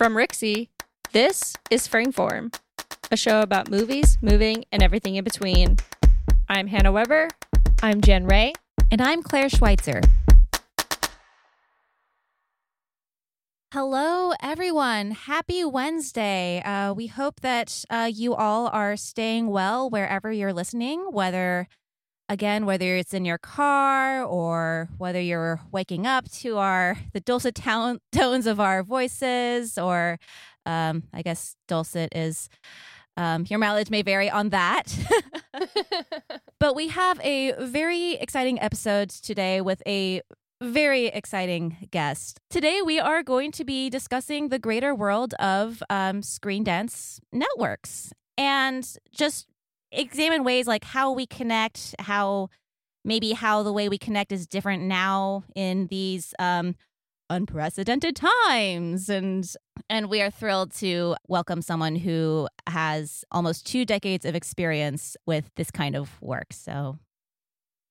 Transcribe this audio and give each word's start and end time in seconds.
From 0.00 0.14
Rixie, 0.14 0.70
this 1.12 1.52
is 1.70 1.86
Frameform, 1.86 2.58
a 3.10 3.18
show 3.18 3.42
about 3.42 3.70
movies, 3.70 4.16
moving, 4.22 4.64
and 4.72 4.82
everything 4.82 5.16
in 5.16 5.24
between. 5.24 5.76
I'm 6.48 6.68
Hannah 6.68 6.90
Weber. 6.90 7.28
I'm 7.82 8.00
Jen 8.00 8.24
Ray. 8.24 8.54
And 8.90 9.02
I'm 9.02 9.22
Claire 9.22 9.50
Schweitzer. 9.50 10.00
Hello, 13.74 14.32
everyone. 14.42 15.10
Happy 15.10 15.66
Wednesday. 15.66 16.62
Uh, 16.64 16.94
we 16.94 17.08
hope 17.08 17.40
that 17.40 17.84
uh, 17.90 18.10
you 18.10 18.34
all 18.34 18.68
are 18.68 18.96
staying 18.96 19.48
well 19.48 19.90
wherever 19.90 20.32
you're 20.32 20.54
listening, 20.54 21.08
whether, 21.10 21.68
again, 22.30 22.64
whether 22.64 22.96
it's 22.96 23.12
in 23.12 23.24
your 23.24 23.36
car 23.36 24.22
or 24.24 24.88
whether 24.96 25.20
you're 25.20 25.60
waking 25.72 26.06
up 26.06 26.30
to 26.30 26.56
our 26.56 26.96
the 27.12 27.20
dulcet 27.20 27.56
town, 27.56 27.98
tones 28.12 28.46
of 28.46 28.58
our 28.58 28.82
voices, 28.82 29.76
or 29.76 30.18
um, 30.64 31.02
I 31.12 31.20
guess 31.22 31.56
dulcet 31.68 32.14
is 32.14 32.48
um, 33.16 33.44
your 33.48 33.58
mileage 33.58 33.90
may 33.90 34.02
vary 34.02 34.30
on 34.30 34.50
that. 34.50 34.96
but 36.60 36.74
we 36.74 36.88
have 36.88 37.20
a 37.22 37.52
very 37.58 38.14
exciting 38.14 38.60
episode 38.60 39.10
today 39.10 39.60
with 39.60 39.82
a 39.86 40.22
very 40.62 41.06
exciting 41.06 41.88
guest. 41.90 42.38
Today, 42.48 42.80
we 42.82 43.00
are 43.00 43.22
going 43.22 43.50
to 43.52 43.64
be 43.64 43.90
discussing 43.90 44.48
the 44.48 44.58
greater 44.58 44.94
world 44.94 45.34
of 45.40 45.82
um, 45.90 46.22
screen 46.22 46.64
dance 46.64 47.18
networks 47.32 48.12
and 48.36 48.96
just 49.10 49.46
examine 49.92 50.44
ways 50.44 50.66
like 50.66 50.84
how 50.84 51.12
we 51.12 51.26
connect, 51.26 51.94
how 51.98 52.48
maybe 53.04 53.32
how 53.32 53.62
the 53.62 53.72
way 53.72 53.88
we 53.88 53.98
connect 53.98 54.32
is 54.32 54.46
different 54.46 54.82
now 54.82 55.44
in 55.54 55.86
these 55.88 56.34
um, 56.38 56.74
unprecedented 57.28 58.16
times. 58.16 59.08
And 59.08 59.50
and 59.88 60.08
we 60.08 60.20
are 60.20 60.30
thrilled 60.30 60.72
to 60.76 61.16
welcome 61.28 61.62
someone 61.62 61.96
who 61.96 62.48
has 62.68 63.24
almost 63.30 63.66
two 63.66 63.84
decades 63.84 64.24
of 64.24 64.34
experience 64.34 65.16
with 65.26 65.50
this 65.56 65.70
kind 65.70 65.96
of 65.96 66.20
work. 66.20 66.52
So 66.52 66.98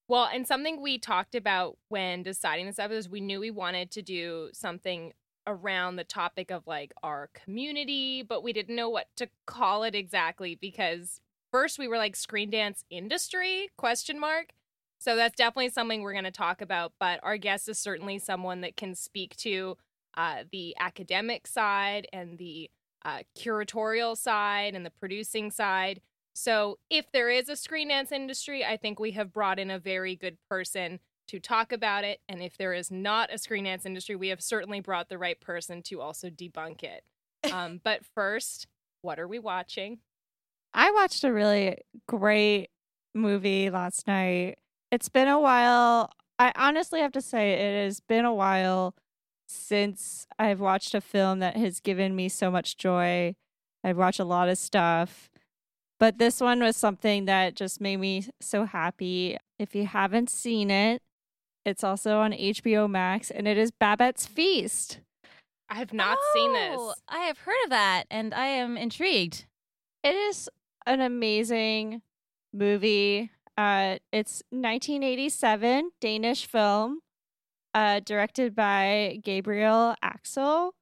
well, 0.07 0.27
and 0.33 0.47
something 0.47 0.81
we 0.81 0.97
talked 0.97 1.35
about 1.35 1.77
when 1.89 2.23
deciding 2.23 2.65
this 2.65 2.79
episode 2.79 2.97
is 2.97 3.09
we 3.09 3.21
knew 3.21 3.39
we 3.39 3.51
wanted 3.51 3.91
to 3.91 4.01
do 4.01 4.49
something 4.53 5.13
around 5.45 5.97
the 5.97 6.03
topic 6.03 6.49
of 6.51 6.65
like 6.65 6.93
our 7.03 7.29
community, 7.33 8.23
but 8.23 8.43
we 8.43 8.51
didn't 8.51 8.75
know 8.75 8.89
what 8.89 9.07
to 9.17 9.29
call 9.45 9.83
it 9.83 9.93
exactly 9.93 10.55
because 10.55 11.21
first 11.51 11.79
we 11.79 11.87
were 11.87 11.97
like 11.97 12.15
screen 12.15 12.49
dance 12.49 12.83
industry 12.89 13.69
question 13.77 14.19
mark. 14.19 14.49
So 14.99 15.15
that's 15.15 15.35
definitely 15.35 15.69
something 15.69 16.01
we're 16.01 16.11
going 16.11 16.25
to 16.25 16.31
talk 16.31 16.61
about, 16.61 16.91
but 16.99 17.21
our 17.23 17.37
guest 17.37 17.69
is 17.69 17.79
certainly 17.79 18.19
someone 18.19 18.61
that 18.61 18.75
can 18.75 18.95
speak 18.95 19.35
to 19.37 19.77
uh, 20.17 20.43
the 20.51 20.75
academic 20.79 21.47
side 21.47 22.07
and 22.11 22.37
the 22.37 22.69
uh, 23.05 23.19
curatorial 23.37 24.17
side 24.17 24.75
and 24.75 24.85
the 24.85 24.89
producing 24.89 25.51
side. 25.51 26.01
So, 26.33 26.79
if 26.89 27.11
there 27.11 27.29
is 27.29 27.49
a 27.49 27.55
screen 27.55 27.89
dance 27.89 28.11
industry, 28.11 28.63
I 28.63 28.77
think 28.77 28.99
we 28.99 29.11
have 29.11 29.33
brought 29.33 29.59
in 29.59 29.71
a 29.71 29.79
very 29.79 30.15
good 30.15 30.37
person 30.49 30.99
to 31.27 31.39
talk 31.39 31.71
about 31.71 32.03
it. 32.03 32.19
And 32.27 32.41
if 32.41 32.57
there 32.57 32.73
is 32.73 32.91
not 32.91 33.33
a 33.33 33.37
screen 33.37 33.65
dance 33.65 33.85
industry, 33.85 34.15
we 34.15 34.29
have 34.29 34.41
certainly 34.41 34.79
brought 34.79 35.09
the 35.09 35.17
right 35.17 35.39
person 35.39 35.81
to 35.83 36.01
also 36.01 36.29
debunk 36.29 36.83
it. 36.83 37.03
Um, 37.53 37.79
but 37.81 38.01
first, 38.13 38.67
what 39.01 39.17
are 39.17 39.27
we 39.27 39.39
watching? 39.39 39.99
I 40.73 40.91
watched 40.91 41.23
a 41.23 41.33
really 41.33 41.77
great 42.07 42.69
movie 43.13 43.69
last 43.69 44.07
night. 44.07 44.57
It's 44.91 45.09
been 45.09 45.27
a 45.27 45.39
while. 45.39 46.11
I 46.37 46.51
honestly 46.55 46.99
have 47.01 47.11
to 47.13 47.21
say, 47.21 47.53
it 47.53 47.85
has 47.85 47.99
been 47.99 48.25
a 48.25 48.33
while 48.33 48.95
since 49.47 50.27
I've 50.37 50.59
watched 50.59 50.93
a 50.93 51.01
film 51.01 51.39
that 51.39 51.57
has 51.57 51.79
given 51.79 52.15
me 52.15 52.29
so 52.29 52.51
much 52.51 52.77
joy. 52.77 53.35
I've 53.83 53.97
watched 53.97 54.19
a 54.19 54.25
lot 54.25 54.49
of 54.49 54.57
stuff. 54.57 55.29
But 55.99 56.17
this 56.17 56.39
one 56.39 56.61
was 56.61 56.77
something 56.77 57.25
that 57.25 57.55
just 57.55 57.81
made 57.81 57.97
me 57.97 58.27
so 58.39 58.65
happy. 58.65 59.37
If 59.57 59.75
you 59.75 59.85
haven't 59.85 60.29
seen 60.29 60.71
it, 60.71 61.01
it's 61.65 61.83
also 61.83 62.19
on 62.19 62.31
HBO 62.31 62.89
Max 62.89 63.29
and 63.29 63.47
it 63.47 63.57
is 63.57 63.71
Babette's 63.71 64.25
Feast. 64.25 64.99
I 65.69 65.75
have 65.75 65.93
not 65.93 66.17
oh, 66.19 66.31
seen 66.33 66.53
this. 66.53 66.77
Oh, 66.79 66.93
I 67.09 67.19
have 67.19 67.39
heard 67.39 67.63
of 67.65 67.69
that 67.71 68.05
and 68.09 68.33
I 68.33 68.45
am 68.45 68.77
intrigued. 68.77 69.45
It 70.03 70.15
is 70.15 70.49
an 70.89 71.01
amazing 71.01 72.01
movie. 72.51 73.29
Uh, 73.55 73.97
it's 74.11 74.41
1987 74.49 75.91
Danish 76.01 76.47
film, 76.47 77.01
uh, 77.75 77.99
directed 78.03 78.55
by 78.55 79.19
Gabriel 79.23 79.93
Axel, 80.01 80.73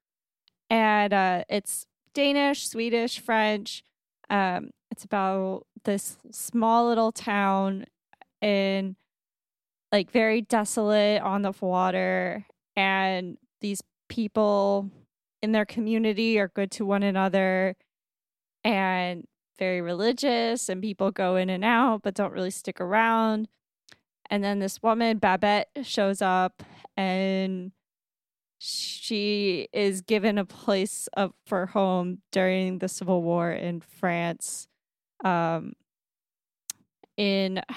and 0.70 1.14
uh, 1.14 1.44
it's 1.50 1.86
Danish, 2.14 2.70
Swedish, 2.70 3.20
French. 3.20 3.84
Um, 4.30 4.70
it's 4.92 5.04
about 5.04 5.66
this 5.84 6.18
small 6.32 6.88
little 6.88 7.12
town 7.12 7.86
in 8.42 8.96
like 9.92 10.10
very 10.12 10.42
desolate 10.42 11.22
on 11.22 11.42
the 11.42 11.54
water 11.60 12.46
and 12.76 13.38
these 13.62 13.82
people 14.10 14.90
in 15.42 15.52
their 15.52 15.66
community 15.66 16.40
are 16.40 16.50
good 16.50 16.72
to 16.72 16.86
one 16.86 17.04
another 17.04 17.76
and 18.64 19.26
very 19.58 19.82
religious 19.82 20.70
and 20.70 20.82
people 20.82 21.12
go 21.12 21.36
in 21.36 21.50
and 21.50 21.64
out 21.64 22.02
but 22.04 22.14
don't 22.14 22.34
really 22.34 22.52
stick 22.52 22.80
around 22.80 23.48
and 24.30 24.44
then 24.44 24.60
this 24.60 24.82
woman 24.84 25.18
babette 25.18 25.70
shows 25.84 26.22
up 26.22 26.64
and 26.96 27.72
she 28.60 29.68
is 29.72 30.02
given 30.02 30.38
a 30.38 30.46
place 30.46 31.08
of 31.16 31.34
for 31.46 31.68
home 31.68 32.20
during 32.32 32.80
the 32.80 32.88
civil 32.88 33.22
war 33.22 33.52
in 33.52 33.80
france 33.80 34.68
um 35.24 35.74
in 37.18 37.60
I 37.70 37.74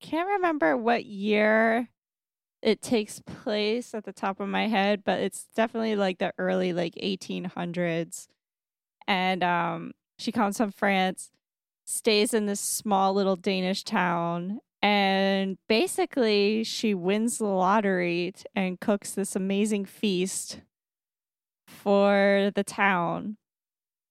can't 0.00 0.28
remember 0.28 0.76
what 0.76 1.04
year 1.04 1.88
it 2.62 2.82
takes 2.82 3.20
place 3.20 3.94
at 3.94 4.04
the 4.04 4.12
top 4.12 4.40
of 4.40 4.48
my 4.48 4.66
head, 4.66 5.02
but 5.04 5.20
it's 5.20 5.46
definitely 5.54 5.96
like 5.96 6.18
the 6.18 6.32
early 6.38 6.72
like 6.72 6.94
1800s. 6.94 8.26
And 9.06 9.42
um 9.42 9.92
she 10.20 10.32
comes 10.32 10.56
from 10.58 10.70
France, 10.70 11.30
stays 11.84 12.34
in 12.34 12.46
this 12.46 12.60
small 12.60 13.14
little 13.14 13.36
Danish 13.36 13.84
town, 13.84 14.60
and 14.82 15.58
basically 15.68 16.64
she 16.64 16.94
wins 16.94 17.38
the 17.38 17.46
lottery 17.46 18.32
and 18.54 18.80
cooks 18.80 19.12
this 19.12 19.34
amazing 19.34 19.84
feast 19.84 20.60
for 21.66 22.50
the 22.54 22.64
town. 22.64 23.36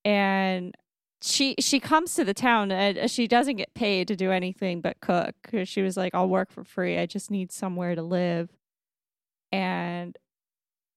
And 0.03 0.75
she 1.22 1.56
she 1.59 1.80
comes 1.80 2.16
to 2.16 2.24
the 2.24 2.34
town 2.34 2.72
and 2.72 2.97
uh, 2.97 3.08
she 3.08 3.28
doesn't 3.28 3.58
get 3.58 3.74
paid 3.74 4.08
to 4.08 4.16
do 4.16 4.31
anything 4.31 4.80
but 4.80 5.00
cook 5.02 5.36
she 5.66 5.81
was 5.81 5.97
like 5.97 6.16
i'll 6.16 6.30
work 6.30 6.50
for 6.50 6.64
free 6.64 6.97
i 6.97 7.06
just 7.06 7.30
need 7.30 7.52
somewhere 7.52 7.94
to 7.94 8.02
live 8.02 8.50
and 9.52 10.18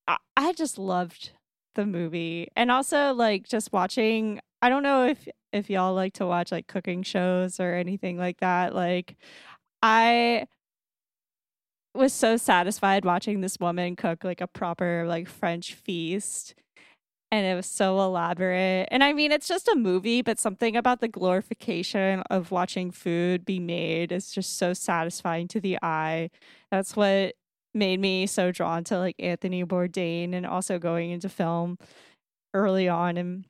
I, 0.06 0.18
I 0.36 0.52
just 0.52 0.78
loved 0.78 1.32
the 1.74 1.86
movie 1.86 2.48
and 2.56 2.70
also 2.70 3.12
like 3.14 3.48
just 3.48 3.72
watching 3.72 4.40
i 4.60 4.68
don't 4.68 4.82
know 4.82 5.06
if 5.06 5.28
if 5.52 5.70
y'all 5.70 5.94
like 5.94 6.12
to 6.14 6.26
watch 6.26 6.52
like 6.52 6.66
cooking 6.66 7.02
shows 7.02 7.60
or 7.60 7.74
anything 7.74 8.16
like 8.16 8.38
that 8.40 8.74
like 8.74 9.16
i 9.82 10.46
was 11.94 12.12
so 12.12 12.36
satisfied 12.36 13.04
watching 13.04 13.40
this 13.40 13.58
woman 13.60 13.96
cook 13.96 14.24
like 14.24 14.40
a 14.40 14.46
proper 14.46 15.04
like 15.06 15.28
french 15.28 15.74
feast 15.74 16.54
and 17.32 17.46
it 17.46 17.54
was 17.54 17.66
so 17.66 17.98
elaborate. 18.00 18.86
And 18.90 19.02
I 19.02 19.14
mean, 19.14 19.32
it's 19.32 19.48
just 19.48 19.66
a 19.66 19.74
movie, 19.74 20.20
but 20.20 20.38
something 20.38 20.76
about 20.76 21.00
the 21.00 21.08
glorification 21.08 22.22
of 22.28 22.50
watching 22.50 22.90
food 22.90 23.46
be 23.46 23.58
made 23.58 24.12
is 24.12 24.30
just 24.30 24.58
so 24.58 24.74
satisfying 24.74 25.48
to 25.48 25.60
the 25.60 25.78
eye. 25.82 26.28
That's 26.70 26.94
what 26.94 27.34
made 27.74 28.00
me 28.00 28.26
so 28.26 28.52
drawn 28.52 28.84
to 28.84 28.98
like 28.98 29.16
Anthony 29.18 29.64
Bourdain 29.64 30.34
and 30.34 30.46
also 30.46 30.78
going 30.78 31.10
into 31.10 31.28
film 31.28 31.78
early 32.54 32.88
on 32.88 33.16
in 33.16 33.44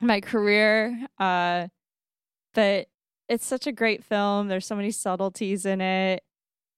my 0.00 0.20
career. 0.20 1.06
Uh, 1.18 1.68
but 2.54 2.88
it's 3.28 3.46
such 3.46 3.66
a 3.66 3.72
great 3.72 4.02
film. 4.04 4.48
There's 4.48 4.66
so 4.66 4.76
many 4.76 4.90
subtleties 4.90 5.66
in 5.66 5.80
it. 5.80 6.22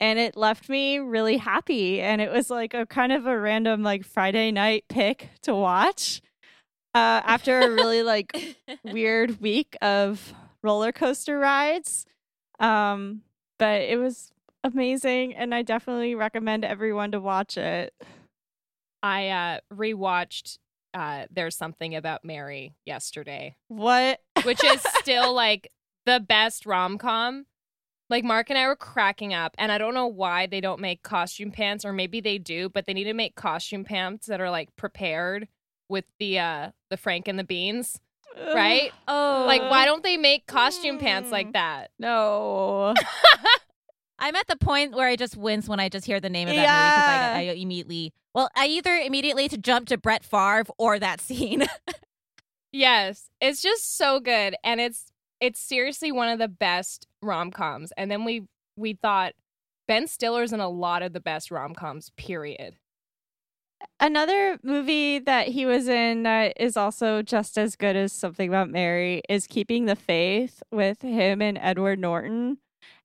And 0.00 0.18
it 0.18 0.36
left 0.36 0.68
me 0.68 0.98
really 0.98 1.36
happy. 1.36 2.00
And 2.00 2.20
it 2.20 2.30
was 2.30 2.50
like 2.50 2.74
a 2.74 2.84
kind 2.86 3.12
of 3.12 3.26
a 3.26 3.38
random, 3.38 3.82
like 3.82 4.04
Friday 4.04 4.50
night 4.50 4.84
pick 4.88 5.30
to 5.42 5.54
watch 5.54 6.20
uh, 6.94 7.22
after 7.24 7.60
a 7.60 7.70
really 7.70 8.02
like 8.02 8.56
weird 8.84 9.40
week 9.40 9.76
of 9.80 10.34
roller 10.62 10.92
coaster 10.92 11.38
rides. 11.38 12.04
Um, 12.58 13.22
but 13.58 13.82
it 13.82 13.98
was 13.98 14.32
amazing, 14.64 15.34
and 15.34 15.54
I 15.54 15.62
definitely 15.62 16.14
recommend 16.14 16.64
everyone 16.64 17.12
to 17.12 17.20
watch 17.20 17.56
it. 17.56 17.94
I 19.02 19.28
uh, 19.28 19.58
rewatched 19.74 20.58
uh, 20.94 21.26
There's 21.30 21.56
Something 21.56 21.94
About 21.94 22.24
Mary 22.24 22.74
yesterday. 22.86 23.56
What? 23.68 24.20
Which 24.44 24.62
is 24.64 24.82
still 24.98 25.34
like 25.34 25.70
the 26.06 26.20
best 26.20 26.66
rom 26.66 26.98
com. 26.98 27.46
Like 28.10 28.24
Mark 28.24 28.50
and 28.50 28.58
I 28.58 28.66
were 28.66 28.76
cracking 28.76 29.32
up, 29.32 29.54
and 29.58 29.72
I 29.72 29.78
don't 29.78 29.94
know 29.94 30.06
why 30.06 30.46
they 30.46 30.60
don't 30.60 30.80
make 30.80 31.02
costume 31.02 31.50
pants, 31.50 31.84
or 31.84 31.92
maybe 31.94 32.20
they 32.20 32.36
do, 32.36 32.68
but 32.68 32.84
they 32.86 32.92
need 32.92 33.04
to 33.04 33.14
make 33.14 33.36
costume 33.36 33.84
pants 33.84 34.26
that 34.26 34.40
are 34.40 34.50
like 34.50 34.74
prepared 34.76 35.48
with 35.88 36.04
the 36.18 36.38
uh 36.38 36.70
the 36.90 36.96
Frank 36.98 37.26
and 37.26 37.38
the 37.38 37.44
Beans, 37.44 37.98
right? 38.54 38.92
Oh, 39.08 39.44
like 39.46 39.62
why 39.62 39.86
don't 39.86 40.02
they 40.02 40.18
make 40.18 40.46
costume 40.46 40.98
pants 40.98 41.28
Mm. 41.30 41.32
like 41.32 41.52
that? 41.54 41.90
No. 41.98 42.92
I'm 44.18 44.36
at 44.36 44.46
the 44.46 44.56
point 44.56 44.94
where 44.94 45.08
I 45.08 45.16
just 45.16 45.36
wince 45.36 45.68
when 45.68 45.80
I 45.80 45.88
just 45.88 46.06
hear 46.06 46.20
the 46.20 46.30
name 46.30 46.48
of 46.48 46.54
that 46.54 46.62
Yeah. 46.62 46.72
movie 46.72 46.90
because 46.90 47.08
I, 47.08 47.38
I 47.38 47.54
immediately, 47.54 48.12
well, 48.34 48.48
I 48.54 48.66
either 48.66 48.94
immediately 48.94 49.48
to 49.48 49.58
jump 49.58 49.88
to 49.88 49.98
Brett 49.98 50.24
Favre 50.24 50.64
or 50.78 50.98
that 50.98 51.20
scene. 51.20 51.64
Yes, 52.74 53.28
it's 53.40 53.60
just 53.60 53.98
so 53.98 54.18
good 54.18 54.56
and 54.64 54.80
it's 54.80 55.12
it's 55.40 55.60
seriously 55.60 56.10
one 56.10 56.28
of 56.30 56.38
the 56.38 56.48
best 56.48 57.06
rom-coms. 57.20 57.92
And 57.98 58.10
then 58.10 58.24
we 58.24 58.46
we 58.76 58.94
thought 58.94 59.34
Ben 59.86 60.06
Stiller's 60.06 60.54
in 60.54 60.60
a 60.60 60.70
lot 60.70 61.02
of 61.02 61.12
the 61.12 61.20
best 61.20 61.50
rom-coms, 61.50 62.10
period. 62.16 62.76
Another 64.00 64.58
movie 64.62 65.18
that 65.18 65.48
he 65.48 65.66
was 65.66 65.86
in 65.88 66.22
that 66.22 66.54
is 66.58 66.76
also 66.76 67.20
just 67.20 67.58
as 67.58 67.76
good 67.76 67.94
as 67.96 68.10
Something 68.12 68.48
About 68.48 68.70
Mary 68.70 69.20
is 69.28 69.46
Keeping 69.46 69.84
the 69.84 69.96
Faith 69.96 70.62
with 70.70 71.02
him 71.02 71.42
and 71.42 71.58
Edward 71.60 71.98
Norton. 71.98 72.58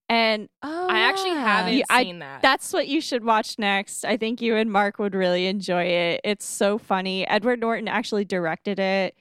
And 0.09 0.47
Oh, 0.63 0.87
I 0.89 0.99
actually 0.99 1.31
haven't 1.31 1.83
I- 1.89 2.03
seen 2.03 2.19
that. 2.19 2.41
that's 2.41 2.71
what 2.71 2.87
you 2.87 3.01
should 3.01 3.23
watch 3.25 3.59
next. 3.59 4.05
I 4.05 4.15
think 4.17 4.41
you 4.41 4.55
and 4.55 4.71
Mark 4.71 4.99
would 4.99 5.13
really 5.13 5.47
enjoy 5.47 5.83
it. 5.83 6.21
It's 6.23 6.45
so 6.45 6.77
funny. 6.77 7.27
Edward 7.27 7.59
Norton 7.59 7.87
actually 7.87 8.23
directed 8.25 8.79
it. 8.79 9.15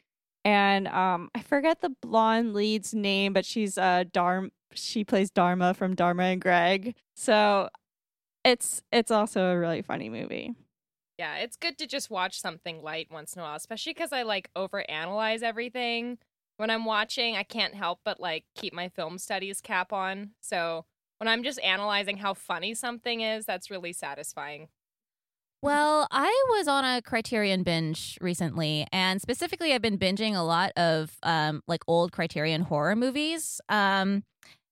And 0.44 0.86
um 0.88 1.30
I 1.34 1.40
forget 1.42 1.80
the 1.80 1.90
blonde 2.02 2.54
lead's 2.54 2.94
name, 2.94 3.32
but 3.32 3.44
she's 3.44 3.76
uh 3.76 4.04
Darm 4.12 4.50
she 4.74 5.04
plays 5.04 5.30
Dharma 5.30 5.74
from 5.74 5.94
Dharma 5.96 6.24
and 6.24 6.40
Greg. 6.40 6.94
So 7.16 7.68
it's 8.44 8.80
it's 8.92 9.10
also 9.10 9.46
a 9.46 9.58
really 9.58 9.82
funny 9.82 10.08
movie. 10.08 10.54
Yeah, 11.18 11.36
it's 11.38 11.56
good 11.56 11.78
to 11.78 11.86
just 11.86 12.10
watch 12.10 12.40
something 12.40 12.82
light 12.82 13.08
once 13.10 13.34
in 13.34 13.40
a 13.40 13.42
while, 13.42 13.56
especially 13.56 13.94
because 13.94 14.12
I 14.12 14.22
like 14.22 14.50
overanalyze 14.54 15.42
everything 15.42 16.18
when 16.56 16.70
I'm 16.70 16.84
watching. 16.84 17.36
I 17.36 17.42
can't 17.42 17.74
help 17.74 18.00
but 18.04 18.20
like 18.20 18.44
keep 18.54 18.72
my 18.72 18.88
film 18.88 19.18
studies 19.18 19.60
cap 19.60 19.92
on. 19.92 20.30
So 20.40 20.84
when 21.18 21.28
I'm 21.28 21.42
just 21.42 21.60
analyzing 21.60 22.18
how 22.18 22.34
funny 22.34 22.74
something 22.74 23.20
is, 23.20 23.46
that's 23.46 23.70
really 23.70 23.92
satisfying. 23.92 24.68
Well, 25.62 26.06
I 26.10 26.44
was 26.50 26.68
on 26.68 26.84
a 26.84 27.00
Criterion 27.00 27.62
binge 27.62 28.18
recently, 28.20 28.86
and 28.92 29.20
specifically, 29.20 29.72
I've 29.72 29.82
been 29.82 29.98
binging 29.98 30.36
a 30.36 30.42
lot 30.42 30.70
of 30.76 31.16
um, 31.22 31.62
like 31.66 31.82
old 31.88 32.12
Criterion 32.12 32.62
horror 32.62 32.94
movies. 32.94 33.60
Um, 33.68 34.22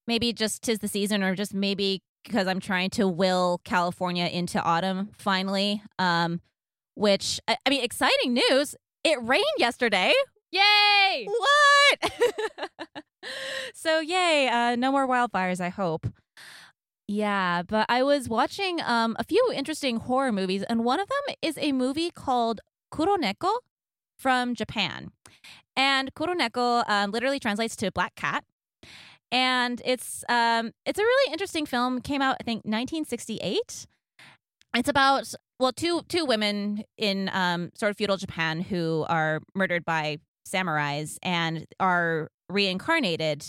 maybe 0.07 0.33
just 0.33 0.63
tis 0.63 0.81
the 0.81 0.89
season, 0.89 1.23
or 1.23 1.35
just 1.35 1.55
maybe 1.55 2.03
because 2.23 2.47
I'm 2.47 2.61
trying 2.61 2.91
to 2.91 3.09
will 3.09 3.61
California 3.65 4.27
into 4.27 4.63
autumn 4.63 5.09
finally. 5.15 5.83
Um, 5.99 6.41
which 6.95 7.41
I, 7.49 7.57
I 7.67 7.71
mean, 7.71 7.83
exciting 7.83 8.35
news! 8.35 8.77
It 9.03 9.21
rained 9.23 9.45
yesterday. 9.59 10.13
Yay! 10.55 11.27
What? 11.27 12.13
so 13.75 14.01
yay! 14.01 14.49
Uh, 14.49 14.77
no 14.77 14.93
more 14.93 15.09
wildfires. 15.09 15.61
I 15.61 15.69
hope. 15.69 16.07
Yeah, 17.09 17.63
but 17.63 17.87
I 17.89 18.03
was 18.03 18.29
watching 18.29 18.81
um 18.81 19.17
a 19.19 19.25
few 19.25 19.53
interesting 19.55 19.97
horror 19.99 20.33
movies, 20.33 20.63
and 20.69 20.85
one 20.85 21.01
of 21.01 21.09
them 21.09 21.35
is 21.43 21.59
a 21.59 21.73
movie 21.73 22.11
called 22.11 22.61
Kuroneko 22.93 23.53
from 24.19 24.55
Japan. 24.55 25.11
And 25.77 26.15
Kuroneko 26.15 26.89
um, 26.89 27.11
literally 27.11 27.41
translates 27.41 27.75
to 27.77 27.91
black 27.91 28.15
cat. 28.15 28.45
And 29.33 29.83
it's 29.85 30.25
um 30.29 30.71
it's 30.87 30.99
a 30.99 31.03
really 31.03 31.33
interesting 31.33 31.67
film. 31.67 32.01
Came 32.01 32.23
out 32.23 32.37
I 32.41 32.45
think 32.45 32.59
1968. 32.65 33.87
It's 34.77 34.89
about 34.89 35.35
well 35.59 35.73
two 35.73 36.03
two 36.09 36.25
women 36.25 36.85
in 36.97 37.29
um 37.33 37.71
sort 37.75 37.91
of 37.91 37.97
feudal 37.97 38.17
Japan 38.17 38.61
who 38.61 39.05
are 39.09 39.41
murdered 39.55 39.85
by 39.85 40.19
samurais 40.47 41.19
and 41.23 41.67
are 41.81 42.29
reincarnated. 42.49 43.45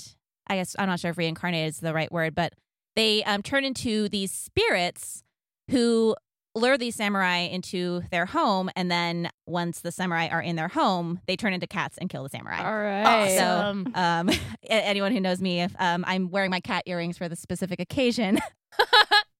I 0.47 0.55
guess 0.55 0.75
I'm 0.77 0.87
not 0.87 0.99
sure 0.99 1.11
if 1.11 1.17
reincarnated 1.17 1.69
is 1.69 1.79
the 1.79 1.93
right 1.93 2.11
word, 2.11 2.35
but 2.35 2.53
they 2.95 3.23
um, 3.23 3.41
turn 3.41 3.65
into 3.65 4.07
these 4.09 4.31
spirits 4.31 5.23
who 5.69 6.15
lure 6.55 6.77
these 6.77 6.95
samurai 6.95 7.39
into 7.39 8.01
their 8.11 8.25
home, 8.25 8.69
and 8.75 8.89
then 8.89 9.29
once 9.45 9.81
the 9.81 9.91
samurai 9.91 10.27
are 10.29 10.41
in 10.41 10.55
their 10.55 10.69
home, 10.69 11.19
they 11.27 11.35
turn 11.35 11.53
into 11.53 11.67
cats 11.67 11.97
and 11.97 12.09
kill 12.09 12.23
the 12.23 12.29
samurai. 12.29 12.63
All 12.63 12.77
right. 12.77 13.37
So, 13.37 13.83
um, 13.93 14.29
anyone 14.69 15.11
who 15.11 15.19
knows 15.19 15.41
me, 15.41 15.61
if 15.61 15.75
um, 15.79 16.05
I'm 16.07 16.29
wearing 16.29 16.51
my 16.51 16.61
cat 16.61 16.83
earrings 16.85 17.17
for 17.17 17.27
the 17.27 17.35
specific 17.35 17.79
occasion. 17.79 18.39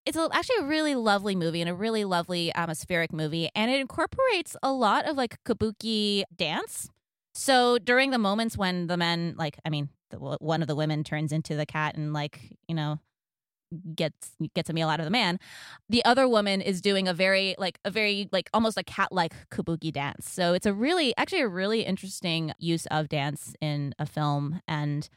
it's 0.06 0.18
a, 0.18 0.28
actually 0.32 0.58
a 0.60 0.66
really 0.66 0.96
lovely 0.96 1.36
movie 1.36 1.62
and 1.62 1.70
a 1.70 1.74
really 1.74 2.06
lovely 2.06 2.54
atmospheric 2.54 3.14
movie, 3.14 3.50
and 3.56 3.72
it 3.72 3.80
incorporates 3.80 4.56
a 4.62 4.72
lot 4.72 5.06
of 5.08 5.16
like 5.16 5.38
kabuki 5.44 6.24
dance. 6.36 6.90
So 7.36 7.78
during 7.78 8.12
the 8.12 8.18
moments 8.18 8.58
when 8.58 8.88
the 8.88 8.98
men, 8.98 9.36
like, 9.38 9.60
I 9.66 9.70
mean, 9.70 9.90
the, 10.10 10.18
one 10.18 10.62
of 10.62 10.68
the 10.68 10.76
women 10.76 11.04
turns 11.04 11.32
into 11.32 11.56
the 11.56 11.66
cat 11.66 11.96
and 11.96 12.14
like, 12.14 12.40
you 12.68 12.76
know, 12.76 13.00
gets 13.94 14.32
gets 14.54 14.70
a 14.70 14.74
meal 14.74 14.90
out 14.90 15.00
of 15.00 15.06
the 15.06 15.12
man 15.12 15.40
the 15.90 16.06
other 16.06 16.28
woman 16.28 16.62
is 16.62 16.82
doing 16.82 17.08
a 17.08 17.14
very 17.14 17.56
like 17.58 17.80
a 17.84 17.92
very 17.92 18.30
like 18.32 18.50
almost 18.54 18.78
a 18.78 18.84
cat 18.84 19.12
like 19.12 19.34
kabuki 19.50 19.92
dance. 19.92 20.30
So 20.30 20.54
it's 20.54 20.66
a 20.66 20.74
really 20.74 21.14
actually 21.18 21.42
a 21.42 21.48
really 21.48 21.82
interesting 21.82 22.54
use 22.58 22.86
of 22.88 23.10
dance 23.10 23.54
in 23.62 23.94
a 24.00 24.06
film 24.06 24.62
and 24.68 25.10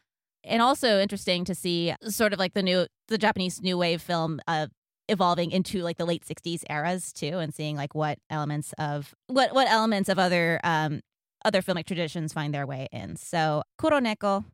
and 0.45 0.63
also 0.63 0.99
interesting 1.01 1.45
to 1.45 1.55
see 1.55 1.95
sort 2.03 2.33
of 2.33 2.39
like 2.39 2.55
the 2.55 2.63
new 2.63 2.87
the 3.09 3.19
japanese 3.19 3.61
new 3.61 3.77
wave 3.77 4.01
film 4.01 4.41
uh 4.49 4.67
evolving 5.09 5.51
into 5.51 5.83
like 5.83 5.97
the 5.97 6.05
late 6.05 6.25
60s 6.25 6.63
eras 6.69 7.13
too 7.13 7.39
and 7.39 7.55
seeing 7.55 7.77
like 7.77 7.95
what 7.95 8.19
elements 8.31 8.75
of 8.79 9.15
what 9.27 9.55
what 9.55 9.69
elements 9.69 10.09
of 10.09 10.19
other 10.19 10.61
um 10.65 11.01
other 11.45 11.63
filmic 11.63 11.87
traditions 11.87 12.33
find 12.33 12.53
their 12.53 12.67
way 12.67 12.89
in 12.93 13.17
so 13.17 13.63
kuroneko 13.81 14.45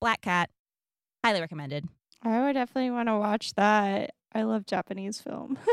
black 0.00 0.20
cat 0.22 0.50
highly 1.24 1.40
recommended 1.40 1.88
I 2.22 2.42
would 2.42 2.52
definitely 2.52 2.90
want 2.90 3.08
to 3.08 3.16
watch 3.16 3.54
that. 3.54 4.10
I 4.34 4.42
love 4.42 4.66
Japanese 4.66 5.20
film. 5.20 5.58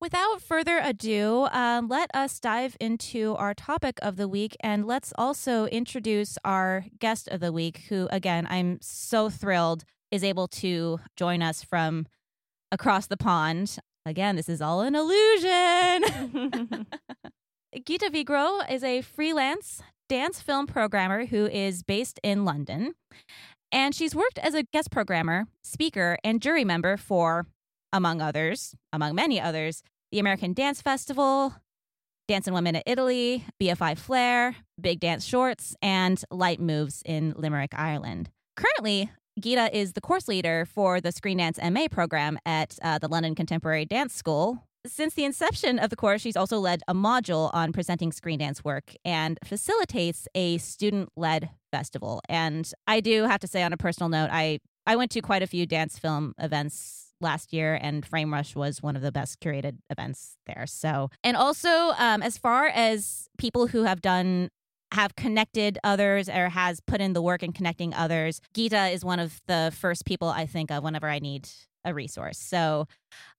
Without 0.00 0.40
further 0.40 0.78
ado, 0.82 1.48
um, 1.52 1.88
let 1.88 2.10
us 2.14 2.38
dive 2.38 2.76
into 2.80 3.34
our 3.36 3.52
topic 3.54 3.98
of 4.02 4.16
the 4.16 4.28
week 4.28 4.56
and 4.60 4.86
let's 4.86 5.12
also 5.18 5.66
introduce 5.66 6.38
our 6.44 6.84
guest 6.98 7.28
of 7.28 7.40
the 7.40 7.52
week, 7.52 7.84
who, 7.88 8.08
again, 8.10 8.46
I'm 8.48 8.78
so 8.80 9.28
thrilled 9.28 9.84
is 10.10 10.22
able 10.22 10.48
to 10.48 11.00
join 11.16 11.42
us 11.42 11.62
from 11.62 12.06
across 12.70 13.06
the 13.06 13.16
pond. 13.16 13.78
Again, 14.06 14.36
this 14.36 14.48
is 14.48 14.62
all 14.62 14.82
an 14.82 14.94
illusion. 14.94 16.86
Gitta 17.84 18.08
Wigro 18.10 18.70
is 18.70 18.84
a 18.84 19.02
freelance 19.02 19.82
dance 20.08 20.40
film 20.40 20.68
programmer 20.68 21.26
who 21.26 21.46
is 21.46 21.82
based 21.82 22.20
in 22.22 22.44
London. 22.44 22.94
And 23.72 23.96
she's 23.96 24.14
worked 24.14 24.38
as 24.38 24.54
a 24.54 24.62
guest 24.62 24.92
programmer, 24.92 25.46
speaker, 25.64 26.18
and 26.22 26.40
jury 26.40 26.64
member 26.64 26.96
for, 26.96 27.46
among 27.92 28.20
others, 28.22 28.76
among 28.92 29.16
many 29.16 29.40
others, 29.40 29.82
the 30.12 30.20
American 30.20 30.52
Dance 30.52 30.80
Festival, 30.80 31.54
Dance 32.28 32.46
and 32.46 32.54
Women 32.54 32.76
at 32.76 32.84
Italy, 32.86 33.44
BFI 33.60 33.98
Flare, 33.98 34.54
Big 34.80 35.00
Dance 35.00 35.24
Shorts, 35.24 35.74
and 35.82 36.22
Light 36.30 36.60
Moves 36.60 37.02
in 37.04 37.34
Limerick, 37.36 37.72
Ireland. 37.74 38.30
Currently, 38.56 39.10
Gitta 39.40 39.76
is 39.76 39.92
the 39.92 40.00
course 40.00 40.28
leader 40.28 40.64
for 40.64 41.00
the 41.00 41.12
Screen 41.12 41.38
Dance 41.38 41.58
MA 41.70 41.88
program 41.90 42.38
at 42.46 42.78
uh, 42.82 42.98
the 42.98 43.08
London 43.08 43.34
Contemporary 43.34 43.84
Dance 43.84 44.14
School, 44.14 44.66
since 44.86 45.14
the 45.14 45.24
inception 45.24 45.78
of 45.78 45.90
the 45.90 45.96
course, 45.96 46.22
she's 46.22 46.36
also 46.36 46.58
led 46.58 46.82
a 46.88 46.94
module 46.94 47.50
on 47.52 47.72
presenting 47.72 48.12
screen 48.12 48.38
dance 48.38 48.64
work 48.64 48.94
and 49.04 49.38
facilitates 49.44 50.28
a 50.34 50.58
student 50.58 51.10
led 51.16 51.50
festival. 51.70 52.20
And 52.28 52.70
I 52.86 53.00
do 53.00 53.24
have 53.24 53.40
to 53.40 53.46
say, 53.46 53.62
on 53.62 53.72
a 53.72 53.76
personal 53.76 54.08
note, 54.08 54.30
I, 54.32 54.60
I 54.86 54.96
went 54.96 55.10
to 55.12 55.20
quite 55.20 55.42
a 55.42 55.46
few 55.46 55.66
dance 55.66 55.98
film 55.98 56.34
events 56.38 57.12
last 57.20 57.52
year, 57.52 57.78
and 57.80 58.04
Frame 58.04 58.32
Rush 58.32 58.54
was 58.54 58.82
one 58.82 58.94
of 58.94 59.02
the 59.02 59.12
best 59.12 59.40
curated 59.40 59.78
events 59.90 60.36
there. 60.46 60.66
So, 60.66 61.10
and 61.24 61.36
also, 61.36 61.68
um, 61.98 62.22
as 62.22 62.38
far 62.38 62.66
as 62.66 63.28
people 63.38 63.68
who 63.68 63.84
have 63.84 64.00
done 64.00 64.50
have 64.92 65.16
connected 65.16 65.78
others 65.82 66.28
or 66.28 66.48
has 66.48 66.80
put 66.80 67.00
in 67.00 67.12
the 67.12 67.22
work 67.22 67.42
in 67.42 67.52
connecting 67.52 67.92
others. 67.94 68.40
Gitta 68.54 68.88
is 68.92 69.04
one 69.04 69.18
of 69.18 69.40
the 69.46 69.72
first 69.76 70.04
people 70.04 70.28
I 70.28 70.46
think 70.46 70.70
of 70.70 70.84
whenever 70.84 71.08
I 71.08 71.18
need 71.18 71.48
a 71.84 71.94
resource. 71.94 72.38
So 72.38 72.86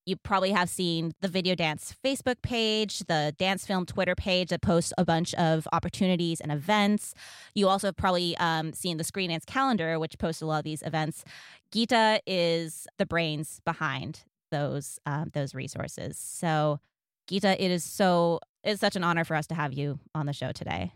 you 0.06 0.16
probably 0.16 0.51
have 0.51 0.70
seen 0.70 1.12
the 1.20 1.27
Video 1.27 1.54
Dance 1.54 1.94
Facebook 2.04 2.42
page, 2.42 3.00
the 3.00 3.36
Dance 3.38 3.66
Film 3.66 3.86
Twitter 3.86 4.16
page 4.16 4.50
that 4.50 4.62
posts 4.62 4.94
a 4.98 5.04
bunch 5.04 5.34
of 5.36 5.68
opportunities 5.74 6.39
and 6.39 6.51
events. 6.51 7.13
You 7.54 7.68
also 7.68 7.88
have 7.88 7.98
probably 7.98 8.38
um, 8.38 8.72
seen 8.72 8.98
the 8.98 9.04
Screen 9.04 9.30
Dance 9.30 9.44
calendar, 9.46 10.00
which 10.00 10.18
posts 10.18 10.42
a 10.42 10.46
lot 10.46 10.60
of 10.60 10.63
these 10.63 10.82
events. 10.82 11.25
Gitta 11.72 12.22
is 12.25 12.88
the 12.98 13.06
brains 13.06 13.60
behind 13.66 14.24
those 14.50 14.98
um, 15.06 15.30
those 15.34 15.54
resources. 15.54 16.18
So, 16.18 16.80
Gitta, 17.27 17.62
it 17.62 17.70
is 17.70 17.84
so 17.84 18.39
it's 18.63 18.80
such 18.80 18.96
an 18.96 19.04
honor 19.04 19.25
for 19.25 19.36
us 19.36 19.48
to 19.48 19.56
have 19.56 19.74
you 19.74 20.00
on 20.16 20.25
the 20.25 20.34
show 20.34 20.54
today. 20.54 20.94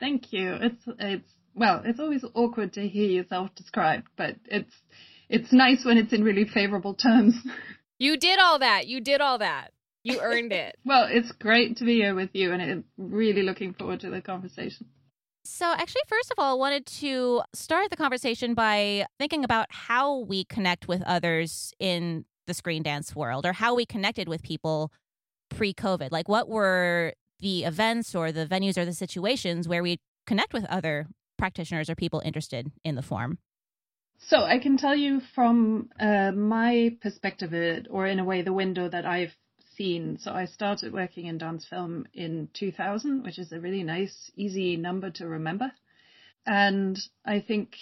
Thank 0.00 0.32
you. 0.32 0.54
It's 0.60 0.84
it's 0.98 1.32
well, 1.54 1.82
it's 1.84 1.98
always 1.98 2.24
awkward 2.34 2.74
to 2.74 2.86
hear 2.86 3.10
yourself 3.10 3.54
described, 3.54 4.08
but 4.16 4.36
it's 4.46 4.72
it's 5.28 5.52
nice 5.52 5.84
when 5.84 5.98
it's 5.98 6.12
in 6.12 6.24
really 6.24 6.44
favorable 6.44 6.94
terms. 6.94 7.34
You 8.00 8.16
did 8.16 8.38
all 8.38 8.60
that. 8.60 8.86
You 8.86 9.00
did 9.00 9.20
all 9.20 9.38
that. 9.38 9.72
You 10.04 10.20
earned 10.20 10.52
it. 10.52 10.76
Well, 10.84 11.08
it's 11.10 11.32
great 11.32 11.78
to 11.78 11.84
be 11.84 11.96
here 11.96 12.14
with 12.14 12.30
you, 12.32 12.52
and 12.52 12.62
I'm 12.62 12.84
really 12.96 13.42
looking 13.42 13.74
forward 13.74 13.98
to 14.00 14.10
the 14.10 14.20
conversation. 14.20 14.86
So, 15.44 15.66
actually, 15.72 16.02
first 16.06 16.30
of 16.30 16.36
all, 16.38 16.54
I 16.54 16.58
wanted 16.58 16.86
to 16.86 17.42
start 17.54 17.90
the 17.90 17.96
conversation 17.96 18.54
by 18.54 19.06
thinking 19.18 19.44
about 19.44 19.66
how 19.70 20.18
we 20.18 20.44
connect 20.44 20.86
with 20.86 21.02
others 21.02 21.72
in 21.80 22.24
the 22.46 22.54
screen 22.54 22.84
dance 22.84 23.16
world 23.16 23.44
or 23.44 23.52
how 23.52 23.74
we 23.74 23.84
connected 23.84 24.28
with 24.28 24.42
people 24.42 24.92
pre 25.48 25.74
COVID. 25.74 26.12
Like, 26.12 26.28
what 26.28 26.48
were 26.48 27.14
the 27.40 27.64
events 27.64 28.14
or 28.14 28.32
the 28.32 28.46
venues 28.46 28.76
or 28.76 28.84
the 28.84 28.92
situations 28.92 29.68
where 29.68 29.82
we 29.82 30.00
connect 30.26 30.52
with 30.52 30.64
other 30.66 31.06
practitioners 31.36 31.88
or 31.88 31.94
people 31.94 32.20
interested 32.24 32.70
in 32.84 32.94
the 32.94 33.02
form? 33.02 33.38
So 34.18 34.42
I 34.42 34.58
can 34.58 34.76
tell 34.76 34.96
you 34.96 35.20
from 35.34 35.90
uh, 36.00 36.32
my 36.32 36.96
perspective, 37.00 37.54
it, 37.54 37.86
or 37.88 38.06
in 38.06 38.18
a 38.18 38.24
way, 38.24 38.42
the 38.42 38.52
window 38.52 38.88
that 38.88 39.06
I've 39.06 39.34
seen. 39.76 40.18
So 40.20 40.32
I 40.32 40.46
started 40.46 40.92
working 40.92 41.26
in 41.26 41.38
dance 41.38 41.64
film 41.64 42.06
in 42.12 42.48
2000, 42.54 43.22
which 43.22 43.38
is 43.38 43.52
a 43.52 43.60
really 43.60 43.84
nice, 43.84 44.30
easy 44.36 44.76
number 44.76 45.10
to 45.12 45.26
remember. 45.28 45.70
And 46.44 46.98
I 47.24 47.40
think 47.40 47.76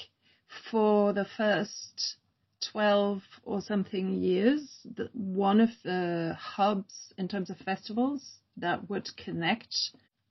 for 0.71 1.15
the 1.15 1.27
first 1.37 2.17
12 2.73 3.23
or 3.45 3.63
something 3.63 4.15
years, 4.15 4.87
one 5.15 5.61
of 5.61 5.71
the 5.85 6.37
hubs 6.39 7.15
in 7.17 7.29
terms 7.29 7.49
of 7.49 7.57
festivals 7.59 8.23
that 8.57 8.89
would 8.89 9.09
connect 9.17 9.75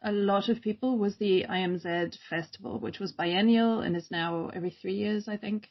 a 0.06 0.12
lot 0.12 0.50
of 0.50 0.62
people 0.62 1.00
was 1.00 1.18
the 1.18 1.46
IMZ 1.50 2.18
festival, 2.30 2.80
which 2.80 3.00
was 3.00 3.12
biennial 3.12 3.80
and 3.82 3.96
is 3.96 4.12
now 4.12 4.50
every 4.54 4.70
three 4.70 4.94
years, 4.94 5.28
I 5.28 5.36
think. 5.36 5.70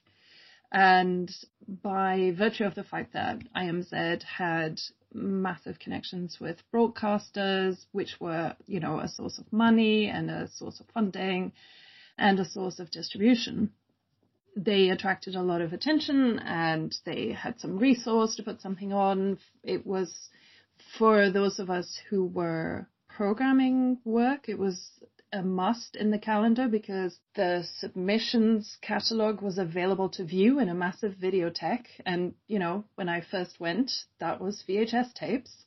And 0.73 1.31
by 1.69 2.35
virtue 2.37 2.65
of 2.65 2.75
the 2.75 2.83
fact 2.83 3.13
that 3.13 3.39
IMZ 3.55 4.25
had 4.25 4.81
massive 5.13 5.79
connections 5.79 6.39
with 6.41 6.65
broadcasters, 6.73 7.87
which 7.93 8.17
were, 8.19 8.57
you 8.67 8.81
know, 8.81 8.99
a 8.99 9.07
source 9.07 9.39
of 9.39 9.53
money 9.53 10.09
and 10.09 10.29
a 10.29 10.49
source 10.49 10.81
of 10.81 10.87
funding 10.93 11.53
and 12.19 12.41
a 12.41 12.45
source 12.45 12.81
of 12.81 12.91
distribution, 12.91 13.71
they 14.57 14.89
attracted 14.89 15.37
a 15.37 15.43
lot 15.43 15.61
of 15.61 15.73
attention 15.73 16.41
and 16.41 16.93
they 17.05 17.31
had 17.31 17.61
some 17.61 17.79
resource 17.79 18.35
to 18.35 18.43
put 18.43 18.61
something 18.61 18.93
on. 18.93 19.39
It 19.63 19.87
was 19.87 20.29
for 20.99 21.31
those 21.31 21.59
of 21.59 21.71
us 21.71 21.99
who 22.09 22.25
were 22.27 22.87
programming 23.09 23.99
work, 24.05 24.49
it 24.49 24.59
was 24.59 24.91
a 25.33 25.43
must 25.43 25.97
in 25.97 26.11
the 26.11 26.19
calendar 26.19 26.69
because 26.69 27.19
the 27.35 27.67
submissions 27.79 28.79
catalog 28.81 29.43
was 29.43 29.59
available 29.59 30.09
to 30.09 30.25
view 30.25 30.61
in 30.61 30.69
a 30.69 30.75
massive 30.75 31.15
videotheque. 31.15 31.89
And, 32.07 32.35
you 32.47 32.61
know, 32.61 32.85
when 32.95 33.09
I 33.09 33.21
first 33.21 33.59
went, 33.59 33.91
that 34.21 34.41
was 34.41 34.63
VHS 34.69 35.13
tapes. 35.15 35.65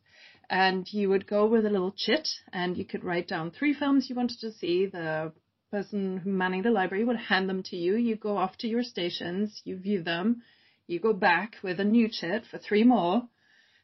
And 0.50 0.92
you 0.94 1.10
would 1.10 1.28
go 1.28 1.46
with 1.46 1.66
a 1.66 1.70
little 1.70 1.92
chit 1.92 2.30
and 2.54 2.78
you 2.78 2.86
could 2.86 3.04
write 3.04 3.28
down 3.28 3.52
three 3.52 3.74
films 3.74 4.10
you 4.10 4.16
wanted 4.16 4.40
to 4.40 4.54
see. 4.54 4.86
The 4.86 5.34
person 5.70 6.22
manning 6.24 6.62
the 6.62 6.72
library 6.72 7.04
would 7.04 7.18
hand 7.18 7.50
them 7.50 7.62
to 7.64 7.76
you. 7.76 7.96
You 7.96 8.16
go 8.16 8.38
off 8.38 8.58
to 8.60 8.68
your 8.68 8.84
stations, 8.84 9.62
you 9.66 9.78
view 9.78 10.02
them, 10.02 10.44
you 10.88 11.02
go 11.02 11.12
back 11.12 11.58
with 11.62 11.82
a 11.82 11.84
new 11.84 12.08
chit 12.08 12.46
for 12.50 12.58
three 12.58 12.86
more 12.86 13.28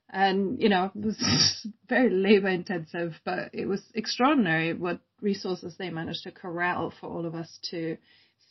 and, 0.10 0.62
you 0.62 0.70
know, 0.70 0.92
it 0.96 1.06
was 1.06 1.68
very 1.90 2.10
labor 2.10 2.50
intensive, 2.50 3.14
but 3.26 3.50
it 3.54 3.68
was 3.68 3.82
extraordinary 3.96 4.74
what 4.74 5.00
resources 5.22 5.76
they 5.78 5.90
managed 5.90 6.24
to 6.24 6.32
corral 6.32 6.94
for 7.00 7.10
all 7.10 7.26
of 7.26 7.36
us 7.36 7.60
to 7.72 7.98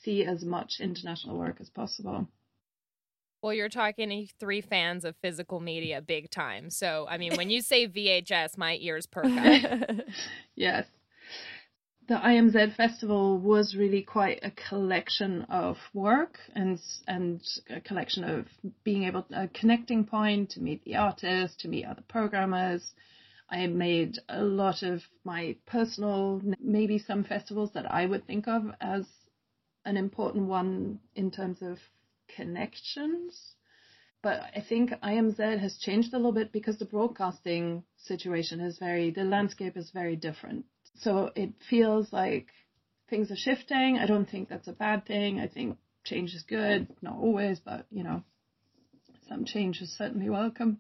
see 0.03 0.25
as 0.25 0.45
much 0.45 0.75
international 0.81 1.39
work 1.39 1.59
as 1.61 1.71
possible. 1.71 2.29
Well, 3.43 3.53
you're 3.53 3.69
talking 3.69 4.09
to 4.09 4.27
three 4.39 4.61
fans 4.61 5.05
of 5.05 5.17
physical 5.17 5.59
media 5.59 6.01
big 6.01 6.31
time. 6.31 6.71
So, 6.71 7.07
I 7.09 7.19
mean, 7.19 7.37
when 7.37 7.51
you 7.51 7.61
say 7.61 7.89
VHS, 7.89 8.57
my 8.57 8.79
ears 8.81 9.07
perk 9.07 9.27
up. 9.27 9.81
yes 10.55 10.87
the 12.13 12.19
IMZ 12.19 12.77
festival 12.77 13.39
was 13.39 13.75
really 13.75 14.03
quite 14.03 14.41
a 14.43 14.51
collection 14.51 15.47
of 15.49 15.79
work 15.95 16.39
and 16.55 16.79
and 17.09 17.41
a 17.71 17.81
collection 17.81 18.23
of 18.23 18.45
being 18.85 19.05
able 19.05 19.25
a 19.31 19.49
connecting 19.49 20.05
point 20.05 20.51
to 20.51 20.61
meet 20.61 20.85
the 20.85 20.95
artists, 20.95 21.57
to 21.63 21.69
meet 21.69 21.87
other 21.87 22.05
programmers. 22.09 22.93
I 23.49 23.67
made 23.67 24.19
a 24.29 24.43
lot 24.43 24.83
of 24.83 25.01
my 25.25 25.57
personal, 25.65 26.43
maybe 26.61 26.99
some 26.99 27.25
festivals 27.25 27.73
that 27.73 27.91
I 27.91 28.05
would 28.05 28.27
think 28.27 28.47
of 28.47 28.63
as 28.79 29.07
an 29.87 29.97
important 29.97 30.49
one 30.49 30.99
in 31.15 31.31
terms 31.31 31.63
of 31.63 31.79
connections. 32.37 33.55
But 34.23 34.43
I 34.55 34.61
think 34.61 34.91
IMZ 34.91 35.59
has 35.61 35.79
changed 35.79 36.13
a 36.13 36.19
little 36.19 36.33
bit 36.33 36.53
because 36.53 36.79
the 36.79 36.85
broadcasting 36.85 37.85
situation 37.97 38.61
is 38.61 38.79
very, 38.79 39.11
the 39.11 39.25
landscape 39.25 39.79
is 39.79 39.91
very 39.93 40.15
different 40.17 40.67
so 40.97 41.31
it 41.35 41.53
feels 41.69 42.13
like 42.13 42.49
things 43.09 43.31
are 43.31 43.37
shifting. 43.37 43.99
I 43.99 44.07
don't 44.07 44.29
think 44.29 44.49
that's 44.49 44.69
a 44.69 44.73
bad 44.73 45.07
thing. 45.07 45.41
I 45.41 45.49
think 45.49 45.79
change 46.05 46.35
is 46.35 46.43
good, 46.43 46.89
not 47.01 47.17
always, 47.17 47.61
but 47.61 47.87
you 47.91 48.05
know, 48.05 48.23
some 49.29 49.45
change 49.45 49.81
is 49.81 49.97
certainly 49.97 50.31
welcome. 50.31 50.79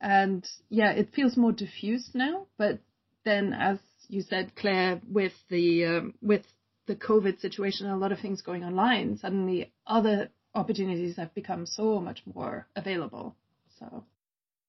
And 0.00 0.46
yeah, 0.68 0.92
it 0.92 1.14
feels 1.14 1.36
more 1.36 1.52
diffused 1.52 2.14
now. 2.14 2.46
But 2.58 2.80
then, 3.24 3.52
as 3.52 3.78
you 4.08 4.22
said, 4.22 4.54
Claire, 4.54 5.00
with 5.10 5.32
the 5.48 5.84
um, 5.86 6.14
with 6.20 6.44
the 6.86 6.96
COVID 6.96 7.40
situation, 7.40 7.86
and 7.86 7.94
a 7.94 7.98
lot 7.98 8.12
of 8.12 8.20
things 8.20 8.42
going 8.42 8.64
online, 8.64 9.16
suddenly 9.16 9.72
other 9.86 10.28
opportunities 10.54 11.16
have 11.16 11.34
become 11.34 11.66
so 11.66 12.00
much 12.00 12.22
more 12.26 12.66
available. 12.76 13.34
So 13.78 14.04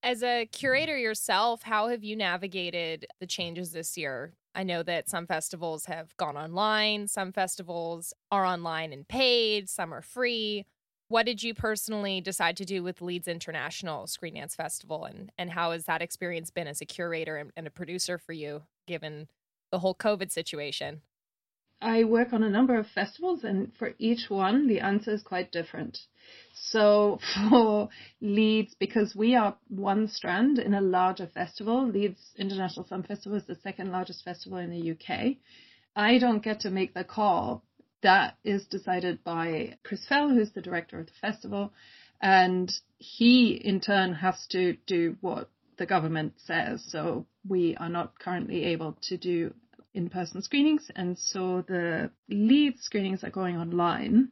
as 0.06 0.22
a 0.22 0.46
curator 0.46 0.98
yourself, 0.98 1.64
how 1.64 1.88
have 1.88 2.04
you 2.04 2.16
navigated 2.16 3.08
the 3.20 3.26
changes 3.26 3.72
this 3.72 3.98
year? 3.98 4.34
I 4.56 4.64
know 4.64 4.84
that 4.84 5.10
some 5.10 5.28
festivals 5.28 5.86
have 5.86 6.16
gone 6.16 6.38
online, 6.38 7.10
some 7.10 7.34
festivals 7.34 8.14
are 8.32 8.46
online 8.46 8.94
and 8.94 9.06
paid, 9.06 9.70
some 9.70 9.94
are 9.94 10.02
free. 10.02 10.66
What 11.10 11.26
did 11.26 11.44
you 11.44 11.54
personally 11.54 12.22
decide 12.22 12.58
to 12.58 12.66
do 12.66 12.82
with 12.82 13.02
Leeds 13.02 13.28
International 13.28 14.08
Screen 14.08 14.36
Dance 14.36 14.56
Festival, 14.56 15.04
and, 15.06 15.32
and 15.38 15.52
how 15.52 15.72
has 15.72 15.86
that 15.86 16.02
experience 16.02 16.50
been 16.50 16.68
as 16.68 16.82
a 16.82 16.86
curator 16.86 17.36
and, 17.36 17.52
and 17.58 17.68
a 17.68 17.72
producer 17.72 18.18
for 18.18 18.34
you, 18.34 18.64
given 18.88 19.28
the 19.72 19.80
whole 19.80 19.94
COVID 19.94 20.32
situation? 20.32 21.02
I 21.86 22.04
work 22.04 22.34
on 22.34 22.42
a 22.42 22.50
number 22.50 22.80
of 22.80 22.88
festivals, 22.88 23.44
and 23.44 23.72
for 23.78 23.94
each 24.00 24.28
one, 24.28 24.66
the 24.68 24.80
answer 24.80 25.12
is 25.12 25.22
quite 25.22 25.52
different. 25.52 26.00
So 26.56 27.20
for 27.50 27.90
Leeds, 28.20 28.74
because 28.80 29.16
we 29.16 29.36
are 29.36 29.56
one 29.68 30.08
strand 30.08 30.58
in 30.58 30.74
a 30.74 30.82
larger 30.82 31.28
festival, 31.28 31.88
Leeds 31.88 32.32
International 32.38 32.88
Film 32.88 33.04
Festival 33.04 33.38
is 33.38 33.46
the 33.46 33.60
second 33.62 33.92
largest 33.92 34.24
festival 34.24 34.58
in 34.58 34.72
the 34.72 34.92
UK. 34.94 35.36
I 35.96 36.18
don't 36.18 36.44
get 36.44 36.62
to 36.62 36.72
make 36.72 36.96
the 36.96 37.04
call. 37.04 37.64
That 38.02 38.38
is 38.44 38.66
decided 38.66 39.24
by 39.24 39.78
Chris 39.84 40.08
Fell, 40.08 40.30
who's 40.30 40.52
the 40.54 40.64
director 40.64 41.00
of 41.00 41.06
the 41.06 41.12
festival, 41.22 41.72
and 42.20 42.74
he 42.98 43.52
in 43.52 43.80
turn 43.80 44.16
has 44.16 44.48
to 44.48 44.76
do 44.88 45.18
what 45.22 45.52
the 45.78 45.86
government 45.86 46.34
says. 46.38 46.84
So 46.90 47.28
we 47.48 47.76
are 47.78 47.90
not 47.90 48.18
currently 48.18 48.64
able 48.66 48.98
to 49.04 49.18
do 49.18 49.54
in-person 49.96 50.42
screenings, 50.42 50.92
and 50.96 51.18
so 51.18 51.64
the 51.68 52.12
lead 52.30 52.78
screenings 52.80 53.24
are 53.24 53.32
going 53.32 53.58
online. 53.58 54.30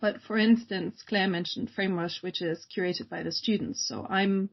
But 0.00 0.22
for 0.22 0.38
instance, 0.38 1.02
Claire 1.06 1.28
mentioned 1.28 1.70
Framerush, 1.76 2.22
which 2.22 2.40
is 2.40 2.66
curated 2.74 3.08
by 3.10 3.22
the 3.22 3.32
students. 3.32 3.86
So 3.86 4.06
I'm 4.08 4.48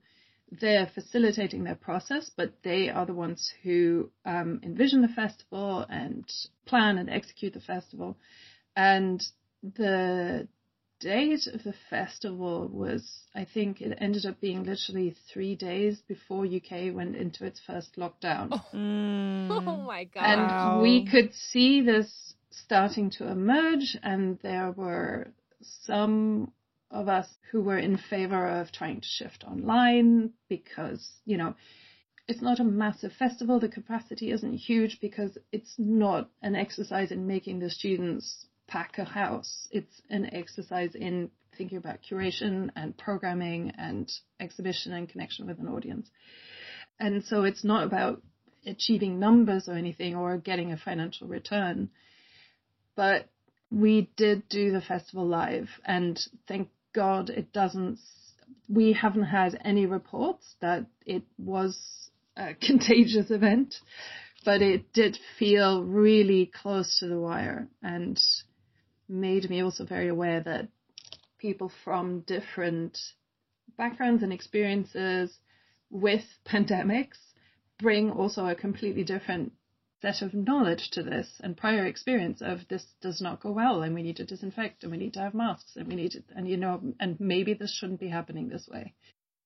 there 0.51 0.87
facilitating 0.93 1.63
their 1.63 1.75
process, 1.75 2.29
but 2.35 2.53
they 2.63 2.89
are 2.89 3.05
the 3.05 3.13
ones 3.13 3.53
who 3.63 4.11
um, 4.25 4.59
envision 4.63 5.01
the 5.01 5.07
festival 5.07 5.85
and 5.89 6.25
plan 6.65 6.97
and 6.97 7.09
execute 7.09 7.53
the 7.53 7.59
festival. 7.61 8.17
And 8.75 9.23
the 9.61 10.47
date 10.99 11.47
of 11.47 11.63
the 11.63 11.73
festival 11.89 12.67
was, 12.67 13.23
I 13.33 13.45
think 13.45 13.81
it 13.81 13.97
ended 13.99 14.25
up 14.25 14.39
being 14.41 14.63
literally 14.63 15.15
three 15.31 15.55
days 15.55 16.01
before 16.07 16.45
UK 16.45 16.93
went 16.93 17.15
into 17.15 17.45
its 17.45 17.59
first 17.65 17.95
lockdown. 17.95 18.49
Oh, 18.51 18.65
mm. 18.73 19.49
oh 19.49 19.77
my 19.77 20.03
God. 20.05 20.23
And 20.23 20.41
wow. 20.41 20.81
we 20.81 21.05
could 21.09 21.33
see 21.33 21.81
this 21.81 22.33
starting 22.51 23.09
to 23.11 23.27
emerge, 23.27 23.97
and 24.03 24.39
there 24.41 24.71
were 24.71 25.31
some 25.61 26.51
of 26.91 27.07
us 27.07 27.27
who 27.51 27.61
were 27.61 27.77
in 27.77 27.97
favor 27.97 28.47
of 28.47 28.71
trying 28.71 29.01
to 29.01 29.07
shift 29.07 29.43
online 29.43 30.31
because, 30.49 31.07
you 31.25 31.37
know, 31.37 31.55
it's 32.27 32.41
not 32.41 32.59
a 32.59 32.63
massive 32.63 33.11
festival. 33.13 33.59
The 33.59 33.69
capacity 33.69 34.31
isn't 34.31 34.53
huge 34.53 34.99
because 35.01 35.37
it's 35.51 35.73
not 35.77 36.29
an 36.41 36.55
exercise 36.55 37.11
in 37.11 37.25
making 37.25 37.59
the 37.59 37.69
students 37.69 38.45
pack 38.69 38.97
a 38.97 39.03
house. 39.03 39.67
It's 39.71 40.01
an 40.09 40.33
exercise 40.33 40.95
in 40.95 41.31
thinking 41.57 41.77
about 41.77 41.99
curation 42.09 42.69
and 42.75 42.97
programming 42.97 43.73
and 43.77 44.09
exhibition 44.39 44.93
and 44.93 45.09
connection 45.09 45.47
with 45.47 45.59
an 45.59 45.67
audience. 45.67 46.09
And 46.99 47.23
so 47.25 47.43
it's 47.43 47.63
not 47.63 47.83
about 47.83 48.21
achieving 48.65 49.19
numbers 49.19 49.67
or 49.67 49.73
anything 49.73 50.15
or 50.15 50.37
getting 50.37 50.71
a 50.71 50.77
financial 50.77 51.27
return. 51.27 51.89
But 52.95 53.27
we 53.71 54.09
did 54.15 54.47
do 54.49 54.71
the 54.71 54.81
festival 54.81 55.27
live 55.27 55.69
and 55.85 56.19
thank 56.47 56.69
God 56.93 57.29
it 57.29 57.51
doesn't 57.53 57.99
we 58.67 58.93
haven't 58.93 59.23
had 59.23 59.59
any 59.65 59.85
reports 59.85 60.55
that 60.61 60.85
it 61.05 61.23
was 61.37 61.77
a 62.37 62.53
contagious 62.61 63.31
event, 63.31 63.75
but 64.45 64.61
it 64.61 64.93
did 64.93 65.17
feel 65.37 65.83
really 65.83 66.45
close 66.45 66.99
to 66.99 67.07
the 67.07 67.19
wire 67.19 67.67
and 67.81 68.19
made 69.09 69.49
me 69.49 69.61
also 69.61 69.85
very 69.85 70.07
aware 70.07 70.41
that 70.41 70.67
people 71.39 71.71
from 71.83 72.21
different 72.21 72.97
backgrounds 73.77 74.23
and 74.23 74.31
experiences 74.31 75.37
with 75.89 76.23
pandemics 76.45 77.17
bring 77.79 78.11
also 78.11 78.45
a 78.45 78.55
completely 78.55 79.03
different 79.03 79.53
set 80.01 80.21
of 80.21 80.33
knowledge 80.33 80.89
to 80.91 81.03
this 81.03 81.27
and 81.41 81.57
prior 81.57 81.85
experience 81.85 82.41
of 82.41 82.59
this 82.69 82.85
does 83.01 83.21
not 83.21 83.41
go 83.41 83.51
well 83.51 83.81
and 83.81 83.93
we 83.93 84.03
need 84.03 84.15
to 84.15 84.25
disinfect 84.25 84.83
and 84.83 84.91
we 84.91 84.97
need 84.97 85.13
to 85.13 85.19
have 85.19 85.33
masks 85.33 85.75
and 85.75 85.87
we 85.87 85.95
need 85.95 86.11
to 86.11 86.23
and 86.35 86.47
you 86.47 86.55
know 86.55 86.81
and 86.99 87.19
maybe 87.19 87.53
this 87.53 87.73
shouldn't 87.73 87.99
be 87.99 88.07
happening 88.07 88.47
this 88.47 88.67
way. 88.71 88.93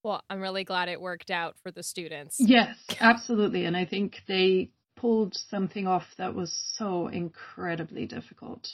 Well 0.04 0.24
i'm 0.30 0.42
really 0.42 0.64
glad 0.64 0.90
it 0.90 1.02
worked 1.02 1.32
out 1.32 1.56
for 1.64 1.72
the 1.72 1.84
students. 1.84 2.36
Yes 2.40 2.76
absolutely. 3.00 3.66
And 3.66 3.76
i 3.76 3.86
think 3.86 4.18
they 4.28 4.70
pulled 4.96 5.36
something 5.36 5.88
off 5.88 6.06
that 6.18 6.36
was 6.36 6.54
so 6.78 7.08
incredibly 7.08 8.06
difficult 8.06 8.68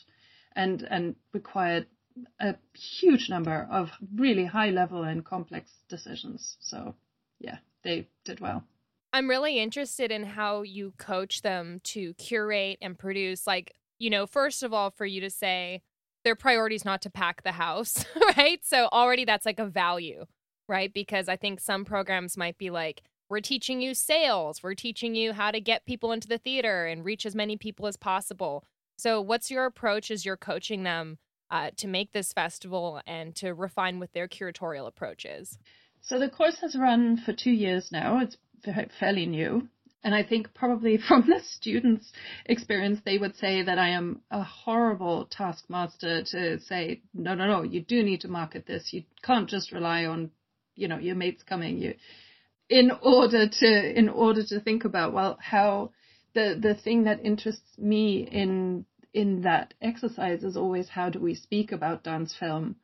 and 0.60 0.88
and 0.89 1.16
required 1.34 1.88
a 2.39 2.56
huge 2.74 3.30
number 3.30 3.68
of 3.72 3.92
really 4.16 4.46
high 4.46 4.72
level 4.72 5.04
and 5.04 5.24
complex 5.24 5.72
decisions 5.88 6.58
so 6.60 6.96
yeah 7.39 7.58
they 7.84 8.08
did 8.25 8.39
well 8.39 8.63
I'm 9.12 9.30
really 9.30 9.58
interested 9.58 10.12
in 10.12 10.24
how 10.24 10.62
you 10.62 10.94
coach 10.98 11.42
them 11.42 11.80
to 11.86 12.13
curate 12.16 12.78
and 12.82 12.98
produce. 12.98 13.48
Like, 13.48 13.74
you 13.98 14.10
know, 14.10 14.28
first 14.28 14.62
of 14.62 14.74
all, 14.74 14.92
for 14.92 15.06
you 15.06 15.20
to 15.22 15.30
say 15.30 15.82
their 16.24 16.36
priority 16.36 16.75
is 16.75 16.86
not 16.86 17.01
to 17.04 17.10
pack 17.10 17.44
the 17.44 17.54
house, 17.54 18.06
right? 18.38 18.63
So 18.63 18.88
already 18.92 19.25
that's 19.25 19.46
like 19.46 19.60
a 19.60 19.66
value, 19.66 20.25
right? 20.68 20.94
Because 20.94 21.28
I 21.28 21.38
think 21.38 21.60
some 21.60 21.86
programs 21.86 22.38
might 22.38 22.58
be 22.58 22.70
like, 22.70 23.01
we're 23.30 23.39
teaching 23.42 23.82
you 23.82 23.94
sales, 23.94 24.62
we're 24.62 24.75
teaching 24.75 25.16
you 25.16 25.34
how 25.34 25.51
to 25.51 25.62
get 25.62 25.86
people 25.86 26.12
into 26.12 26.28
the 26.28 26.38
theater 26.38 26.86
and 26.86 27.06
reach 27.06 27.25
as 27.25 27.36
many 27.36 27.58
people 27.58 27.88
as 27.88 27.96
possible. 27.98 28.63
So, 29.00 29.22
what's 29.22 29.50
your 29.50 29.65
approach 29.65 30.12
as 30.12 30.25
you're 30.25 30.36
coaching 30.36 30.84
them 30.84 31.20
uh, 31.50 31.72
to 31.77 31.88
make 31.88 32.12
this 32.12 32.34
festival 32.34 33.01
and 33.08 33.34
to 33.38 33.53
refine 33.53 33.98
with 33.98 34.12
their 34.12 34.27
curatorial 34.27 34.88
approaches? 34.88 35.58
So, 36.01 36.20
the 36.20 36.27
course 36.27 36.58
has 36.60 36.75
run 36.75 37.15
for 37.25 37.32
two 37.32 37.51
years 37.51 37.94
now. 37.94 38.20
It's 38.20 38.36
fairly 39.00 39.25
new. 39.25 39.70
And 40.03 40.13
I 40.13 40.24
think 40.24 40.53
probably 40.53 40.98
from 41.08 41.22
the 41.22 41.39
students' 41.46 42.12
experience, 42.46 43.00
they 43.06 43.18
would 43.18 43.38
say 43.38 43.63
that 43.63 43.79
I 43.79 43.89
am 43.89 44.20
a 44.32 44.44
horrible 44.44 45.27
taskmaster 45.32 46.24
to 46.32 46.60
say, 46.60 47.01
no, 47.13 47.36
no, 47.36 47.48
no, 47.48 47.63
you 47.63 47.82
do 47.82 48.03
need 48.03 48.22
to 48.22 48.27
market 48.27 48.65
this. 48.65 48.91
You 48.91 49.03
can't 49.24 49.50
just 49.50 49.72
rely 49.72 50.06
on, 50.08 50.32
you 50.75 50.89
know, 50.89 50.98
your 50.98 51.15
mates 51.15 51.44
coming. 51.44 51.77
You, 51.77 51.94
in 52.68 52.91
order 53.01 53.48
to, 53.48 53.98
in 53.98 54.10
order 54.10 54.44
to 54.48 54.60
think 54.60 54.84
about, 54.84 55.13
well, 55.13 55.38
how 55.41 55.91
the, 56.34 56.58
the 56.60 56.76
thing 56.76 57.04
that 57.04 57.26
interests 57.26 57.78
me 57.78 58.28
in, 58.30 58.86
in 59.14 59.42
that 59.42 59.74
exercise 59.82 60.44
is 60.44 60.58
always 60.58 60.90
how 60.90 61.10
do 61.10 61.20
we 61.20 61.36
speak 61.36 61.72
about 61.72 62.04
dance 62.04 62.36
film? 62.38 62.76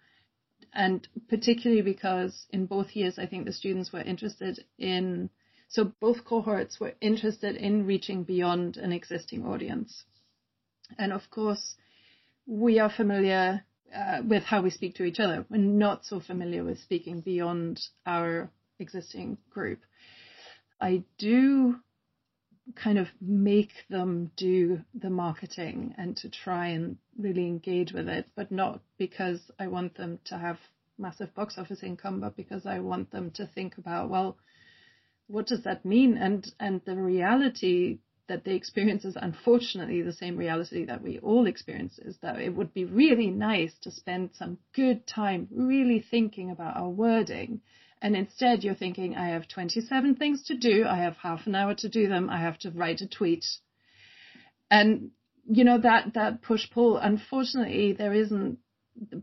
And 0.74 1.08
particularly 1.30 1.82
because 1.82 2.48
in 2.50 2.66
both 2.66 2.96
years, 2.96 3.18
I 3.18 3.28
think 3.28 3.46
the 3.46 3.54
students 3.54 3.94
were 3.94 4.02
interested 4.02 4.66
in 4.78 5.30
so 5.68 5.92
both 6.00 6.24
cohorts 6.24 6.80
were 6.80 6.94
interested 7.02 7.56
in 7.56 7.86
reaching 7.86 8.24
beyond 8.24 8.78
an 8.78 8.92
existing 8.92 9.46
audience. 9.46 10.06
And 10.98 11.12
of 11.12 11.30
course, 11.32 11.76
we 12.46 12.80
are 12.80 12.90
familiar 12.90 13.66
uh, 13.94 14.22
with 14.28 14.44
how 14.44 14.62
we 14.62 14.70
speak 14.70 14.96
to 14.96 15.04
each 15.04 15.20
other. 15.20 15.46
We're 15.50 15.58
not 15.58 16.06
so 16.06 16.20
familiar 16.20 16.64
with 16.64 16.80
speaking 16.80 17.22
beyond 17.22 17.82
our 18.06 18.52
existing 18.80 19.38
group. 19.50 19.80
I 20.80 21.04
do 21.18 21.78
kind 22.74 22.98
of 22.98 23.08
make 23.22 23.72
them 23.90 24.32
do 24.36 24.82
the 24.94 25.10
marketing 25.10 25.94
and 25.98 26.18
to 26.18 26.30
try 26.30 26.68
and 26.68 26.98
really 27.18 27.46
engage 27.46 27.94
with 27.94 28.08
it, 28.08 28.28
but 28.36 28.52
not 28.52 28.82
because 28.98 29.40
I 29.60 29.68
want 29.68 29.96
them 29.96 30.20
to 30.26 30.38
have 30.38 30.58
massive 30.98 31.34
box 31.36 31.58
office 31.58 31.84
income, 31.84 32.22
but 32.22 32.36
because 32.36 32.66
I 32.66 32.80
want 32.80 33.12
them 33.12 33.32
to 33.32 33.46
think 33.46 33.78
about, 33.78 34.10
well, 34.10 34.38
what 35.28 35.48
does 35.48 35.64
that 35.64 35.86
mean? 35.86 36.18
And 36.18 36.46
and 36.60 36.82
the 36.86 36.96
reality 36.96 38.00
that 38.28 38.44
they 38.44 38.56
experience 38.56 39.06
is 39.06 39.16
unfortunately 39.16 40.02
the 40.02 40.14
same 40.14 40.36
reality 40.36 40.86
that 40.86 41.02
we 41.02 41.20
all 41.20 41.46
experience 41.46 42.00
is 42.00 42.18
that 42.22 42.40
it 42.40 42.56
would 42.56 42.74
be 42.74 42.86
really 42.86 43.30
nice 43.30 43.74
to 43.82 43.92
spend 43.92 44.32
some 44.34 44.58
good 44.74 45.06
time 45.06 45.48
really 45.52 46.00
thinking 46.00 46.50
about 46.50 46.76
our 46.76 46.90
wording. 46.90 47.62
And 48.06 48.16
instead 48.16 48.64
you're 48.64 48.76
thinking, 48.76 49.16
I 49.16 49.30
have 49.30 49.48
27 49.48 50.16
things 50.18 50.44
to 50.44 50.56
do. 50.56 50.86
I 50.88 50.98
have 50.98 51.18
half 51.18 51.48
an 51.48 51.56
hour 51.56 51.74
to 51.74 51.90
do 51.90 52.08
them. 52.08 52.30
I 52.30 52.40
have 52.40 52.60
to 52.60 52.70
write 52.70 53.02
a 53.02 53.08
tweet. 53.08 53.44
And, 54.70 55.10
you 55.48 55.64
know, 55.64 55.80
that, 55.80 56.14
that 56.14 56.44
push 56.44 56.70
pull, 56.70 56.98
unfortunately, 56.98 57.94
there 57.94 58.14
isn't, 58.14 58.60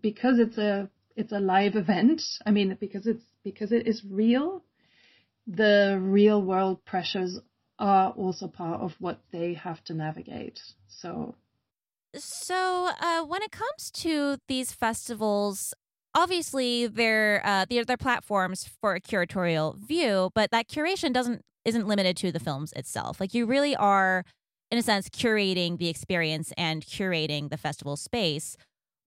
because 0.01 0.41
it's 0.41 0.59
a, 0.59 0.91
it's 1.15 1.31
a 1.31 1.39
live 1.39 1.77
event. 1.77 2.23
I 2.45 2.51
mean, 2.51 2.77
because 2.81 3.07
it's, 3.07 3.23
because 3.45 3.71
it 3.71 3.87
is 3.87 4.03
real 4.05 4.65
the 5.47 6.01
real 6.03 6.43
world 6.43 6.85
pressures 6.85 7.39
are 7.79 8.11
also 8.11 8.49
part 8.49 8.81
of 8.81 8.95
what 8.99 9.21
they 9.31 9.55
have 9.55 9.83
to 9.85 9.95
navigate. 9.95 10.59
So, 10.89 11.37
so 12.17 12.91
uh, 13.01 13.25
when 13.25 13.43
it 13.43 13.53
comes 13.53 13.93
to 14.03 14.39
these 14.49 14.73
festivals, 14.73 15.73
obviously 16.15 16.87
they're 16.87 17.43
uh, 17.45 17.67
they're, 17.69 17.85
they're 17.85 17.97
platforms 17.97 18.69
for 18.81 18.95
a 18.95 19.01
curatorial 19.01 19.77
view, 19.77 20.31
but 20.35 20.51
that 20.51 20.69
curation 20.69 21.13
doesn't 21.13 21.43
isn't 21.65 21.87
limited 21.87 22.17
to 22.19 22.33
the 22.33 22.41
films 22.41 22.73
itself. 22.75 23.21
Like 23.21 23.35
you 23.35 23.47
really 23.47 23.77
are, 23.77 24.25
in 24.71 24.79
a 24.79 24.83
sense, 24.83 25.09
curating 25.09 25.79
the 25.79 25.89
experience 25.89 26.53
and 26.57 26.85
curating 26.85 27.51
the 27.51 27.57
festival 27.57 27.97
space 27.97 28.57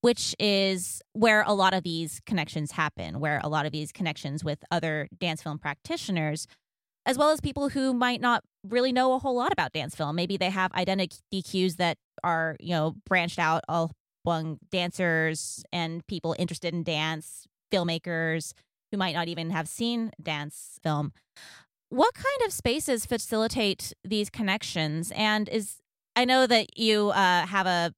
which 0.05 0.35
is 0.37 1.01
where 1.13 1.43
a 1.47 1.53
lot 1.55 1.73
of 1.73 1.81
these 1.81 2.21
connections 2.27 2.73
happen, 2.73 3.19
where 3.19 3.41
a 3.43 3.49
lot 3.49 3.65
of 3.65 3.71
these 3.71 3.91
connections 3.91 4.43
with 4.43 4.63
other 4.69 5.07
dance 5.19 5.41
film 5.41 5.57
practitioners, 5.57 6.45
as 7.07 7.17
well 7.17 7.31
as 7.31 7.41
people 7.41 7.69
who 7.69 7.91
might 7.91 8.21
not 8.21 8.43
really 8.63 8.91
know 8.91 9.13
a 9.15 9.17
whole 9.17 9.35
lot 9.35 9.51
about 9.51 9.73
dance 9.73 9.95
film. 9.95 10.15
Maybe 10.15 10.37
they 10.37 10.51
have 10.51 10.71
identity 10.73 11.41
cues 11.41 11.77
that 11.77 11.97
are, 12.23 12.55
you 12.59 12.69
know, 12.69 12.93
branched 13.07 13.39
out 13.39 13.63
among 14.25 14.59
dancers 14.71 15.63
and 15.71 16.05
people 16.07 16.35
interested 16.39 16.73
in 16.73 16.83
dance, 16.83 17.45
filmmakers 17.71 18.53
who 18.91 18.97
might 18.97 19.13
not 19.13 19.27
even 19.27 19.51
have 19.51 19.67
seen 19.67 20.11
dance 20.21 20.79
film. 20.83 21.11
What 21.89 22.13
kind 22.13 22.41
of 22.45 22.51
spaces 22.51 23.05
facilitate 23.05 23.93
these 24.03 24.29
connections? 24.29 25.11
And 25.15 25.47
is 25.49 25.77
I 26.15 26.25
know 26.25 26.47
that 26.47 26.77
you 26.77 27.09
uh, 27.09 27.45
have 27.45 27.67
a 27.67 27.93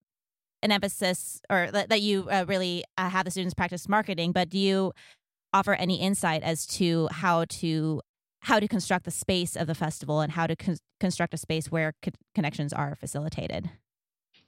an 0.63 0.71
emphasis 0.71 1.39
or 1.49 1.69
that, 1.71 1.89
that 1.89 2.01
you 2.01 2.27
uh, 2.29 2.45
really 2.47 2.83
uh, 2.97 3.09
have 3.09 3.25
the 3.25 3.31
students 3.31 3.53
practice 3.53 3.87
marketing, 3.87 4.31
but 4.31 4.49
do 4.49 4.57
you 4.57 4.91
offer 5.53 5.73
any 5.73 6.01
insight 6.01 6.43
as 6.43 6.65
to 6.65 7.07
how 7.11 7.45
to 7.45 8.01
how 8.41 8.59
to 8.59 8.67
construct 8.67 9.05
the 9.05 9.11
space 9.11 9.55
of 9.55 9.67
the 9.67 9.75
festival 9.75 10.21
and 10.21 10.31
how 10.31 10.47
to 10.47 10.55
con- 10.55 10.77
construct 10.99 11.33
a 11.33 11.37
space 11.37 11.71
where 11.71 11.93
co- 12.01 12.11
connections 12.33 12.73
are 12.73 12.95
facilitated? 12.95 13.69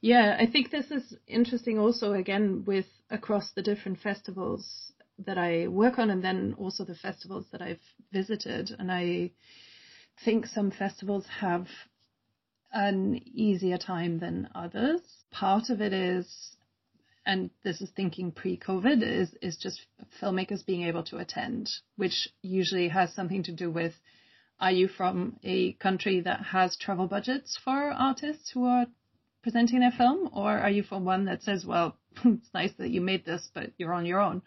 Yeah, 0.01 0.37
I 0.39 0.45
think 0.45 0.71
this 0.71 0.91
is 0.91 1.17
interesting 1.27 1.77
also 1.77 2.13
again 2.13 2.63
with 2.65 2.85
across 3.09 3.51
the 3.51 3.61
different 3.61 3.99
festivals 3.99 4.93
that 5.25 5.37
I 5.37 5.67
work 5.67 5.99
on 5.99 6.09
and 6.09 6.23
then 6.23 6.55
also 6.57 6.85
the 6.85 6.95
festivals 6.95 7.47
that 7.51 7.61
I've 7.61 7.81
visited. 8.13 8.71
And 8.79 8.91
I 8.91 9.31
think 10.23 10.45
some 10.45 10.71
festivals 10.71 11.25
have 11.27 11.67
an 12.71 13.19
easier 13.25 13.77
time 13.77 14.19
than 14.19 14.49
others. 14.55 15.01
Part 15.31 15.69
of 15.69 15.81
it 15.81 15.91
is, 15.91 16.55
and 17.25 17.49
this 17.63 17.81
is 17.81 17.89
thinking 17.89 18.31
pre-COVID, 18.31 19.01
is 19.03 19.33
is 19.41 19.57
just 19.57 19.85
filmmakers 20.21 20.65
being 20.65 20.83
able 20.83 21.03
to 21.03 21.17
attend, 21.17 21.69
which 21.97 22.29
usually 22.41 22.87
has 22.87 23.13
something 23.13 23.43
to 23.43 23.51
do 23.51 23.69
with 23.69 23.93
are 24.61 24.71
you 24.71 24.87
from 24.87 25.37
a 25.43 25.73
country 25.73 26.21
that 26.21 26.41
has 26.41 26.77
travel 26.77 27.07
budgets 27.07 27.57
for 27.57 27.91
artists 27.91 28.51
who 28.51 28.65
are 28.65 28.85
presenting 29.49 29.79
their 29.79 29.91
film, 29.91 30.29
or 30.33 30.57
are 30.57 30.69
you 30.69 30.83
from 30.83 31.05
one 31.05 31.25
that 31.25 31.41
says, 31.41 31.65
well, 31.65 31.97
it's 32.23 32.53
nice 32.53 32.71
that 32.77 32.91
you 32.91 33.01
made 33.01 33.25
this, 33.25 33.49
but 33.53 33.71
you're 33.77 33.93
on 33.93 34.05
your 34.05 34.19
own? 34.19 34.41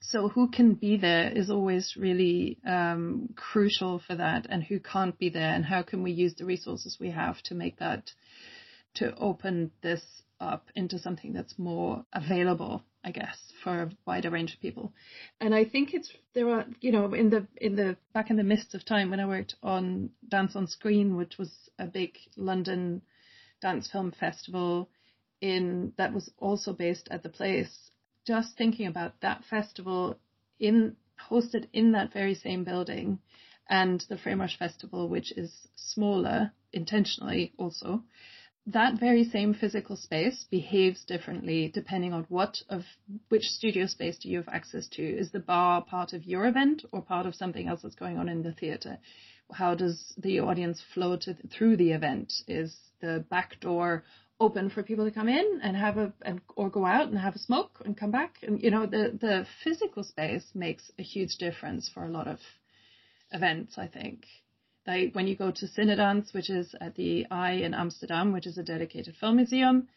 so 0.00 0.28
who 0.28 0.48
can 0.48 0.74
be 0.74 0.96
there 0.96 1.30
is 1.30 1.50
always 1.50 1.94
really 1.96 2.58
um, 2.66 3.28
crucial 3.36 3.98
for 3.98 4.14
that, 4.14 4.46
and 4.48 4.62
who 4.62 4.80
can't 4.80 5.18
be 5.18 5.28
there, 5.28 5.54
and 5.54 5.64
how 5.64 5.82
can 5.82 6.02
we 6.02 6.10
use 6.10 6.34
the 6.34 6.44
resources 6.44 6.96
we 6.98 7.10
have 7.10 7.40
to 7.42 7.54
make 7.54 7.78
that 7.78 8.10
to 8.94 9.14
open 9.16 9.70
this 9.82 10.02
up 10.40 10.68
into 10.74 10.98
something 10.98 11.34
that's 11.34 11.58
more 11.58 12.04
available, 12.14 12.82
I 13.04 13.10
guess, 13.10 13.36
for 13.62 13.82
a 13.82 13.90
wider 14.06 14.30
range 14.30 14.54
of 14.54 14.60
people. 14.60 14.94
And 15.38 15.54
I 15.54 15.66
think 15.66 15.92
it's 15.92 16.10
there 16.34 16.48
are 16.48 16.64
you 16.80 16.92
know 16.92 17.12
in 17.12 17.28
the 17.28 17.46
in 17.56 17.76
the 17.76 17.96
back 18.14 18.30
in 18.30 18.36
the 18.36 18.42
mist 18.42 18.74
of 18.74 18.84
time 18.84 19.10
when 19.10 19.20
I 19.20 19.26
worked 19.26 19.54
on 19.62 20.10
Dance 20.26 20.56
on 20.56 20.66
Screen, 20.66 21.16
which 21.16 21.36
was 21.38 21.52
a 21.78 21.86
big 21.86 22.16
London 22.36 23.02
dance 23.60 23.90
film 23.90 24.12
festival 24.12 24.88
in 25.40 25.92
that 25.96 26.12
was 26.12 26.30
also 26.38 26.72
based 26.72 27.08
at 27.10 27.22
the 27.22 27.28
place 27.28 27.90
just 28.26 28.56
thinking 28.56 28.86
about 28.86 29.20
that 29.20 29.44
festival 29.44 30.16
in 30.58 30.96
hosted 31.30 31.68
in 31.72 31.92
that 31.92 32.12
very 32.12 32.34
same 32.34 32.64
building, 32.64 33.18
and 33.68 34.04
the 34.08 34.16
Framerush 34.16 34.56
Festival, 34.56 35.08
which 35.08 35.32
is 35.32 35.68
smaller 35.76 36.52
intentionally 36.72 37.52
also, 37.56 38.02
that 38.66 38.98
very 38.98 39.24
same 39.24 39.54
physical 39.54 39.96
space 39.96 40.44
behaves 40.50 41.04
differently 41.04 41.70
depending 41.72 42.12
on 42.12 42.24
what 42.28 42.62
of 42.68 42.84
which 43.28 43.44
studio 43.44 43.86
space 43.86 44.18
do 44.18 44.28
you 44.28 44.36
have 44.36 44.48
access 44.48 44.86
to. 44.88 45.02
Is 45.02 45.30
the 45.30 45.40
bar 45.40 45.82
part 45.82 46.12
of 46.12 46.24
your 46.24 46.46
event 46.46 46.84
or 46.92 47.02
part 47.02 47.26
of 47.26 47.34
something 47.34 47.68
else 47.68 47.82
that's 47.82 47.94
going 47.94 48.18
on 48.18 48.28
in 48.28 48.42
the 48.42 48.52
theater? 48.52 48.98
How 49.52 49.74
does 49.74 50.12
the 50.16 50.40
audience 50.40 50.82
flow 50.94 51.16
to, 51.18 51.34
through 51.50 51.76
the 51.76 51.92
event? 51.92 52.32
Is 52.48 52.76
the 53.00 53.24
back 53.30 53.60
door 53.60 54.04
open 54.38 54.70
for 54.70 54.82
people 54.82 55.04
to 55.04 55.10
come 55.10 55.28
in 55.28 55.60
and 55.62 55.76
have 55.76 55.98
a 55.98 56.12
and 56.22 56.40
or 56.56 56.70
go 56.70 56.86
out 56.86 57.08
and 57.08 57.18
have 57.18 57.34
a 57.34 57.38
smoke 57.38 57.82
and 57.84 57.96
come 57.96 58.10
back? 58.10 58.36
And 58.42 58.62
you 58.62 58.70
know, 58.70 58.86
the 58.86 59.16
the 59.20 59.46
physical 59.62 60.04
space 60.04 60.44
makes 60.54 60.90
a 60.98 61.02
huge 61.02 61.36
difference 61.38 61.90
for 61.92 62.04
a 62.04 62.10
lot 62.10 62.26
of 62.26 62.38
events, 63.32 63.78
I 63.78 63.86
think. 63.86 64.24
Like 64.86 65.14
when 65.14 65.26
you 65.26 65.36
go 65.36 65.50
to 65.50 65.66
Cinedance, 65.66 66.32
which 66.32 66.50
is 66.50 66.74
at 66.80 66.94
the 66.94 67.26
Eye 67.30 67.52
in 67.52 67.74
Amsterdam, 67.74 68.32
which 68.32 68.46
is 68.46 68.58
a 68.58 68.62
dedicated 68.62 69.14
film 69.16 69.36
museum, 69.36 69.88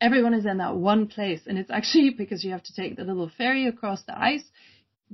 everyone 0.00 0.34
is 0.34 0.46
in 0.46 0.58
that 0.58 0.76
one 0.76 1.06
place. 1.08 1.42
And 1.46 1.58
it's 1.58 1.70
actually 1.70 2.10
because 2.18 2.44
you 2.44 2.52
have 2.52 2.62
to 2.64 2.74
take 2.74 2.96
the 2.96 3.04
little 3.04 3.30
ferry 3.36 3.66
across 3.66 4.02
the 4.04 4.18
ice. 4.18 4.44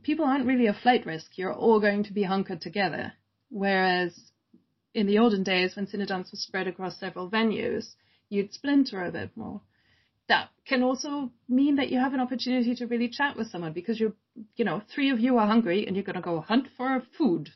People 0.02 0.24
aren't 0.24 0.46
really 0.46 0.66
a 0.66 0.74
flight 0.74 1.07
risk. 1.07 1.38
You're 1.38 1.54
all 1.54 1.80
going 1.80 2.04
to 2.04 2.12
be 2.12 2.24
hunkered 2.24 2.61
together. 2.61 3.12
Whereas 3.50 4.18
in 4.94 5.07
the 5.07 5.18
olden 5.18 5.42
days, 5.42 5.76
when 5.76 5.87
Cinedance 5.87 6.30
was 6.30 6.40
spread 6.40 6.66
across 6.66 6.98
several 6.98 7.30
venues, 7.30 7.94
you'd 8.28 8.52
splinter 8.52 9.04
a 9.04 9.12
bit 9.12 9.37
more. 9.37 9.61
That 10.28 10.48
can 10.66 10.83
also 10.83 11.30
mean 11.48 11.76
that 11.76 11.90
you 11.90 11.98
have 11.98 12.14
an 12.14 12.20
opportunity 12.20 12.74
to 12.76 12.87
really 12.87 13.09
chat 13.09 13.37
with 13.37 13.48
someone 13.48 13.72
because 13.72 14.00
you're, 14.00 14.14
you 14.57 14.64
know, 14.64 14.83
three 14.94 15.11
of 15.11 15.20
you 15.20 15.37
are 15.37 15.46
hungry 15.46 15.87
and 15.87 15.94
you're 15.94 16.04
going 16.04 16.14
to 16.16 16.22
go 16.22 16.40
hunt 16.40 16.68
for 16.76 17.02
food 17.18 17.50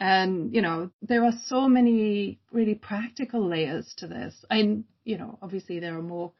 and, 0.00 0.54
you 0.54 0.62
know, 0.62 0.90
there 1.02 1.24
are 1.24 1.32
so 1.44 1.68
many 1.68 2.40
really 2.50 2.74
practical 2.74 3.46
layers 3.46 3.92
to 3.98 4.06
this. 4.06 4.44
And, 4.48 4.84
you 5.04 5.18
know, 5.18 5.38
obviously 5.42 5.78
there 5.78 5.96
are 5.96 6.02
more, 6.02 6.32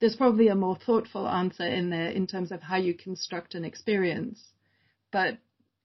there's 0.00 0.16
probably 0.16 0.48
a 0.48 0.54
more 0.54 0.76
thoughtful 0.76 1.28
answer 1.28 1.66
in 1.66 1.90
there 1.90 2.08
in 2.08 2.26
terms 2.26 2.50
of 2.50 2.62
how 2.62 2.76
you 2.76 2.94
construct 2.94 3.54
an 3.54 3.66
experience. 3.66 4.42
But 5.12 5.36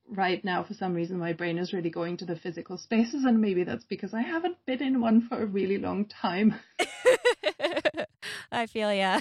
right 0.10 0.44
now, 0.44 0.64
for 0.64 0.74
some 0.74 0.94
reason, 0.94 1.18
my 1.18 1.34
brain 1.34 1.58
is 1.58 1.74
really 1.74 1.90
going 1.90 2.18
to 2.18 2.26
the 2.26 2.36
physical 2.36 2.78
spaces, 2.78 3.24
and 3.26 3.42
maybe 3.42 3.64
that's 3.64 3.86
because 3.86 4.14
I 4.14 4.22
haven't 4.22 4.58
been 4.66 4.82
in 4.82 5.02
one 5.02 5.28
for 5.28 5.42
a 5.42 5.46
really 5.46 5.78
long 5.78 6.06
time. 6.06 6.56
I 8.52 8.68
feel 8.68 8.94
yeah. 8.94 9.20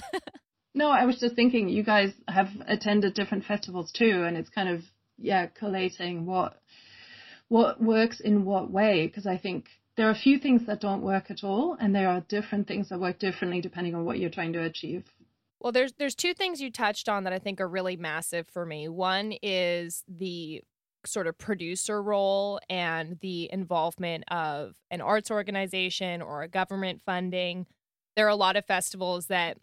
no, 0.73 0.89
I 0.89 1.05
was 1.05 1.19
just 1.19 1.35
thinking 1.35 1.69
you 1.69 1.83
guys 1.83 2.11
have 2.27 2.49
attended 2.67 3.13
different 3.13 3.45
festivals 3.45 3.91
too, 3.91 4.23
and 4.25 4.37
it's 4.37 4.49
kind 4.49 4.69
of 4.69 4.81
yeah 5.17 5.47
collating 5.47 6.25
what 6.25 6.59
what 7.47 7.81
works 7.81 8.19
in 8.19 8.45
what 8.45 8.69
way 8.69 9.07
because 9.07 9.25
I 9.25 9.37
think 9.37 9.65
there 9.95 10.07
are 10.07 10.11
a 10.11 10.15
few 10.15 10.37
things 10.37 10.67
that 10.67 10.79
don't 10.79 11.01
work 11.01 11.31
at 11.31 11.43
all 11.43 11.75
and 11.79 11.95
there 11.95 12.09
are 12.09 12.21
different 12.21 12.67
things 12.67 12.89
that 12.89 12.99
work 12.99 13.17
differently 13.19 13.61
depending 13.61 13.95
on 13.95 14.05
what 14.05 14.19
you're 14.19 14.29
trying 14.29 14.53
to 14.53 14.63
achieve. 14.63 15.05
Well, 15.59 15.71
there's 15.71 15.93
there's 15.97 16.15
two 16.15 16.33
things 16.33 16.61
you 16.61 16.71
touched 16.71 17.09
on 17.09 17.23
that 17.23 17.33
I 17.33 17.39
think 17.39 17.59
are 17.59 17.67
really 17.67 17.95
massive 17.95 18.47
for 18.47 18.65
me. 18.65 18.87
One 18.87 19.33
is 19.41 20.03
the 20.07 20.63
sort 21.07 21.27
of 21.27 21.37
producer 21.37 22.01
role 22.01 22.59
and 22.69 23.17
the 23.21 23.49
involvement 23.51 24.23
of 24.29 24.75
an 24.91 25.01
arts 25.01 25.31
organization 25.31 26.21
or 26.21 26.43
a 26.43 26.47
government 26.47 27.01
funding. 27.05 27.65
There 28.15 28.25
are 28.25 28.29
a 28.29 28.35
lot 28.35 28.55
of 28.55 28.65
festivals 28.65 29.27
that 29.27 29.57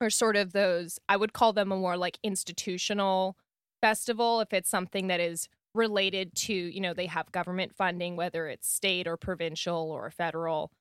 are 0.00 0.10
sort 0.10 0.36
of 0.36 0.52
those 0.52 0.98
I 1.08 1.16
would 1.16 1.32
call 1.32 1.52
them 1.52 1.72
a 1.72 1.76
more 1.76 1.96
like 1.96 2.18
institutional 2.22 3.36
festival 3.80 4.40
if 4.40 4.52
it's 4.52 4.68
something 4.68 5.06
that 5.06 5.20
is 5.20 5.48
related 5.74 6.34
to, 6.34 6.54
you 6.54 6.80
know, 6.80 6.94
they 6.94 7.06
have 7.06 7.30
government 7.32 7.74
funding, 7.74 8.16
whether 8.16 8.48
it's 8.48 8.68
state 8.68 9.06
or 9.06 9.16
provincial 9.16 9.90
or 9.90 10.10
federal, 10.10 10.72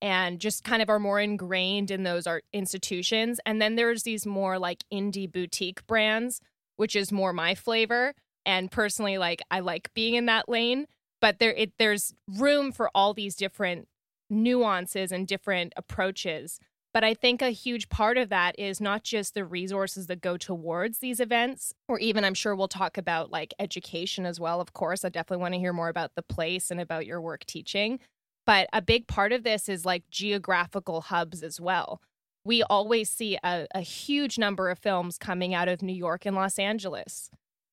and 0.00 0.40
just 0.40 0.62
kind 0.62 0.82
of 0.82 0.90
are 0.90 0.98
more 0.98 1.20
ingrained 1.20 1.90
in 1.90 2.02
those 2.02 2.26
art 2.26 2.44
institutions. 2.52 3.40
And 3.46 3.60
then 3.62 3.76
there's 3.76 4.02
these 4.02 4.26
more 4.26 4.58
like 4.58 4.84
indie 4.92 5.30
boutique 5.30 5.86
brands, 5.86 6.40
which 6.76 6.94
is 6.94 7.10
more 7.10 7.32
my 7.32 7.54
flavor. 7.54 8.14
And 8.44 8.70
personally, 8.70 9.18
like 9.18 9.42
I 9.50 9.60
like 9.60 9.92
being 9.94 10.14
in 10.14 10.26
that 10.26 10.48
lane, 10.48 10.86
but 11.20 11.38
there 11.38 11.52
it 11.52 11.72
there's 11.78 12.14
room 12.28 12.72
for 12.72 12.90
all 12.94 13.14
these 13.14 13.36
different 13.36 13.88
nuances 14.30 15.12
and 15.12 15.26
different 15.26 15.72
approaches 15.76 16.58
but 16.92 17.04
I 17.04 17.14
think 17.14 17.40
a 17.40 17.50
huge 17.50 17.88
part 17.88 18.18
of 18.18 18.28
that 18.28 18.58
is 18.58 18.80
not 18.80 19.02
just 19.02 19.34
the 19.34 19.46
resources 19.46 20.08
that 20.08 20.20
go 20.20 20.36
towards 20.36 20.98
these 20.98 21.20
events, 21.20 21.72
or 21.88 21.98
even 21.98 22.24
I'm 22.24 22.34
sure 22.34 22.54
we'll 22.54 22.68
talk 22.68 22.98
about 22.98 23.30
like 23.30 23.54
education 23.58 24.26
as 24.26 24.38
well. 24.38 24.60
Of 24.60 24.74
course, 24.74 25.04
I 25.04 25.08
definitely 25.08 25.40
want 25.40 25.54
to 25.54 25.60
hear 25.60 25.72
more 25.72 25.88
about 25.88 26.14
the 26.14 26.22
place 26.22 26.70
and 26.70 26.80
about 26.80 27.06
your 27.06 27.20
work 27.20 27.46
teaching. 27.46 27.98
But 28.44 28.68
a 28.72 28.82
big 28.82 29.06
part 29.06 29.32
of 29.32 29.42
this 29.42 29.68
is 29.68 29.86
like 29.86 30.04
geographical 30.10 31.02
hubs 31.02 31.42
as 31.42 31.60
well. 31.60 32.02
We 32.44 32.62
always 32.62 33.08
see 33.08 33.38
a, 33.42 33.66
a 33.74 33.80
huge 33.80 34.36
number 34.36 34.68
of 34.68 34.78
films 34.78 35.16
coming 35.16 35.54
out 35.54 35.68
of 35.68 35.80
New 35.80 35.94
York 35.94 36.26
and 36.26 36.36
Los 36.36 36.58
Angeles 36.58 37.30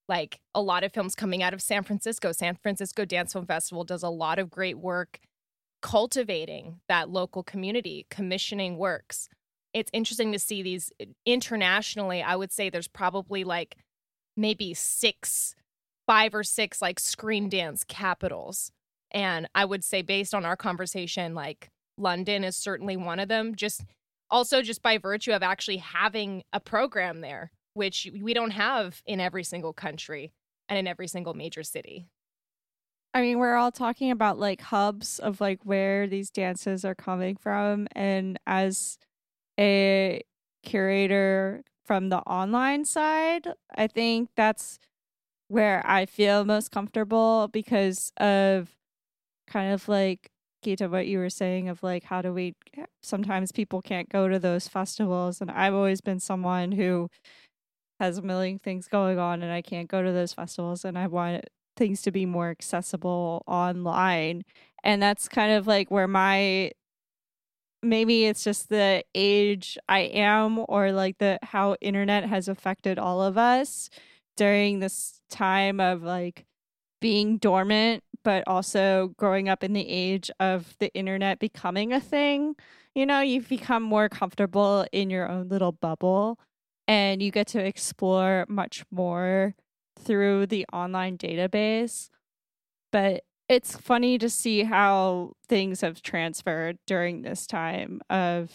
like 0.10 0.42
a 0.56 0.62
lot 0.62 0.84
of 0.84 0.92
films 0.92 1.16
coming 1.16 1.42
out 1.44 1.54
of 1.54 1.62
San 1.62 1.84
Francisco. 1.84 2.32
San 2.32 2.56
Francisco 2.56 3.06
Dance 3.06 3.32
Film 3.32 3.46
Festival 3.46 3.84
does 3.84 4.04
a 4.04 4.10
lot 4.10 4.40
of 4.40 4.50
great 4.50 4.80
work 4.80 5.20
cultivating 5.82 6.82
that 6.90 7.10
local 7.10 7.44
community, 7.44 8.06
commissioning 8.10 8.78
works. 8.78 9.30
It's 9.74 9.92
interesting 9.94 10.32
to 10.34 10.40
see 10.40 10.62
these 10.62 10.92
uh, 11.02 11.06
internationally. 11.26 12.22
I 12.22 12.36
would 12.36 12.52
say 12.52 12.70
there's 12.70 12.88
probably 12.88 13.44
like 13.44 13.78
maybe 14.36 14.74
six, 14.74 15.56
five 16.08 16.34
or 16.34 16.44
six 16.44 16.82
like 16.82 17.00
screen 17.00 17.48
dance 17.48 17.84
capitals. 17.88 18.72
And 19.12 19.48
I 19.56 19.66
would 19.66 19.84
say, 19.84 20.02
based 20.02 20.34
on 20.34 20.46
our 20.46 20.56
conversation, 20.56 21.34
like 21.34 21.70
London 21.98 22.44
is 22.44 22.56
certainly 22.56 22.98
one 22.98 23.20
of 23.20 23.30
them. 23.30 23.56
Just 23.56 23.84
also, 24.30 24.62
just 24.62 24.82
by 24.82 24.98
virtue 24.98 25.32
of 25.32 25.44
actually 25.44 25.78
having 25.78 26.44
a 26.52 26.60
program 26.60 27.22
there, 27.22 27.52
which 27.74 28.10
we 28.22 28.34
don't 28.34 28.52
have 28.52 29.02
in 29.06 29.20
every 29.20 29.44
single 29.44 29.74
country 29.74 30.34
and 30.68 30.78
in 30.78 30.88
every 30.88 31.08
single 31.08 31.34
major 31.34 31.64
city. 31.64 32.08
I 33.14 33.22
mean, 33.22 33.40
we're 33.40 33.56
all 33.56 33.72
talking 33.72 34.12
about 34.12 34.38
like 34.38 34.62
hubs 34.62 35.20
of 35.20 35.42
like 35.42 35.60
where 35.64 36.06
these 36.08 36.30
dances 36.30 36.86
are 36.86 36.96
coming 36.96 37.36
from. 37.36 37.88
And 37.94 38.38
as 38.46 38.98
a 39.60 40.22
curator 40.64 41.64
from 41.86 42.10
the 42.10 42.20
online 42.20 42.86
side, 42.86 43.48
I 43.76 43.88
think 43.88 44.30
that's 44.36 44.78
where 45.48 45.82
I 45.86 46.06
feel 46.06 46.46
most 46.46 46.70
comfortable 46.70 47.50
because 47.52 48.12
of 48.18 48.70
kind 49.48 49.74
of 49.74 49.88
like 49.90 50.30
Gitta, 50.62 50.90
what 50.90 51.08
you 51.08 51.18
were 51.18 51.30
saying 51.30 51.70
of 51.70 51.82
like, 51.82 52.04
how 52.04 52.22
do 52.22 52.32
we 52.32 52.54
sometimes 53.02 53.52
people 53.52 53.82
can't 53.82 54.10
go 54.10 54.28
to 54.28 54.38
those 54.38 54.68
festivals. 54.68 55.42
And 55.42 55.50
I've 55.50 55.74
always 55.74 56.02
been 56.02 56.20
someone 56.20 56.74
who 56.74 57.10
has 58.00 58.18
a 58.18 58.22
million 58.22 58.60
things 58.60 58.88
going 58.88 59.20
on 59.20 59.44
and 59.44 59.52
I 59.52 59.62
can't 59.62 59.90
go 59.90 60.02
to 60.02 60.12
those 60.12 60.34
festivals 60.34 60.86
and 60.86 60.98
I 60.98 61.08
want 61.08 61.46
things 61.76 62.02
to 62.04 62.12
be 62.12 62.26
more 62.26 62.50
accessible 62.50 63.44
online. 63.48 64.44
And 64.84 65.02
that's 65.02 65.28
kind 65.28 65.54
of 65.54 65.68
like 65.68 65.92
where 65.92 66.08
my 66.08 66.72
maybe 67.82 68.26
it's 68.26 68.44
just 68.44 68.70
the 68.70 69.04
age 69.16 69.78
I 69.88 70.00
am 70.00 70.66
or 70.68 70.92
like 70.92 71.18
the 71.18 71.40
how 71.44 71.76
internet 71.82 72.26
has 72.26 72.48
affected 72.48 73.00
all 73.00 73.22
of 73.22 73.38
us 73.38 73.90
during 74.36 74.80
this 74.80 75.22
time 75.30 75.80
of 75.80 76.04
like 76.04 76.46
being 77.02 77.38
dormant 77.38 78.04
but 78.24 78.44
also 78.48 79.14
growing 79.18 79.48
up 79.48 79.64
in 79.64 79.72
the 79.74 79.88
age 79.88 80.30
of 80.40 80.76
the 80.80 80.94
internet 80.94 81.40
becoming 81.40 81.94
a 81.94 82.02
thing. 82.02 82.56
You 82.96 83.06
know, 83.06 83.22
you've 83.22 83.48
become 83.48 83.84
more 83.84 84.10
comfortable 84.10 84.86
in 84.92 85.10
your 85.10 85.30
own 85.30 85.48
little 85.48 85.72
bubble 85.72 86.38
and 86.90 87.22
you 87.22 87.30
get 87.30 87.46
to 87.46 87.64
explore 87.64 88.48
much 88.50 88.84
more 88.90 89.54
through 89.98 90.48
the 90.48 90.66
online 90.74 91.20
database. 91.20 92.10
But 92.92 93.24
it's 93.48 93.78
funny 93.78 94.18
to 94.18 94.28
see 94.28 94.64
how 94.64 95.34
things 95.48 95.82
have 95.82 96.02
transferred 96.02 96.80
during 96.88 97.22
this 97.22 97.46
time 97.46 98.02
of 98.10 98.52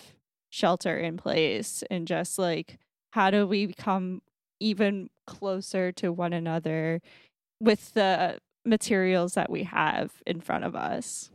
shelter 0.51 0.99
in 0.99 1.17
place 1.17 1.85
and 1.91 2.09
just 2.09 2.37
like 2.37 2.79
how 3.13 3.31
do 3.31 3.47
we 3.47 3.67
become 3.67 4.21
even 4.59 5.11
closer 5.29 5.93
to 5.93 6.13
one 6.13 6.33
another 6.33 7.01
with 7.61 7.95
the 7.95 8.39
materials 8.65 9.35
that 9.35 9.51
we 9.51 9.63
have 9.63 10.11
in 10.27 10.41
front 10.41 10.65
of 10.65 10.75
us. 10.75 11.31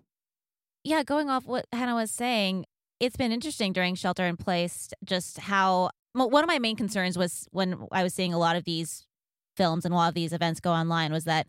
Yeah, 0.83 1.03
going 1.03 1.29
off 1.29 1.45
what 1.45 1.65
Hannah 1.71 1.95
was 1.95 2.12
saying, 2.12 2.65
it's 2.99 3.15
been 3.15 3.31
interesting 3.31 3.71
during 3.71 3.95
shelter 3.95 4.25
in 4.25 4.35
place 4.35 4.89
just 5.05 5.39
how 5.39 5.91
one 6.13 6.43
of 6.43 6.47
my 6.47 6.59
main 6.59 6.75
concerns 6.75 7.17
was 7.17 7.47
when 7.51 7.87
I 7.91 8.03
was 8.03 8.13
seeing 8.13 8.33
a 8.33 8.39
lot 8.39 8.55
of 8.55 8.63
these 8.63 9.05
films 9.55 9.85
and 9.85 9.93
a 9.93 9.97
lot 9.97 10.09
of 10.09 10.15
these 10.15 10.33
events 10.33 10.59
go 10.59 10.71
online 10.71 11.11
was 11.11 11.25
that 11.25 11.47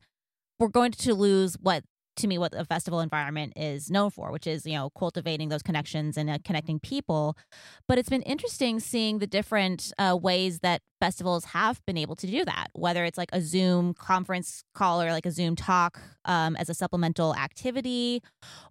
we're 0.58 0.68
going 0.68 0.92
to 0.92 1.14
lose 1.14 1.56
what 1.60 1.84
to 2.20 2.26
me 2.28 2.38
what 2.38 2.54
a 2.54 2.64
festival 2.64 3.00
environment 3.00 3.52
is 3.56 3.90
known 3.90 4.10
for, 4.10 4.30
which 4.32 4.46
is, 4.46 4.64
you 4.66 4.74
know, 4.74 4.90
cultivating 4.90 5.48
those 5.48 5.62
connections 5.62 6.16
and 6.16 6.30
uh, 6.30 6.38
connecting 6.44 6.78
people. 6.78 7.36
But 7.88 7.98
it's 7.98 8.08
been 8.08 8.22
interesting 8.22 8.80
seeing 8.80 9.18
the 9.18 9.26
different 9.26 9.92
uh, 9.98 10.16
ways 10.20 10.60
that 10.60 10.82
festivals 11.00 11.46
have 11.46 11.84
been 11.86 11.96
able 11.96 12.14
to 12.16 12.26
do 12.26 12.44
that, 12.44 12.68
whether 12.74 13.04
it's 13.04 13.18
like 13.18 13.30
a 13.32 13.40
Zoom 13.40 13.94
conference 13.94 14.62
call 14.74 15.02
or 15.02 15.10
like 15.10 15.26
a 15.26 15.30
Zoom 15.30 15.56
talk 15.56 15.98
um, 16.26 16.56
as 16.56 16.68
a 16.68 16.74
supplemental 16.74 17.34
activity, 17.34 18.22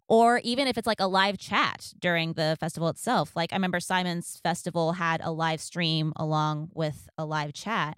or 0.08 0.40
even 0.44 0.68
if 0.68 0.78
it's 0.78 0.88
like 0.88 1.00
a 1.00 1.08
live 1.08 1.38
chat 1.38 1.94
during 2.00 2.34
the 2.34 2.56
festival 2.60 2.90
itself. 2.90 3.36
Like 3.36 3.52
I 3.52 3.56
remember 3.56 3.80
Simon's 3.80 4.40
Festival 4.44 4.94
had 4.94 5.22
a 5.24 5.32
live 5.32 5.62
stream 5.62 6.14
along 6.16 6.70
with 6.74 7.10
a 7.18 7.26
live 7.26 7.54
chat. 7.54 7.98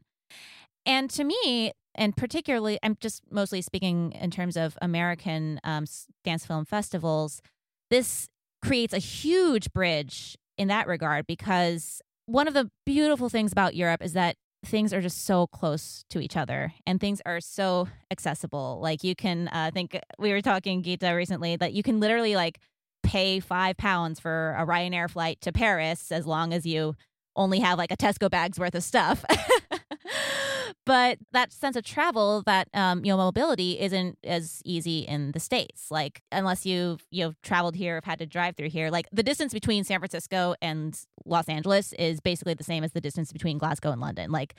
And 0.85 1.09
to 1.11 1.23
me, 1.23 1.71
and 1.95 2.15
particularly, 2.15 2.79
I'm 2.81 2.97
just 2.99 3.23
mostly 3.29 3.61
speaking 3.61 4.13
in 4.13 4.31
terms 4.31 4.55
of 4.57 4.77
American 4.81 5.59
um, 5.63 5.85
dance 6.23 6.45
film 6.45 6.65
festivals, 6.65 7.41
this 7.89 8.27
creates 8.61 8.93
a 8.93 8.99
huge 8.99 9.71
bridge 9.73 10.37
in 10.57 10.67
that 10.69 10.87
regard 10.87 11.27
because 11.27 12.01
one 12.25 12.47
of 12.47 12.53
the 12.53 12.69
beautiful 12.85 13.29
things 13.29 13.51
about 13.51 13.75
Europe 13.75 14.01
is 14.01 14.13
that 14.13 14.35
things 14.63 14.93
are 14.93 15.01
just 15.01 15.25
so 15.25 15.47
close 15.47 16.05
to 16.09 16.19
each 16.19 16.37
other 16.37 16.71
and 16.85 16.99
things 16.99 17.19
are 17.25 17.41
so 17.41 17.87
accessible. 18.11 18.79
Like 18.81 19.03
you 19.03 19.15
can, 19.15 19.49
uh, 19.51 19.71
think 19.73 19.99
we 20.19 20.31
were 20.31 20.41
talking 20.41 20.81
Gitta 20.83 21.15
recently 21.15 21.55
that 21.55 21.73
you 21.73 21.81
can 21.81 21.99
literally 21.99 22.35
like 22.35 22.59
pay 23.03 23.39
five 23.39 23.75
pounds 23.77 24.19
for 24.19 24.55
a 24.57 24.65
Ryanair 24.65 25.09
flight 25.09 25.41
to 25.41 25.51
Paris 25.51 26.11
as 26.11 26.27
long 26.27 26.53
as 26.53 26.65
you 26.65 26.95
only 27.35 27.59
have 27.59 27.77
like 27.77 27.91
a 27.91 27.97
Tesco 27.97 28.29
bag's 28.29 28.59
worth 28.59 28.75
of 28.75 28.83
stuff. 28.83 29.25
but 30.85 31.17
that 31.31 31.51
sense 31.51 31.75
of 31.75 31.83
travel, 31.83 32.43
that 32.45 32.67
um, 32.73 33.03
you 33.05 33.11
know, 33.11 33.17
mobility 33.17 33.79
isn't 33.79 34.17
as 34.23 34.61
easy 34.65 34.99
in 34.99 35.31
the 35.31 35.39
states. 35.39 35.91
Like 35.91 36.21
unless 36.31 36.65
you've 36.65 37.05
you've 37.11 37.41
traveled 37.41 37.75
here, 37.75 37.95
have 37.95 38.05
had 38.05 38.19
to 38.19 38.25
drive 38.25 38.55
through 38.55 38.69
here. 38.69 38.89
Like 38.89 39.07
the 39.11 39.23
distance 39.23 39.53
between 39.53 39.83
San 39.83 39.99
Francisco 39.99 40.55
and 40.61 40.99
Los 41.25 41.47
Angeles 41.47 41.93
is 41.93 42.19
basically 42.19 42.53
the 42.53 42.63
same 42.63 42.83
as 42.83 42.91
the 42.93 43.01
distance 43.01 43.31
between 43.31 43.57
Glasgow 43.57 43.91
and 43.91 44.01
London. 44.01 44.31
Like 44.31 44.55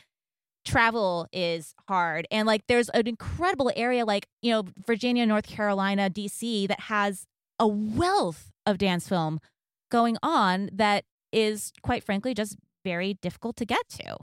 travel 0.65 1.27
is 1.33 1.75
hard 1.89 2.25
and 2.31 2.47
like 2.47 2.63
there's 2.69 2.89
an 2.91 3.09
incredible 3.09 3.73
area 3.75 4.05
like 4.05 4.29
you 4.43 4.53
know 4.53 4.63
virginia 4.87 5.27
north 5.27 5.45
carolina 5.45 6.09
dc 6.09 6.69
that 6.69 6.79
has 6.79 7.27
a 7.59 7.67
wealth 7.67 8.53
of 8.65 8.79
dance 8.79 9.09
film 9.09 9.41
going 9.91 10.17
on 10.23 10.71
that 10.73 11.05
is 11.33 11.73
quite 11.83 12.05
frankly 12.05 12.35
just 12.35 12.57
very 12.85 13.15
difficult 13.15 13.57
to 13.57 13.65
get 13.65 13.89
to. 13.89 14.17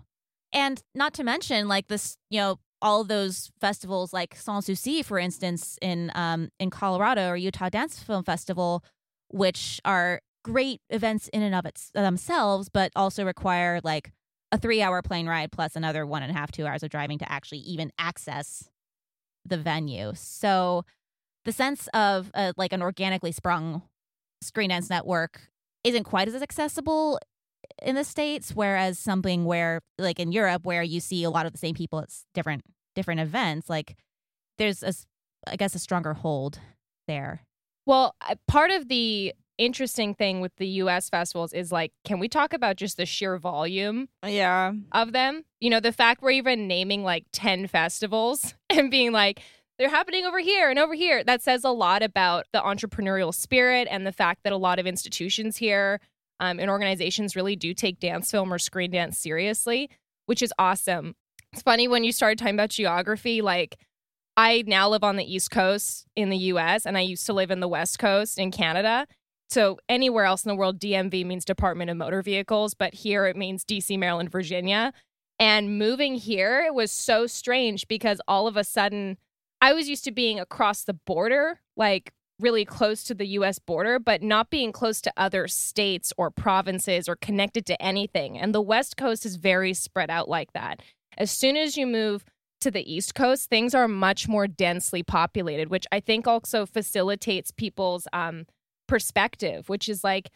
And 0.54 0.82
not 0.96 1.14
to 1.16 1.24
mention 1.24 1.68
like 1.68 1.88
this, 1.88 2.18
you 2.30 2.40
know, 2.40 2.60
all 2.82 3.04
those 3.04 3.52
festivals 3.60 4.14
like 4.14 4.36
Sans 4.36 4.66
Souci, 4.66 5.04
for 5.04 5.20
instance, 5.20 5.78
in 5.82 6.12
um 6.16 6.50
in 6.60 6.70
Colorado 6.70 7.30
or 7.30 7.38
Utah 7.38 7.70
Dance 7.70 8.02
Film 8.02 8.24
Festival, 8.24 8.84
which 9.30 9.80
are 9.86 10.22
great 10.44 10.82
events 10.90 11.28
in 11.30 11.42
and 11.42 11.54
of 11.54 11.66
its, 11.66 11.92
themselves, 11.94 12.70
but 12.70 12.92
also 12.96 13.26
require 13.26 13.82
like 13.84 14.12
a 14.52 14.58
three 14.58 14.82
hour 14.82 15.02
plane 15.02 15.28
ride 15.28 15.52
plus 15.52 15.76
another 15.76 16.06
one 16.06 16.24
and 16.24 16.32
a 16.32 16.34
half, 16.34 16.52
two 16.52 16.66
hours 16.66 16.84
of 16.84 16.90
driving 16.90 17.20
to 17.20 17.32
actually 17.32 17.60
even 17.60 17.92
access 18.00 18.70
the 19.46 19.58
venue. 19.58 20.14
So 20.16 20.86
the 21.46 21.52
sense 21.52 21.88
of 21.94 22.32
uh, 22.34 22.54
like 22.58 22.74
an 22.74 22.82
organically 22.82 23.32
sprung 23.32 23.84
screen 24.42 24.70
dance 24.70 24.90
network 24.90 25.50
isn't 25.84 26.04
quite 26.04 26.28
as 26.28 26.42
accessible 26.42 27.20
in 27.82 27.96
the 27.96 28.04
states 28.04 28.52
whereas 28.54 29.00
something 29.00 29.46
where 29.46 29.82
like 29.98 30.20
in 30.20 30.32
Europe 30.32 30.66
where 30.66 30.84
you 30.84 31.00
see 31.00 31.24
a 31.24 31.30
lot 31.30 31.46
of 31.46 31.52
the 31.52 31.58
same 31.58 31.76
people 31.76 32.00
at 32.00 32.10
different 32.34 32.64
different 32.96 33.20
events 33.20 33.70
like 33.70 33.96
there's 34.58 34.84
a 34.84 34.94
I 35.48 35.56
guess 35.56 35.74
a 35.74 35.80
stronger 35.80 36.14
hold 36.14 36.60
there. 37.08 37.42
Well, 37.86 38.16
part 38.48 38.72
of 38.72 38.88
the 38.88 39.34
interesting 39.58 40.14
thing 40.14 40.40
with 40.40 40.56
the 40.56 40.68
US 40.68 41.10
festivals 41.10 41.52
is 41.52 41.70
like 41.70 41.92
can 42.06 42.18
we 42.18 42.30
talk 42.30 42.54
about 42.54 42.78
just 42.78 42.96
the 42.96 43.06
sheer 43.06 43.38
volume 43.38 44.08
yeah 44.26 44.74
of 44.92 45.12
them? 45.12 45.44
You 45.60 45.70
know, 45.70 45.80
the 45.80 45.92
fact 45.92 46.22
we're 46.22 46.32
even 46.32 46.68
naming 46.68 47.04
like 47.04 47.26
10 47.34 47.68
festivals 47.68 48.54
and 48.70 48.92
being 48.92 49.12
like 49.12 49.42
they're 49.78 49.90
happening 49.90 50.26
over 50.26 50.40
here 50.40 50.70
and 50.70 50.78
over 50.78 50.94
here. 50.94 51.24
That 51.24 51.42
says 51.42 51.64
a 51.64 51.72
lot 51.72 52.04
about 52.04 52.46
the 52.52 52.60
entrepreneurial 52.60 53.34
spirit 53.34 53.88
and 53.90 54.06
the 54.06 54.12
fact 54.12 54.44
that 54.44 54.52
a 54.52 54.58
lot 54.58 54.78
of 54.78 54.86
institutions 54.86 55.58
here 55.58 56.02
um, 56.40 56.60
and 56.60 56.70
organizations 56.70 57.36
really 57.36 57.56
do 57.56 57.74
take 57.74 58.00
dance 58.00 58.32
film 58.32 58.54
or 58.54 58.60
screen 58.60 58.92
dance 58.92 59.20
seriously, 59.20 59.90
which 60.26 60.42
is 60.42 60.54
awesome. 60.58 61.16
It's 61.54 61.62
funny 61.62 61.88
when 61.88 62.04
you 62.04 62.12
started 62.12 62.38
talking 62.38 62.56
about 62.56 62.70
geography, 62.70 63.42
like 63.42 63.78
I 64.38 64.64
now 64.68 64.90
live 64.90 65.04
on 65.04 65.18
the 65.18 65.34
East 65.34 65.52
Coast 65.52 66.06
in 66.16 66.30
the 66.30 66.38
US 66.38 66.86
and 66.86 66.98
I 66.98 67.02
used 67.02 67.26
to 67.26 67.34
live 67.34 67.52
in 67.52 67.60
the 67.60 67.68
West 67.68 68.00
Coast 68.00 68.38
in 68.38 68.52
Canada. 68.52 69.06
So 69.50 69.80
anywhere 69.90 70.26
else 70.26 70.46
in 70.46 70.50
the 70.50 70.56
world, 70.56 70.80
DMV 70.80 71.26
means 71.26 71.44
Department 71.44 71.90
of 71.90 71.98
Motor 71.98 72.22
Vehicles, 72.22 72.76
but 72.76 72.94
here 72.94 73.26
it 73.26 73.36
means 73.36 73.66
DC, 73.66 73.98
Maryland, 73.98 74.32
Virginia. 74.32 74.94
And 75.40 75.80
moving 75.80 76.16
here 76.16 76.64
it 76.66 76.74
was 76.74 76.92
so 76.92 77.26
strange 77.26 77.88
because 77.88 78.22
all 78.28 78.48
of 78.48 78.56
a 78.56 78.64
sudden 78.64 79.18
I 79.62 79.74
was 79.74 79.90
used 79.90 80.06
to 80.06 80.12
being 80.12 80.40
across 80.40 80.84
the 80.84 80.94
border, 80.94 81.60
like 81.76 82.14
really 82.40 82.66
close 82.66 83.04
to 83.06 83.14
the 83.14 83.28
US 83.28 83.60
border, 83.60 84.00
but 84.00 84.22
not 84.22 84.50
being 84.50 84.72
close 84.72 85.02
to 85.02 85.14
other 85.18 85.48
states 85.48 86.14
or 86.18 86.32
provinces 86.32 87.10
or 87.10 87.16
connected 87.16 87.66
to 87.68 87.82
anything. 87.82 88.38
And 88.38 88.54
the 88.54 88.62
West 88.62 88.98
Coast 88.98 89.26
is 89.26 89.36
very 89.36 89.74
spread 89.74 90.10
out 90.10 90.30
like 90.30 90.54
that. 90.54 90.82
As 91.18 91.32
soon 91.32 91.58
as 91.58 91.78
you 91.78 91.86
move 91.86 92.24
to 92.62 92.72
the 92.72 92.92
East 92.92 93.16
Coast, 93.16 93.50
things 93.50 93.74
are 93.74 93.88
much 93.88 94.28
more 94.28 94.48
densely 94.48 95.04
populated, 95.04 95.70
which 95.70 95.88
I 95.92 96.00
think 96.00 96.28
also 96.28 96.66
facilitates 96.66 97.52
people's 97.52 98.08
um, 98.14 98.46
perspective, 98.88 99.70
which 99.70 99.88
is 99.88 100.04
like 100.04 100.30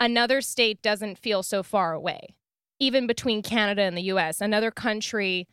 another 0.00 0.40
state 0.40 0.82
doesn't 0.82 1.18
feel 1.18 1.42
so 1.42 1.62
far 1.62 1.92
away, 1.92 2.34
even 2.80 3.06
between 3.06 3.42
Canada 3.42 3.82
and 3.82 3.96
the 3.96 4.02
US. 4.02 4.40
Another 4.40 4.70
country 4.70 5.46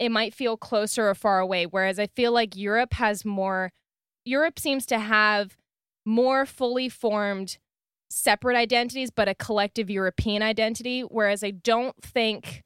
it 0.00 0.10
might 0.10 0.34
feel 0.34 0.56
closer 0.56 1.10
or 1.10 1.14
far 1.14 1.38
away. 1.38 1.66
Whereas 1.66 1.98
I 1.98 2.06
feel 2.06 2.32
like 2.32 2.56
Europe 2.56 2.94
has 2.94 3.24
more, 3.24 3.70
Europe 4.30 4.58
seems 4.58 4.86
to 4.86 4.98
have 4.98 5.56
more 6.06 6.46
fully 6.46 6.88
formed 6.88 7.58
separate 8.08 8.56
identities, 8.56 9.10
but 9.10 9.28
a 9.28 9.34
collective 9.34 9.90
European 9.90 10.42
identity. 10.42 11.02
Whereas 11.02 11.42
I 11.42 11.50
don't 11.50 11.96
think 12.02 12.62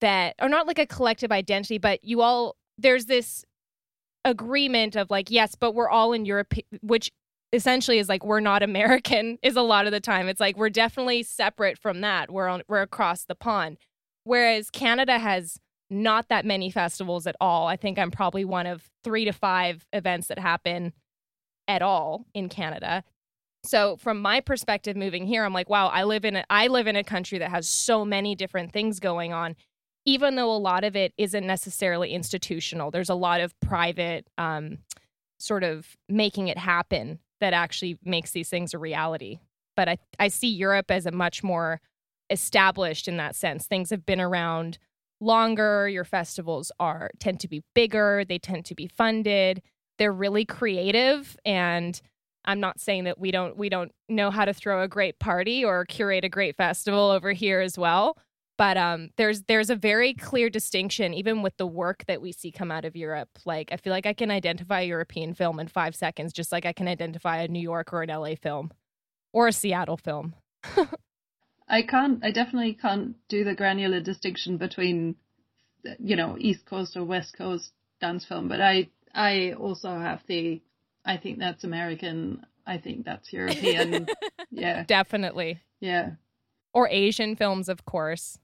that, 0.00 0.34
or 0.40 0.48
not 0.48 0.66
like 0.66 0.78
a 0.78 0.86
collective 0.86 1.30
identity, 1.30 1.78
but 1.78 2.02
you 2.02 2.22
all, 2.22 2.56
there's 2.78 3.06
this 3.06 3.44
agreement 4.24 4.96
of 4.96 5.10
like, 5.10 5.30
yes, 5.30 5.54
but 5.54 5.74
we're 5.74 5.88
all 5.88 6.12
in 6.12 6.24
Europe, 6.24 6.54
which 6.80 7.10
essentially 7.52 7.98
is 7.98 8.08
like 8.08 8.24
we're 8.24 8.40
not 8.40 8.62
American 8.62 9.38
is 9.42 9.56
a 9.56 9.62
lot 9.62 9.86
of 9.86 9.92
the 9.92 10.00
time. 10.00 10.28
It's 10.28 10.40
like 10.40 10.56
we're 10.56 10.70
definitely 10.70 11.22
separate 11.22 11.78
from 11.78 12.00
that. 12.00 12.30
We're 12.30 12.48
on 12.48 12.62
we're 12.68 12.82
across 12.82 13.24
the 13.24 13.34
pond. 13.34 13.78
Whereas 14.24 14.70
Canada 14.70 15.18
has 15.18 15.58
not 15.94 16.28
that 16.28 16.44
many 16.44 16.70
festivals 16.70 17.26
at 17.26 17.36
all. 17.40 17.66
I 17.66 17.76
think 17.76 17.98
I'm 17.98 18.10
probably 18.10 18.44
one 18.44 18.66
of 18.66 18.90
three 19.02 19.24
to 19.24 19.32
five 19.32 19.86
events 19.92 20.28
that 20.28 20.38
happen 20.38 20.92
at 21.68 21.82
all 21.82 22.26
in 22.34 22.48
Canada. 22.48 23.04
So 23.64 23.96
from 23.96 24.20
my 24.20 24.40
perspective 24.40 24.96
moving 24.96 25.26
here, 25.26 25.44
I'm 25.44 25.54
like, 25.54 25.70
wow, 25.70 25.88
I 25.88 26.04
live 26.04 26.24
in 26.24 26.36
a 26.36 26.44
I 26.50 26.66
live 26.66 26.86
in 26.86 26.96
a 26.96 27.04
country 27.04 27.38
that 27.38 27.50
has 27.50 27.66
so 27.66 28.04
many 28.04 28.34
different 28.34 28.72
things 28.72 29.00
going 29.00 29.32
on, 29.32 29.56
even 30.04 30.36
though 30.36 30.52
a 30.52 30.58
lot 30.58 30.84
of 30.84 30.96
it 30.96 31.14
isn't 31.16 31.46
necessarily 31.46 32.12
institutional. 32.12 32.90
There's 32.90 33.08
a 33.08 33.14
lot 33.14 33.40
of 33.40 33.58
private 33.60 34.26
um, 34.36 34.78
sort 35.38 35.64
of 35.64 35.96
making 36.08 36.48
it 36.48 36.58
happen 36.58 37.20
that 37.40 37.54
actually 37.54 37.98
makes 38.04 38.32
these 38.32 38.50
things 38.50 38.74
a 38.74 38.78
reality. 38.78 39.38
But 39.76 39.88
I, 39.88 39.98
I 40.18 40.28
see 40.28 40.48
Europe 40.48 40.90
as 40.90 41.06
a 41.06 41.10
much 41.10 41.42
more 41.42 41.80
established 42.30 43.08
in 43.08 43.16
that 43.16 43.34
sense. 43.34 43.66
Things 43.66 43.90
have 43.90 44.04
been 44.04 44.20
around 44.20 44.78
longer, 45.24 45.88
your 45.88 46.04
festivals 46.04 46.70
are 46.78 47.10
tend 47.18 47.40
to 47.40 47.48
be 47.48 47.62
bigger, 47.74 48.24
they 48.28 48.38
tend 48.38 48.64
to 48.66 48.74
be 48.74 48.86
funded. 48.86 49.62
They're 49.98 50.12
really 50.12 50.44
creative 50.44 51.36
and 51.44 52.00
I'm 52.44 52.60
not 52.60 52.78
saying 52.78 53.04
that 53.04 53.18
we 53.18 53.30
don't 53.30 53.56
we 53.56 53.68
don't 53.68 53.92
know 54.08 54.30
how 54.30 54.44
to 54.44 54.52
throw 54.52 54.82
a 54.82 54.88
great 54.88 55.18
party 55.18 55.64
or 55.64 55.84
curate 55.86 56.24
a 56.24 56.28
great 56.28 56.56
festival 56.56 57.10
over 57.10 57.32
here 57.32 57.60
as 57.60 57.78
well, 57.78 58.18
but 58.58 58.76
um, 58.76 59.10
there's 59.16 59.42
there's 59.44 59.70
a 59.70 59.76
very 59.76 60.14
clear 60.14 60.50
distinction 60.50 61.14
even 61.14 61.42
with 61.42 61.56
the 61.56 61.66
work 61.66 62.04
that 62.06 62.20
we 62.20 62.32
see 62.32 62.52
come 62.52 62.70
out 62.70 62.84
of 62.84 62.96
Europe. 62.96 63.30
Like 63.46 63.70
I 63.72 63.76
feel 63.78 63.92
like 63.92 64.06
I 64.06 64.12
can 64.12 64.30
identify 64.30 64.80
a 64.82 64.88
European 64.88 65.34
film 65.34 65.58
in 65.58 65.68
5 65.68 65.94
seconds 65.94 66.32
just 66.32 66.52
like 66.52 66.66
I 66.66 66.72
can 66.72 66.88
identify 66.88 67.38
a 67.38 67.48
New 67.48 67.60
York 67.60 67.92
or 67.92 68.02
an 68.02 68.10
LA 68.10 68.34
film 68.34 68.70
or 69.32 69.48
a 69.48 69.52
Seattle 69.52 69.96
film. 69.96 70.34
I 71.68 71.82
can't. 71.82 72.24
I 72.24 72.30
definitely 72.30 72.74
can't 72.74 73.16
do 73.28 73.44
the 73.44 73.54
granular 73.54 74.00
distinction 74.00 74.58
between, 74.58 75.16
you 75.98 76.16
know, 76.16 76.36
East 76.38 76.66
Coast 76.66 76.96
or 76.96 77.04
West 77.04 77.36
Coast 77.36 77.72
dance 78.00 78.24
film. 78.24 78.48
But 78.48 78.60
I, 78.60 78.88
I 79.14 79.52
also 79.52 79.88
have 79.88 80.20
the. 80.26 80.60
I 81.04 81.16
think 81.16 81.38
that's 81.38 81.64
American. 81.64 82.46
I 82.66 82.78
think 82.78 83.04
that's 83.04 83.32
European. 83.32 84.06
yeah, 84.50 84.84
definitely. 84.84 85.60
Yeah. 85.80 86.12
Or 86.72 86.88
Asian 86.88 87.36
films, 87.36 87.68
of 87.68 87.84
course. 87.84 88.38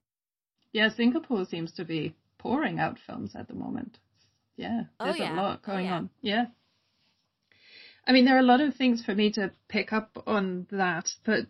Yeah, 0.72 0.88
Singapore 0.88 1.44
seems 1.46 1.72
to 1.72 1.85
be 1.85 2.14
pouring 2.38 2.78
out 2.78 2.98
films 3.06 3.35
at 3.35 3.48
the 3.48 3.54
moment. 3.54 3.98
Yeah, 4.56 4.83
oh, 4.98 5.06
there's 5.06 5.16
oh, 5.20 5.22
yeah. 5.24 5.35
a 5.35 5.37
lot 5.37 5.62
going 5.62 5.87
oh, 5.87 5.90
yeah. 5.90 5.96
on. 5.96 6.11
Yeah. 6.20 6.44
I 8.06 8.12
mean, 8.12 8.24
there 8.24 8.37
are 8.37 8.40
a 8.40 8.42
lot 8.42 8.61
of 8.61 8.74
things 8.74 9.04
for 9.04 9.14
me 9.14 9.30
to 9.33 9.52
pick 9.68 9.92
up 9.92 10.22
on 10.26 10.66
that, 10.70 11.12
but 11.24 11.46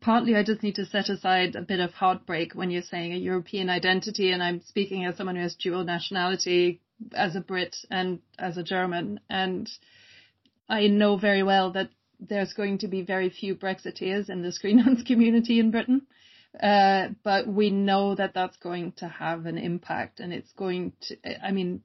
partly 0.00 0.36
I 0.36 0.42
just 0.42 0.62
need 0.62 0.76
to 0.76 0.86
set 0.86 1.08
aside 1.08 1.56
a 1.56 1.62
bit 1.62 1.80
of 1.80 1.92
heartbreak 1.92 2.54
when 2.54 2.70
you're 2.70 2.82
saying 2.82 3.12
a 3.12 3.16
European 3.16 3.70
identity, 3.70 4.32
and 4.32 4.42
I'm 4.42 4.60
speaking 4.62 5.04
as 5.04 5.16
someone 5.16 5.36
who 5.36 5.42
has 5.42 5.54
dual 5.54 5.84
nationality 5.84 6.80
as 7.12 7.36
a 7.36 7.40
Brit 7.40 7.76
and 7.90 8.20
as 8.38 8.56
a 8.56 8.62
German, 8.62 9.20
and 9.28 9.68
I 10.68 10.86
know 10.86 11.16
very 11.16 11.42
well 11.42 11.72
that 11.72 11.90
there's 12.20 12.52
going 12.52 12.78
to 12.78 12.88
be 12.88 13.02
very 13.02 13.30
few 13.30 13.54
Brexiteers 13.54 14.28
in 14.28 14.42
the 14.42 14.52
Screen 14.52 15.04
community 15.06 15.58
in 15.58 15.70
Britain. 15.70 16.02
Uh, 16.60 17.08
but 17.22 17.46
we 17.46 17.70
know 17.70 18.14
that 18.16 18.34
that's 18.34 18.56
going 18.56 18.92
to 18.92 19.06
have 19.06 19.46
an 19.46 19.56
impact 19.56 20.18
and 20.18 20.32
it's 20.32 20.50
going 20.52 20.92
to, 21.00 21.16
I 21.46 21.52
mean, 21.52 21.80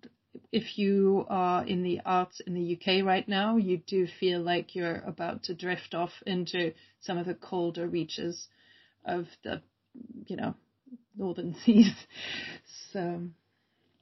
if 0.52 0.78
you 0.78 1.26
are 1.30 1.65
in 1.65 1.84
the 1.84 2.02
arts 2.06 2.39
in 2.41 2.54
the 2.54 2.74
UK 2.78 3.06
right 3.06 3.28
now, 3.28 3.58
you 3.58 3.78
do 3.78 4.08
feel 4.08 4.41
like 4.41 4.76
you're 4.76 5.04
about 5.06 5.43
to 5.43 5.54
drift 5.54 5.93
off 5.93 6.12
into 6.26 6.74
some 7.02 7.17
of 7.17 7.26
the 7.26 7.36
colder 7.36 7.88
reaches 7.88 8.48
of 9.06 9.28
the, 9.43 9.62
you 10.28 10.36
know, 10.36 10.56
northern 11.17 11.56
seas. 11.65 11.93
So. 12.91 13.21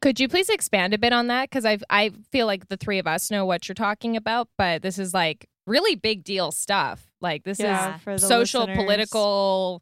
Could 0.02 0.20
you 0.20 0.28
please 0.28 0.50
expand 0.50 0.94
a 0.94 0.98
bit 0.98 1.14
on 1.14 1.28
that? 1.28 1.50
Because 1.50 1.66
I 1.66 1.78
I 1.90 2.12
feel 2.32 2.46
like 2.46 2.68
the 2.68 2.78
three 2.78 3.00
of 3.00 3.08
us 3.08 3.32
know 3.32 3.46
what 3.46 3.68
you're 3.68 3.76
talking 3.76 4.18
about, 4.18 4.50
but 4.58 4.82
this 4.82 5.00
is 5.00 5.14
like 5.14 5.48
really 5.66 5.96
big 5.96 6.24
deal 6.24 6.52
stuff. 6.52 7.08
Like 7.22 7.44
this 7.44 7.60
Yeah, 7.60 7.96
is 7.96 8.02
for 8.04 8.14
the 8.14 8.20
social, 8.20 8.62
listeners. 8.62 8.78
political, 8.86 9.82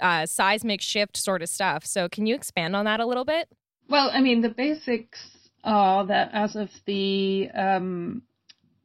uh, 0.00 0.26
seismic 0.26 0.80
shift 0.80 1.16
sort 1.16 1.42
of 1.42 1.48
stuff. 1.48 1.84
So 1.84 2.08
can 2.08 2.26
you 2.26 2.34
expand 2.34 2.74
on 2.76 2.86
that 2.86 3.00
a 3.00 3.06
little 3.06 3.24
bit? 3.26 3.48
Well, 3.88 4.10
I 4.12 4.20
mean, 4.20 4.40
the 4.42 4.48
basics 4.50 5.37
are 5.64 6.06
that 6.06 6.30
as 6.32 6.56
of 6.56 6.70
the 6.86 7.48
um, 7.54 8.22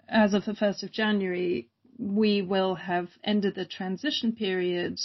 as 0.10 0.34
of 0.34 0.46
the 0.46 0.56
first 0.56 0.84
of 0.84 0.92
January, 0.92 1.70
we 1.98 2.42
will 2.42 2.76
have 2.76 3.10
ended 3.24 3.56
the 3.56 3.66
transition 3.66 4.34
period. 4.34 5.00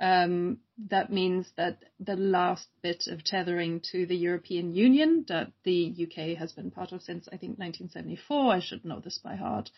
Um, 0.00 0.58
that 0.88 1.12
means 1.12 1.52
that 1.58 1.82
the 1.98 2.16
last 2.16 2.68
bit 2.82 3.04
of 3.06 3.22
tethering 3.22 3.82
to 3.92 4.06
the 4.06 4.16
European 4.16 4.72
Union 4.72 5.26
that 5.28 5.52
the 5.62 5.94
UK 5.94 6.38
has 6.38 6.52
been 6.52 6.70
part 6.70 6.92
of 6.92 7.02
since 7.02 7.28
I 7.28 7.36
think 7.36 7.58
1974. 7.58 8.52
I 8.54 8.60
should 8.60 8.84
know 8.84 9.00
this 9.00 9.18
by 9.18 9.36
heart. 9.36 9.70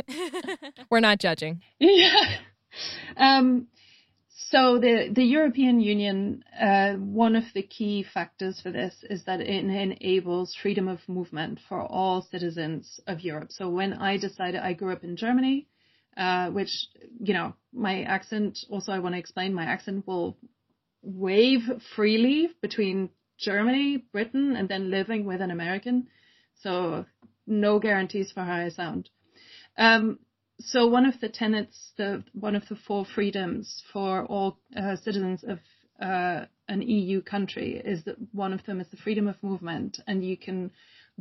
We're 0.90 1.00
not 1.00 1.18
judging. 1.18 1.62
Yeah. 1.80 2.36
Um, 3.16 3.66
so 4.48 4.78
the 4.78 5.10
the 5.12 5.24
European 5.24 5.80
Union, 5.80 6.44
uh, 6.58 6.94
one 6.94 7.36
of 7.36 7.44
the 7.54 7.62
key 7.62 8.02
factors 8.02 8.60
for 8.60 8.70
this 8.70 8.94
is 9.08 9.24
that 9.24 9.40
it 9.40 9.48
enables 9.48 10.54
freedom 10.54 10.88
of 10.88 11.06
movement 11.08 11.60
for 11.68 11.80
all 11.82 12.22
citizens 12.22 13.00
of 13.06 13.20
Europe. 13.20 13.52
So 13.52 13.68
when 13.68 13.92
I 13.92 14.16
decided 14.16 14.60
I 14.60 14.72
grew 14.72 14.92
up 14.92 15.04
in 15.04 15.16
Germany, 15.16 15.68
uh, 16.16 16.50
which 16.50 16.70
you 17.20 17.34
know 17.34 17.54
my 17.72 18.02
accent 18.02 18.58
also 18.70 18.92
I 18.92 19.00
want 19.00 19.14
to 19.14 19.18
explain 19.18 19.52
my 19.52 19.64
accent 19.64 20.06
will 20.06 20.38
wave 21.02 21.62
freely 21.94 22.50
between 22.62 23.10
Germany, 23.38 24.04
Britain, 24.12 24.56
and 24.56 24.68
then 24.68 24.90
living 24.90 25.24
with 25.26 25.40
an 25.40 25.50
American. 25.50 26.08
So 26.62 27.04
no 27.46 27.78
guarantees 27.78 28.32
for 28.32 28.42
how 28.42 28.54
I 28.54 28.68
sound. 28.70 29.10
Um, 29.76 30.18
so 30.60 30.86
one 30.86 31.06
of 31.06 31.20
the 31.20 31.28
tenets, 31.28 31.92
the 31.96 32.22
one 32.32 32.54
of 32.54 32.68
the 32.68 32.76
four 32.76 33.04
freedoms 33.04 33.82
for 33.92 34.24
all 34.24 34.58
uh, 34.76 34.96
citizens 34.96 35.44
of 35.44 35.58
uh, 36.00 36.46
an 36.68 36.82
EU 36.82 37.20
country 37.22 37.80
is 37.84 38.04
that 38.04 38.16
one 38.32 38.52
of 38.52 38.64
them 38.64 38.80
is 38.80 38.88
the 38.88 38.96
freedom 38.96 39.26
of 39.28 39.42
movement, 39.42 40.00
and 40.06 40.24
you 40.24 40.36
can 40.36 40.70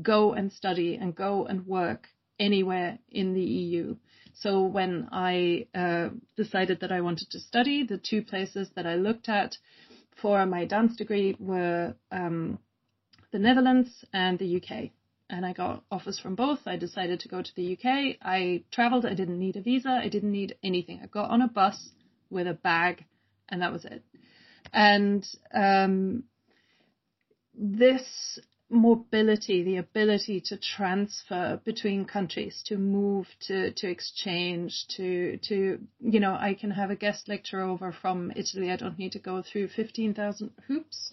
go 0.02 0.34
and 0.34 0.52
study 0.52 0.96
and 0.96 1.16
go 1.16 1.46
and 1.46 1.66
work 1.66 2.08
anywhere 2.40 2.98
in 3.10 3.34
the 3.34 3.42
EU. 3.42 3.96
So 4.34 4.64
when 4.64 5.10
I 5.12 5.68
uh, 5.76 6.10
decided 6.38 6.80
that 6.82 6.92
I 6.92 7.02
wanted 7.02 7.30
to 7.32 7.40
study, 7.40 7.84
the 7.84 7.98
two 7.98 8.22
places 8.22 8.70
that 8.76 8.88
I 8.88 8.96
looked 8.96 9.28
at 9.28 9.58
for 10.22 10.46
my 10.46 10.66
dance 10.66 10.96
degree 10.96 11.36
were 11.40 11.96
um, 12.12 12.60
the 13.32 13.40
Netherlands 13.40 14.06
and 14.14 14.40
the 14.40 14.58
UK 14.58 14.92
and 15.30 15.46
I 15.46 15.54
got 15.54 15.84
offers 15.92 16.20
from 16.20 16.36
both. 16.36 16.60
I 16.66 16.78
decided 16.78 17.20
to 17.22 17.28
go 17.28 17.42
to 17.42 17.56
the 17.56 17.74
UK. 17.74 18.18
I 18.22 18.64
traveled. 18.72 19.06
I 19.06 19.14
didn't 19.14 19.40
need 19.40 19.56
a 19.56 19.62
visa. 19.62 19.90
I 19.90 20.10
didn't 20.10 20.32
need 20.32 20.56
anything. 20.64 21.00
I 21.04 21.08
got 21.08 21.30
on 21.30 21.42
a 21.42 21.48
bus 21.48 21.90
with 22.30 22.48
a 22.48 22.54
bag, 22.54 23.06
and 23.48 23.62
that 23.62 23.72
was 23.72 23.86
it. 23.86 24.04
And 24.74 25.28
um, 25.54 26.24
this 27.54 28.40
mobility, 28.70 29.64
the 29.64 29.78
ability 29.78 30.42
to 30.46 30.58
transfer 30.58 31.60
between 31.64 32.06
countries, 32.06 32.62
to 32.66 32.78
move, 32.78 33.28
to 33.48 33.72
to 33.74 33.90
exchange, 33.90 34.86
to 34.98 35.38
to 35.44 35.80
you 36.00 36.20
know, 36.20 36.34
I 36.34 36.56
can 36.60 36.72
have 36.72 36.92
a 36.92 36.96
guest 36.96 37.28
lecturer 37.28 37.64
over 37.64 37.92
from 37.92 38.32
Italy. 38.36 38.72
I 38.72 38.78
don't 38.78 39.00
need 39.00 39.14
to 39.14 39.20
go 39.20 39.42
through 39.42 39.70
fifteen 39.70 40.14
thousand 40.14 40.52
hoops 40.68 41.12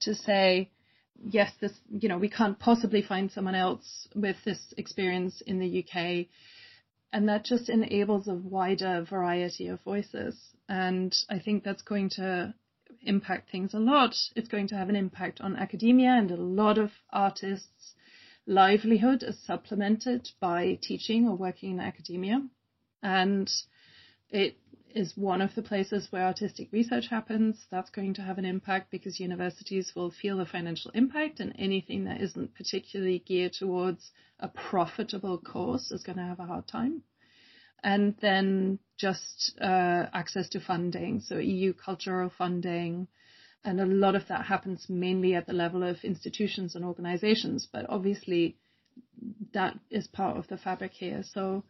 to 0.00 0.14
say 0.14 0.70
yes, 1.24 1.52
this, 1.60 1.72
you 1.90 2.08
know, 2.08 2.18
we 2.18 2.28
can't 2.28 2.58
possibly 2.58 3.02
find 3.02 3.30
someone 3.30 3.54
else 3.54 4.08
with 4.14 4.36
this 4.44 4.74
experience 4.76 5.40
in 5.40 5.58
the 5.58 5.84
UK. 5.84 6.26
And 7.12 7.28
that 7.28 7.44
just 7.44 7.68
enables 7.68 8.28
a 8.28 8.34
wider 8.34 9.06
variety 9.08 9.68
of 9.68 9.82
voices. 9.82 10.36
And 10.68 11.14
I 11.30 11.38
think 11.38 11.64
that's 11.64 11.82
going 11.82 12.10
to 12.10 12.54
impact 13.02 13.50
things 13.50 13.74
a 13.74 13.78
lot. 13.78 14.14
It's 14.34 14.48
going 14.48 14.68
to 14.68 14.76
have 14.76 14.88
an 14.88 14.96
impact 14.96 15.40
on 15.40 15.56
academia 15.56 16.10
and 16.10 16.30
a 16.30 16.36
lot 16.36 16.78
of 16.78 16.90
artists' 17.12 17.94
livelihood 18.46 19.22
is 19.22 19.38
supplemented 19.44 20.28
by 20.40 20.78
teaching 20.82 21.28
or 21.28 21.36
working 21.36 21.72
in 21.72 21.80
academia. 21.80 22.46
And 23.02 23.50
it 24.30 24.56
is 24.96 25.16
one 25.16 25.42
of 25.42 25.54
the 25.54 25.62
places 25.62 26.08
where 26.10 26.24
artistic 26.24 26.72
research 26.72 27.08
happens. 27.08 27.66
That's 27.70 27.90
going 27.90 28.14
to 28.14 28.22
have 28.22 28.38
an 28.38 28.46
impact 28.46 28.90
because 28.90 29.20
universities 29.20 29.92
will 29.94 30.10
feel 30.10 30.38
the 30.38 30.46
financial 30.46 30.90
impact, 30.94 31.38
and 31.38 31.54
anything 31.58 32.04
that 32.04 32.20
isn't 32.22 32.54
particularly 32.54 33.18
geared 33.18 33.52
towards 33.52 34.10
a 34.40 34.48
profitable 34.48 35.38
course 35.38 35.90
is 35.90 36.02
going 36.02 36.16
to 36.16 36.24
have 36.24 36.40
a 36.40 36.46
hard 36.46 36.66
time. 36.66 37.02
And 37.84 38.16
then 38.22 38.78
just 38.96 39.52
uh, 39.60 40.06
access 40.14 40.48
to 40.50 40.60
funding, 40.60 41.20
so 41.20 41.38
EU 41.38 41.74
cultural 41.74 42.32
funding. 42.36 43.06
And 43.64 43.80
a 43.80 43.86
lot 43.86 44.14
of 44.14 44.26
that 44.28 44.46
happens 44.46 44.86
mainly 44.88 45.34
at 45.34 45.46
the 45.46 45.52
level 45.52 45.82
of 45.82 46.02
institutions 46.04 46.74
and 46.74 46.84
organizations, 46.84 47.68
but 47.70 47.84
obviously 47.90 48.56
that 49.52 49.78
is 49.90 50.06
part 50.06 50.36
of 50.36 50.48
the 50.48 50.56
fabric 50.56 50.92
here. 50.92 51.22
So 51.22 51.64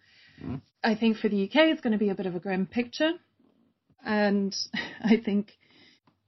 I 0.83 0.95
think 0.95 1.17
for 1.19 1.29
the 1.29 1.45
UK, 1.45 1.57
it's 1.69 1.81
going 1.81 1.93
to 1.93 1.99
be 1.99 2.11
a 2.11 2.15
bit 2.15 2.27
of 2.27 2.37
a 2.37 2.41
grim 2.41 2.67
picture. 2.67 3.13
And 4.05 4.57
I 5.05 5.17
think 5.17 5.53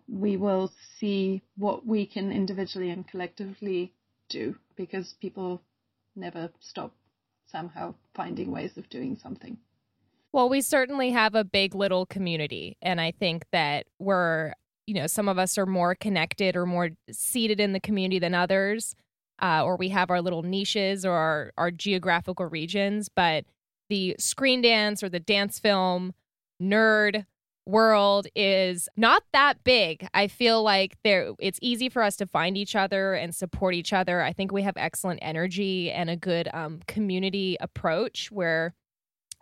we 0.09 0.37
will 0.37 0.73
see 0.99 1.43
what 1.57 1.87
we 1.87 2.07
can 2.07 2.33
individually 2.33 2.91
and 2.91 3.07
collectively 3.07 3.93
do 4.29 4.57
because 4.77 5.15
people 5.21 5.63
never 6.17 6.51
stop 6.61 6.95
somehow 7.47 7.95
finding 8.15 8.51
ways 8.51 8.77
of 8.77 8.89
doing 8.89 9.17
something. 9.23 9.59
Well, 10.33 10.49
we 10.49 10.61
certainly 10.61 11.11
have 11.11 11.35
a 11.35 11.45
big 11.45 11.75
little 11.75 12.05
community. 12.05 12.77
And 12.83 13.01
I 13.01 13.13
think 13.13 13.45
that 13.53 13.87
we're, 13.99 14.53
you 14.87 14.95
know, 14.95 15.07
some 15.07 15.29
of 15.29 15.39
us 15.39 15.57
are 15.57 15.67
more 15.67 15.95
connected 15.95 16.57
or 16.57 16.67
more 16.67 16.91
seated 17.11 17.61
in 17.61 17.73
the 17.73 17.81
community 17.81 18.19
than 18.19 18.35
others, 18.35 18.95
uh, 19.41 19.63
or 19.65 19.77
we 19.77 19.89
have 19.91 20.11
our 20.11 20.21
little 20.21 20.43
niches 20.43 21.07
or 21.07 21.13
our, 21.13 21.53
our 21.57 21.71
geographical 21.71 22.47
regions. 22.47 23.09
But 23.09 23.45
the 23.89 24.17
screen 24.19 24.63
dance 24.63 25.03
or 25.03 25.09
the 25.09 25.21
dance 25.21 25.59
film 25.59 26.15
nerd 26.63 27.25
world 27.69 28.27
is 28.35 28.89
not 28.97 29.23
that 29.33 29.63
big. 29.63 30.09
I 30.15 30.27
feel 30.27 30.63
like 30.63 30.97
there 31.05 31.35
it's 31.39 31.59
easy 31.61 31.89
for 31.89 32.03
us 32.03 32.17
to 32.17 32.27
find 32.27 32.57
each 32.57 32.75
other 32.75 33.13
and 33.15 33.35
support 33.35 33.75
each 33.75 33.93
other. 33.93 34.23
I 34.23 34.33
think 34.33 34.53
we 34.53 34.63
have 34.63 34.77
excellent 34.77 35.21
energy 35.23 35.91
and 35.93 36.09
a 36.09 36.17
good 36.17 36.49
um, 36.55 36.81
community 36.87 37.59
approach 37.61 38.33
where 38.33 38.75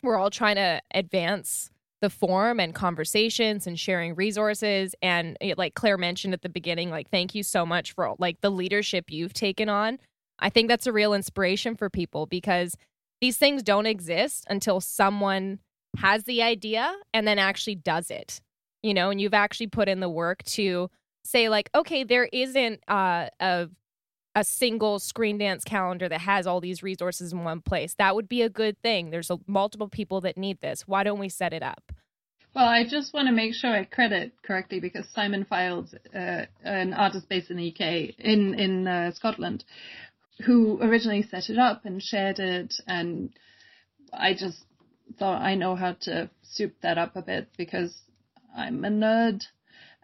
we're 0.03 0.17
all 0.17 0.31
trying 0.31 0.57
to 0.57 0.81
advance 0.93 1.71
the 2.03 2.11
form 2.11 2.61
and 2.61 2.75
conversations 2.75 3.67
and 3.67 3.79
sharing 3.79 4.15
resources 4.15 4.95
and 5.01 5.37
it, 5.41 5.57
like 5.57 5.75
claire 5.75 5.97
mentioned 5.97 6.35
at 6.35 6.43
the 6.43 6.49
beginning 6.49 6.91
like 6.91 7.09
thank 7.11 7.35
you 7.35 7.43
so 7.43 7.65
much 7.65 7.93
for 7.93 8.15
like 8.19 8.39
the 8.43 8.51
leadership 8.51 9.11
you've 9.11 9.33
taken 9.33 9.71
on 9.71 9.99
i 10.39 10.51
think 10.51 10.69
that's 10.69 10.87
a 10.87 10.93
real 10.93 11.15
inspiration 11.15 11.75
for 11.75 11.89
people 11.89 12.27
because 12.27 12.77
these 13.21 13.37
things 13.37 13.63
don't 13.63 13.87
exist 13.87 14.45
until 14.49 14.81
someone 14.81 15.59
has 15.99 16.25
the 16.25 16.43
idea 16.43 16.95
and 17.15 17.27
then 17.27 17.39
actually 17.39 17.75
does 17.75 18.11
it 18.11 18.41
you 18.83 18.93
know 18.93 19.11
and 19.11 19.21
you've 19.21 19.35
actually 19.35 19.67
put 19.67 19.89
in 19.89 20.01
the 20.01 20.09
work 20.09 20.43
to 20.45 20.91
say 21.25 21.49
like 21.49 21.71
okay 21.75 22.05
there 22.05 22.29
isn't 22.33 22.81
uh, 22.89 23.29
a 23.41 23.69
a 24.37 24.45
single 24.45 24.99
screen 24.99 25.39
dance 25.39 25.65
calendar 25.65 26.09
that 26.11 26.21
has 26.21 26.47
all 26.47 26.61
these 26.61 26.83
resources 26.83 27.33
in 27.33 27.43
one 27.43 27.63
place. 27.63 27.95
That 27.95 28.15
would 28.15 28.29
be 28.29 28.43
a 28.43 28.51
good 28.51 28.81
thing. 28.83 29.09
There's 29.09 29.31
a, 29.31 29.39
multiple 29.47 29.89
people 29.89 30.21
that 30.21 30.37
need 30.37 30.61
this. 30.61 30.83
Why 30.87 31.05
don't 31.05 31.19
we 31.19 31.31
set 31.31 31.55
it 31.55 31.63
up? 31.63 31.91
Well, 32.55 32.69
I 32.69 32.85
just 32.85 33.15
want 33.15 33.29
to 33.29 33.33
make 33.33 33.55
sure 33.55 33.71
I 33.71 33.85
credit 33.85 34.33
correctly 34.43 34.79
because 34.79 35.07
Simon 35.15 35.47
Fildes, 35.51 35.95
uh, 36.15 36.47
an 36.63 36.93
artist 36.93 37.29
based 37.29 37.51
in 37.51 37.57
the 37.57 37.71
UK, 37.71 38.15
in 38.19 38.55
in 38.55 38.87
uh, 38.87 39.11
Scotland, 39.13 39.65
who 40.45 40.81
originally 40.83 41.23
set 41.23 41.49
it 41.49 41.59
up 41.59 41.85
and 41.85 42.03
shared 42.03 42.39
it 42.39 42.75
and 42.87 43.31
I 44.13 44.35
just 44.35 44.65
thought 45.19 45.43
I 45.43 45.55
know 45.55 45.77
how 45.77 45.93
to 46.03 46.31
soup 46.43 46.75
that 46.83 46.99
up 46.99 47.17
a 47.17 47.23
bit 47.23 47.49
because 47.57 47.97
I'm 48.57 48.85
a 48.85 48.89
nerd. 48.89 49.43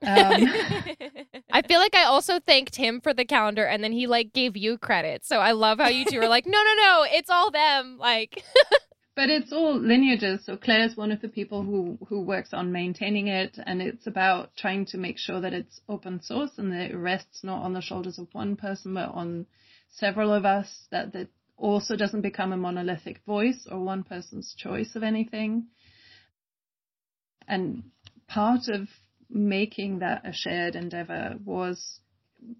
Um, 0.03 0.49
I 1.53 1.62
feel 1.62 1.78
like 1.78 1.95
I 1.95 2.05
also 2.05 2.41
thanked 2.41 2.76
him 2.76 3.01
for 3.01 3.14
the 3.14 3.24
calendar 3.24 3.64
and 3.64 3.83
then 3.83 3.93
he 3.93 4.07
like 4.07 4.33
gave 4.33 4.57
you 4.57 4.78
credit. 4.78 5.24
So 5.24 5.39
I 5.39 5.53
love 5.53 5.78
how 5.78 5.89
you 5.89 6.05
two 6.05 6.20
are 6.20 6.28
like, 6.28 6.47
no, 6.47 6.59
no, 6.59 6.74
no, 6.83 7.07
it's 7.09 7.30
all 7.30 7.51
them. 7.51 7.99
Like, 7.99 8.43
but 9.16 9.30
it's 9.30 9.53
all 9.53 9.78
lineages. 9.78 10.45
So 10.45 10.57
Claire's 10.57 10.97
one 10.97 11.12
of 11.12 11.20
the 11.20 11.28
people 11.28 11.62
who, 11.62 11.99
who 12.09 12.20
works 12.20 12.53
on 12.53 12.72
maintaining 12.72 13.28
it 13.28 13.59
and 13.64 13.80
it's 13.80 14.07
about 14.07 14.57
trying 14.57 14.87
to 14.87 14.99
make 14.99 15.18
sure 15.18 15.41
that 15.41 15.53
it's 15.53 15.80
open 15.89 16.20
source 16.22 16.53
and 16.59 16.72
that 16.72 16.91
it 16.91 16.97
rests 16.97 17.45
not 17.45 17.62
on 17.62 17.72
the 17.72 17.80
shoulders 17.83 18.18
of 18.18 18.28
one 18.33 18.57
person, 18.57 18.95
but 18.95 19.11
on 19.11 19.47
several 19.93 20.32
of 20.32 20.45
us, 20.45 20.86
that 20.90 21.14
it 21.14 21.30
also 21.57 21.97
doesn't 21.97 22.22
become 22.22 22.53
a 22.53 22.57
monolithic 22.57 23.20
voice 23.24 23.66
or 23.70 23.78
one 23.80 24.03
person's 24.03 24.55
choice 24.57 24.97
of 24.97 25.03
anything. 25.03 25.68
And 27.47 27.84
part 28.28 28.68
of 28.68 28.88
making 29.28 30.01
that 30.01 30.26
a 30.26 30.32
shared 30.32 30.74
endeavor 30.74 31.36
was 31.45 32.01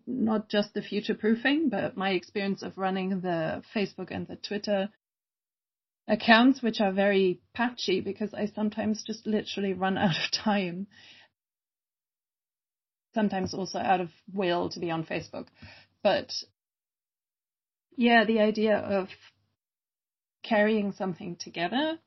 not 0.07 0.49
just 0.49 0.75
the 0.75 0.83
future 0.83 1.15
proofing, 1.15 1.69
but 1.69 1.97
my 1.97 2.11
experience 2.11 2.63
of 2.63 2.79
running 2.79 3.21
the 3.21 3.63
Facebook 3.75 4.11
and 4.11 4.27
the 4.27 4.37
Twitter 4.37 4.91
accounts, 6.09 6.63
which 6.63 6.81
are 6.81 6.93
very 6.93 7.41
patchy 7.55 8.01
because 8.01 8.33
I 8.35 8.47
sometimes 8.47 9.03
just 9.03 9.27
literally 9.27 9.73
run 9.73 9.99
out 9.99 10.17
of 10.17 10.31
time. 10.31 10.87
Sometimes 13.15 13.53
also 13.53 13.79
out 13.79 14.01
of 14.01 14.11
will 14.33 14.71
to 14.71 14.81
be 14.81 14.91
on 14.91 15.05
Facebook. 15.05 15.49
But 16.03 16.33
yeah, 17.97 18.25
the 18.25 18.41
idea 18.41 18.77
of 18.77 19.09
carrying 20.43 20.93
something 20.93 21.37
together 21.37 21.99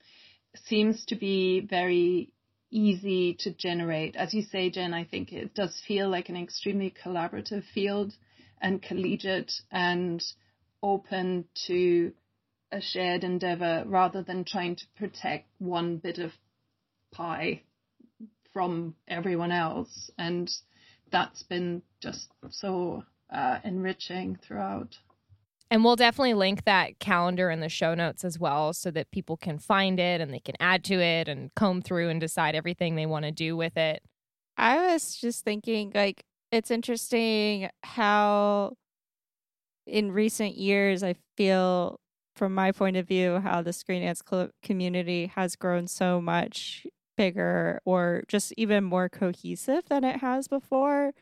seems 0.65 1.05
to 1.05 1.15
be 1.15 1.61
very 1.61 2.33
easy 2.71 3.35
to 3.39 3.51
generate. 3.53 4.15
As 4.15 4.33
you 4.33 4.41
say, 4.41 4.69
Jen, 4.69 4.93
I 4.93 5.05
think 5.05 5.31
it 5.31 5.53
does 5.53 5.81
feel 5.87 6.09
like 6.09 6.29
an 6.29 6.37
extremely 6.37 6.93
collaborative 7.03 7.63
field 7.73 8.13
and 8.61 8.81
collegiate 8.81 9.53
and 9.71 10.23
open 10.81 11.45
to 11.67 12.13
a 12.71 12.81
shared 12.81 13.23
endeavor 13.23 13.83
rather 13.87 14.21
than 14.23 14.43
trying 14.43 14.75
to 14.75 14.85
protect 14.97 15.47
one 15.59 15.97
bit 15.97 16.17
of 16.17 16.31
pie 17.13 17.61
from 18.51 18.95
everyone 19.07 19.51
else. 19.51 20.09
And 20.17 20.51
that's 21.11 21.43
been 21.43 21.81
just 22.01 22.27
so 22.49 23.03
uh, 23.29 23.59
enriching 23.63 24.37
throughout. 24.45 24.97
And 25.71 25.83
we'll 25.83 25.95
definitely 25.95 26.35
link 26.35 26.63
that 26.65 26.99
calendar 26.99 27.49
in 27.49 27.59
the 27.59 27.69
show 27.69 27.95
notes 27.95 28.23
as 28.23 28.37
well 28.37 28.71
so 28.71 28.91
that 28.91 29.11
people 29.11 29.35
can 29.35 29.57
find 29.57 29.99
it 29.99 30.21
and 30.21 30.31
they 30.31 30.39
can 30.39 30.55
add 30.59 30.83
to 30.85 30.95
it 30.95 31.27
and 31.27 31.53
comb 31.55 31.81
through 31.81 32.09
and 32.09 32.21
decide 32.21 32.55
everything 32.55 32.95
they 32.95 33.07
want 33.07 33.25
to 33.25 33.31
do 33.31 33.57
with 33.57 33.75
it. 33.75 34.03
I 34.57 34.93
was 34.93 35.15
just 35.17 35.43
thinking, 35.43 35.91
like, 35.93 36.23
it's 36.51 36.71
interesting 36.71 37.69
how 37.83 38.73
in 39.87 40.11
recent 40.11 40.55
years 40.55 41.03
I 41.03 41.15
feel, 41.35 41.99
from 42.35 42.53
my 42.53 42.71
point 42.71 42.95
of 42.95 43.07
view, 43.07 43.39
how 43.39 43.61
the 43.61 43.73
Screen 43.73 44.03
Dance 44.03 44.21
community 44.63 45.31
has 45.35 45.55
grown 45.55 45.87
so 45.87 46.21
much 46.21 46.85
bigger 47.17 47.81
or 47.85 48.23
just 48.27 48.53
even 48.55 48.83
more 48.83 49.09
cohesive 49.09 49.85
than 49.89 50.03
it 50.03 50.17
has 50.17 50.47
before. 50.47 51.13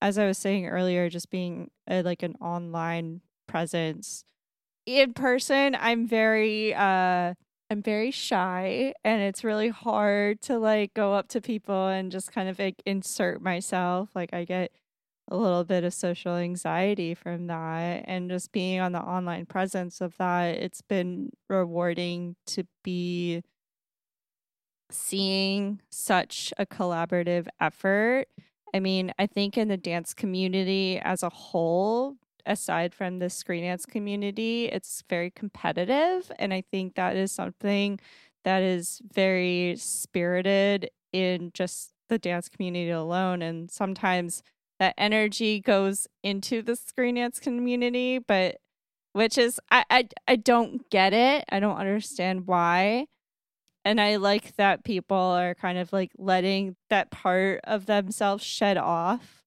As 0.00 0.18
I 0.18 0.26
was 0.26 0.38
saying 0.38 0.66
earlier, 0.66 1.08
just 1.08 1.30
being 1.30 1.70
a, 1.86 2.02
like 2.02 2.22
an 2.22 2.36
online 2.40 3.20
presence. 3.46 4.24
In 4.86 5.14
person, 5.14 5.76
I'm 5.78 6.06
very 6.06 6.74
uh 6.74 7.34
I'm 7.70 7.82
very 7.82 8.10
shy 8.10 8.92
and 9.02 9.22
it's 9.22 9.44
really 9.44 9.70
hard 9.70 10.42
to 10.42 10.58
like 10.58 10.92
go 10.94 11.14
up 11.14 11.28
to 11.28 11.40
people 11.40 11.88
and 11.88 12.12
just 12.12 12.32
kind 12.32 12.48
of 12.48 12.58
like 12.58 12.82
insert 12.84 13.40
myself. 13.40 14.10
Like 14.14 14.34
I 14.34 14.44
get 14.44 14.72
a 15.30 15.36
little 15.36 15.64
bit 15.64 15.84
of 15.84 15.94
social 15.94 16.36
anxiety 16.36 17.14
from 17.14 17.46
that 17.46 18.04
and 18.06 18.28
just 18.28 18.52
being 18.52 18.80
on 18.80 18.92
the 18.92 19.00
online 19.00 19.46
presence 19.46 20.00
of 20.00 20.16
that, 20.18 20.56
it's 20.56 20.82
been 20.82 21.30
rewarding 21.48 22.36
to 22.48 22.64
be 22.84 23.42
seeing 24.90 25.80
such 25.90 26.52
a 26.58 26.66
collaborative 26.66 27.46
effort. 27.60 28.26
I 28.74 28.80
mean, 28.80 29.12
I 29.18 29.26
think 29.26 29.56
in 29.56 29.68
the 29.68 29.76
dance 29.76 30.14
community 30.14 30.98
as 30.98 31.22
a 31.22 31.28
whole, 31.28 32.16
aside 32.46 32.94
from 32.94 33.18
the 33.18 33.30
Screen 33.30 33.64
Dance 33.64 33.86
community, 33.86 34.66
it's 34.66 35.02
very 35.08 35.30
competitive. 35.30 36.30
And 36.38 36.52
I 36.52 36.62
think 36.70 36.94
that 36.94 37.16
is 37.16 37.32
something 37.32 38.00
that 38.44 38.62
is 38.62 39.00
very 39.12 39.76
spirited 39.76 40.90
in 41.12 41.50
just 41.54 41.92
the 42.08 42.18
dance 42.18 42.48
community 42.48 42.90
alone. 42.90 43.42
And 43.42 43.70
sometimes 43.70 44.42
that 44.78 44.94
energy 44.98 45.60
goes 45.60 46.08
into 46.22 46.62
the 46.62 46.76
Screen 46.76 47.14
Dance 47.16 47.38
community, 47.38 48.18
but 48.18 48.56
which 49.12 49.38
is 49.38 49.60
I, 49.70 49.84
I 49.90 50.08
I 50.26 50.36
don't 50.36 50.88
get 50.90 51.12
it. 51.12 51.44
I 51.50 51.60
don't 51.60 51.76
understand 51.76 52.46
why. 52.46 53.06
And 53.84 54.00
I 54.00 54.16
like 54.16 54.56
that 54.56 54.84
people 54.84 55.16
are 55.16 55.54
kind 55.54 55.78
of 55.78 55.92
like 55.92 56.12
letting 56.18 56.76
that 56.90 57.10
part 57.10 57.60
of 57.64 57.86
themselves 57.86 58.44
shed 58.44 58.76
off 58.76 59.42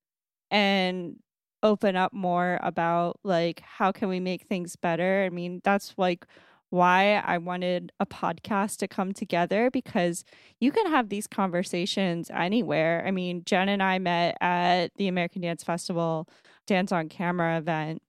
and 0.52 1.18
open 1.64 1.96
up 1.96 2.14
more 2.14 2.60
about 2.62 3.20
like 3.24 3.62
how 3.62 3.92
can 3.92 4.10
we 4.10 4.20
make 4.20 4.44
things 4.44 4.76
better? 4.76 5.24
I 5.26 5.30
mean 5.30 5.62
that's 5.64 5.94
like 5.98 6.26
why 6.72 7.22
i 7.26 7.38
wanted 7.38 7.92
a 8.00 8.06
podcast 8.06 8.78
to 8.78 8.88
come 8.88 9.14
together 9.14 9.70
because 9.72 10.26
you 10.60 10.72
can 10.72 10.88
have 10.88 11.10
these 11.10 11.28
conversations 11.28 12.30
anywhere. 12.34 13.04
I 13.06 13.12
mean 13.12 13.44
jen 13.46 13.70
and 13.70 13.82
i 13.84 14.00
met 14.00 14.36
at 14.42 14.92
the 14.98 15.08
american 15.08 15.42
dance 15.42 15.64
festival 15.64 16.28
dance 16.68 16.92
on 16.92 17.08
camera 17.10 17.58
event 17.58 18.02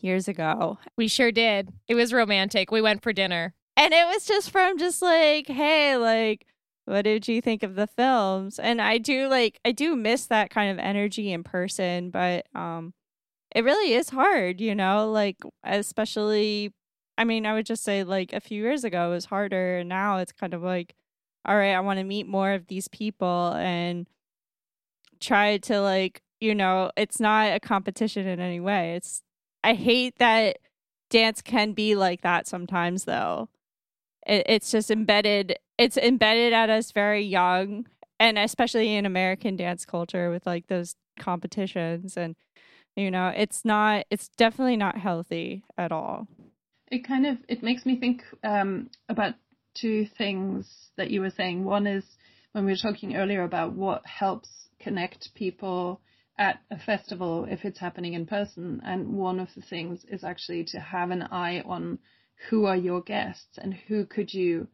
years 0.00 0.28
ago. 0.28 0.78
We 0.96 1.08
sure 1.08 1.32
did. 1.32 1.70
It 1.88 1.94
was 1.94 2.12
romantic. 2.12 2.70
We 2.70 2.80
went 2.80 3.02
for 3.02 3.12
dinner. 3.12 3.54
And 3.76 3.92
it 3.92 4.06
was 4.06 4.24
just 4.24 4.50
from 4.50 4.78
just 4.78 5.02
like 5.02 5.48
hey 5.48 5.96
like 5.96 6.46
what 6.86 7.02
did 7.02 7.26
you 7.28 7.40
think 7.40 7.62
of 7.62 7.74
the 7.74 7.86
films? 7.86 8.58
And 8.58 8.80
i 8.80 8.98
do 8.98 9.28
like 9.28 9.58
i 9.64 9.72
do 9.72 9.96
miss 9.96 10.26
that 10.26 10.50
kind 10.50 10.70
of 10.70 10.78
energy 10.84 11.32
in 11.32 11.42
person 11.44 12.10
but 12.10 12.46
um 12.54 12.94
it 13.54 13.64
really 13.64 13.94
is 13.94 14.10
hard 14.10 14.60
you 14.60 14.74
know 14.74 15.10
like 15.10 15.36
especially 15.64 16.72
i 17.18 17.24
mean 17.24 17.46
i 17.46 17.54
would 17.54 17.66
just 17.66 17.84
say 17.84 18.04
like 18.04 18.32
a 18.32 18.40
few 18.40 18.60
years 18.62 18.84
ago 18.84 19.08
it 19.08 19.14
was 19.14 19.26
harder 19.26 19.78
and 19.78 19.88
now 19.88 20.18
it's 20.18 20.32
kind 20.32 20.54
of 20.54 20.62
like 20.62 20.94
all 21.44 21.56
right 21.56 21.74
i 21.74 21.80
want 21.80 21.98
to 21.98 22.04
meet 22.04 22.26
more 22.26 22.52
of 22.52 22.66
these 22.66 22.88
people 22.88 23.52
and 23.54 24.06
try 25.20 25.56
to 25.58 25.80
like 25.80 26.22
you 26.40 26.54
know 26.54 26.90
it's 26.96 27.18
not 27.18 27.54
a 27.54 27.60
competition 27.60 28.26
in 28.26 28.40
any 28.40 28.60
way. 28.60 28.94
It's 28.96 29.22
i 29.62 29.74
hate 29.74 30.18
that 30.18 30.58
dance 31.10 31.40
can 31.42 31.72
be 31.72 31.94
like 31.94 32.22
that 32.22 32.46
sometimes 32.46 33.04
though 33.04 33.48
it, 34.26 34.44
it's 34.46 34.70
just 34.70 34.90
embedded 34.90 35.56
it's 35.78 35.96
embedded 35.96 36.52
at 36.52 36.70
us 36.70 36.92
very 36.92 37.24
young 37.24 37.86
and 38.20 38.38
especially 38.38 38.94
in 38.94 39.06
American 39.06 39.56
dance 39.56 39.84
culture 39.84 40.30
with 40.30 40.46
like 40.46 40.66
those 40.68 40.94
competitions 41.18 42.16
and 42.16 42.36
you 42.96 43.10
know 43.10 43.32
it's 43.34 43.64
not 43.64 44.04
it's 44.10 44.28
definitely 44.36 44.76
not 44.76 44.96
healthy 44.98 45.64
at 45.76 45.92
all. 45.92 46.26
It 46.90 47.06
kind 47.06 47.26
of 47.26 47.38
it 47.48 47.62
makes 47.62 47.84
me 47.86 47.98
think 47.98 48.22
um, 48.44 48.90
about 49.08 49.34
two 49.74 50.06
things 50.16 50.90
that 50.96 51.10
you 51.10 51.20
were 51.20 51.30
saying. 51.30 51.64
One 51.64 51.86
is 51.86 52.04
when 52.52 52.64
we 52.64 52.72
were 52.72 52.76
talking 52.76 53.16
earlier 53.16 53.42
about 53.42 53.72
what 53.72 54.06
helps 54.06 54.48
connect 54.78 55.34
people 55.34 56.00
at 56.38 56.60
a 56.70 56.78
festival 56.78 57.46
if 57.48 57.64
it's 57.64 57.78
happening 57.78 58.14
in 58.14 58.26
person 58.26 58.80
and 58.84 59.14
one 59.14 59.38
of 59.38 59.48
the 59.54 59.62
things 59.62 60.04
is 60.08 60.24
actually 60.24 60.64
to 60.64 60.80
have 60.80 61.10
an 61.10 61.22
eye 61.22 61.62
on 61.64 61.98
who 62.48 62.66
are 62.66 62.76
your 62.76 63.00
guests 63.00 63.58
and 63.58 63.74
who 63.74 64.04
could 64.04 64.32
you 64.32 64.68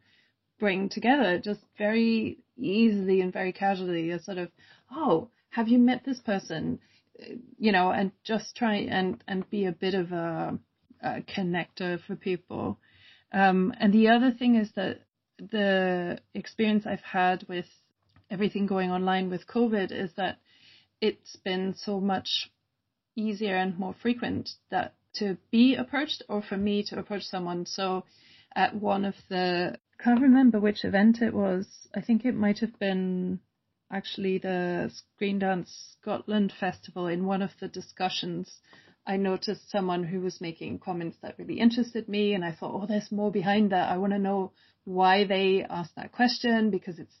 bring 0.59 0.89
together 0.89 1.39
just 1.39 1.61
very 1.77 2.37
easily 2.57 3.21
and 3.21 3.33
very 3.33 3.51
casually 3.51 4.11
a 4.11 4.19
sort 4.19 4.37
of, 4.37 4.49
oh, 4.91 5.29
have 5.49 5.67
you 5.67 5.79
met 5.79 6.03
this 6.05 6.19
person? 6.19 6.79
You 7.57 7.71
know, 7.71 7.91
and 7.91 8.11
just 8.23 8.55
try 8.55 8.75
and, 8.75 9.23
and 9.27 9.49
be 9.49 9.65
a 9.65 9.71
bit 9.71 9.93
of 9.93 10.11
a, 10.11 10.57
a 11.01 11.21
connector 11.21 11.99
for 12.05 12.15
people. 12.15 12.79
Um, 13.31 13.73
and 13.79 13.93
the 13.93 14.09
other 14.09 14.31
thing 14.31 14.55
is 14.55 14.71
that 14.75 15.01
the 15.37 16.19
experience 16.33 16.85
I've 16.85 17.01
had 17.01 17.45
with 17.47 17.65
everything 18.29 18.65
going 18.67 18.91
online 18.91 19.29
with 19.29 19.47
COVID 19.47 19.91
is 19.91 20.11
that 20.15 20.39
it's 21.01 21.35
been 21.37 21.75
so 21.75 21.99
much 21.99 22.51
easier 23.15 23.55
and 23.55 23.77
more 23.77 23.95
frequent 24.01 24.49
that 24.69 24.93
to 25.15 25.37
be 25.51 25.75
approached 25.75 26.23
or 26.29 26.41
for 26.41 26.57
me 26.57 26.83
to 26.83 26.99
approach 26.99 27.23
someone. 27.23 27.65
So 27.65 28.05
at 28.55 28.75
one 28.75 29.05
of 29.05 29.15
the 29.29 29.77
I 29.99 30.03
can't 30.03 30.21
remember 30.21 30.59
which 30.59 30.83
event 30.83 31.21
it 31.21 31.33
was. 31.33 31.67
I 31.95 32.01
think 32.01 32.25
it 32.25 32.35
might 32.35 32.59
have 32.59 32.79
been 32.79 33.39
actually 33.91 34.39
the 34.39 34.91
Screen 34.91 35.37
Dance 35.39 35.95
Scotland 35.99 36.51
Festival 36.59 37.07
in 37.07 37.25
one 37.25 37.41
of 37.41 37.51
the 37.59 37.67
discussions 37.67 38.59
I 39.05 39.17
noticed 39.17 39.69
someone 39.69 40.03
who 40.03 40.21
was 40.21 40.41
making 40.41 40.79
comments 40.79 41.17
that 41.21 41.37
really 41.39 41.59
interested 41.59 42.07
me, 42.07 42.33
and 42.33 42.45
I 42.45 42.51
thought, 42.51 42.81
oh, 42.81 42.85
there's 42.85 43.11
more 43.11 43.31
behind 43.31 43.71
that. 43.71 43.89
I 43.89 43.97
want 43.97 44.13
to 44.13 44.19
know 44.19 44.53
why 44.83 45.23
they 45.23 45.63
asked 45.63 45.95
that 45.95 46.11
question 46.11 46.69
because 46.69 46.99
it's 46.99 47.15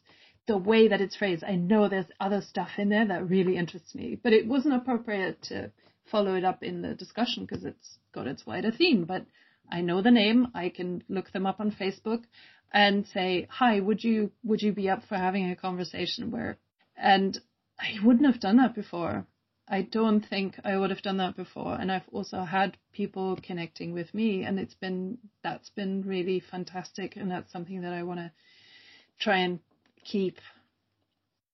the 0.47 0.57
way 0.57 0.87
that 0.87 1.01
it's 1.01 1.15
phrased. 1.15 1.43
I 1.43 1.55
know 1.55 1.87
there's 1.87 2.05
other 2.19 2.41
stuff 2.41 2.69
in 2.77 2.89
there 2.89 3.07
that 3.07 3.29
really 3.29 3.57
interests 3.57 3.95
me, 3.95 4.19
but 4.21 4.33
it 4.33 4.47
wasn't 4.47 4.75
appropriate 4.75 5.41
to 5.43 5.71
follow 6.05 6.35
it 6.35 6.43
up 6.43 6.63
in 6.63 6.81
the 6.81 6.93
discussion 6.93 7.45
because 7.45 7.63
it's 7.63 7.97
got 8.13 8.27
its 8.27 8.45
wider 8.45 8.71
theme. 8.71 9.05
But 9.05 9.25
I 9.69 9.81
know 9.81 10.01
the 10.01 10.11
name. 10.11 10.47
I 10.53 10.69
can 10.69 11.03
look 11.07 11.31
them 11.31 11.45
up 11.45 11.59
on 11.59 11.71
Facebook 11.71 12.23
and 12.73 13.07
say, 13.07 13.47
"Hi, 13.49 13.79
would 13.79 14.03
you 14.03 14.31
would 14.43 14.61
you 14.61 14.71
be 14.73 14.89
up 14.89 15.03
for 15.05 15.15
having 15.15 15.49
a 15.49 15.55
conversation 15.55 16.31
where?" 16.31 16.57
And 16.97 17.39
I 17.79 17.97
wouldn't 18.03 18.25
have 18.25 18.41
done 18.41 18.57
that 18.57 18.75
before. 18.75 19.25
I 19.67 19.83
don't 19.83 20.21
think 20.21 20.59
I 20.65 20.77
would 20.77 20.89
have 20.89 21.01
done 21.01 21.17
that 21.17 21.37
before. 21.37 21.79
And 21.79 21.91
I've 21.91 22.07
also 22.11 22.43
had 22.43 22.77
people 22.91 23.37
connecting 23.41 23.93
with 23.93 24.13
me, 24.13 24.43
and 24.43 24.59
it's 24.59 24.73
been 24.73 25.17
that's 25.43 25.69
been 25.69 26.03
really 26.03 26.39
fantastic, 26.39 27.15
and 27.15 27.31
that's 27.31 27.51
something 27.51 27.81
that 27.81 27.93
I 27.93 28.03
want 28.03 28.19
to 28.19 28.31
try 29.19 29.37
and 29.37 29.59
keep. 30.03 30.39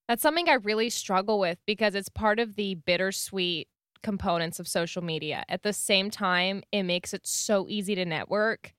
That's 0.08 0.22
something 0.22 0.50
I 0.50 0.54
really 0.54 0.90
struggle 0.90 1.38
with 1.38 1.60
because 1.66 1.94
it's 1.94 2.10
part 2.10 2.40
of 2.40 2.56
the 2.56 2.76
bittersweet 2.76 3.68
components 4.02 4.60
of 4.60 4.68
social 4.68 5.04
media. 5.04 5.44
At 5.50 5.64
the 5.64 5.74
same 5.74 6.10
time, 6.10 6.64
it 6.72 6.84
makes 6.84 7.14
it 7.14 7.26
so 7.28 7.68
easy 7.68 7.96
to 7.96 8.06
network. 8.06 8.74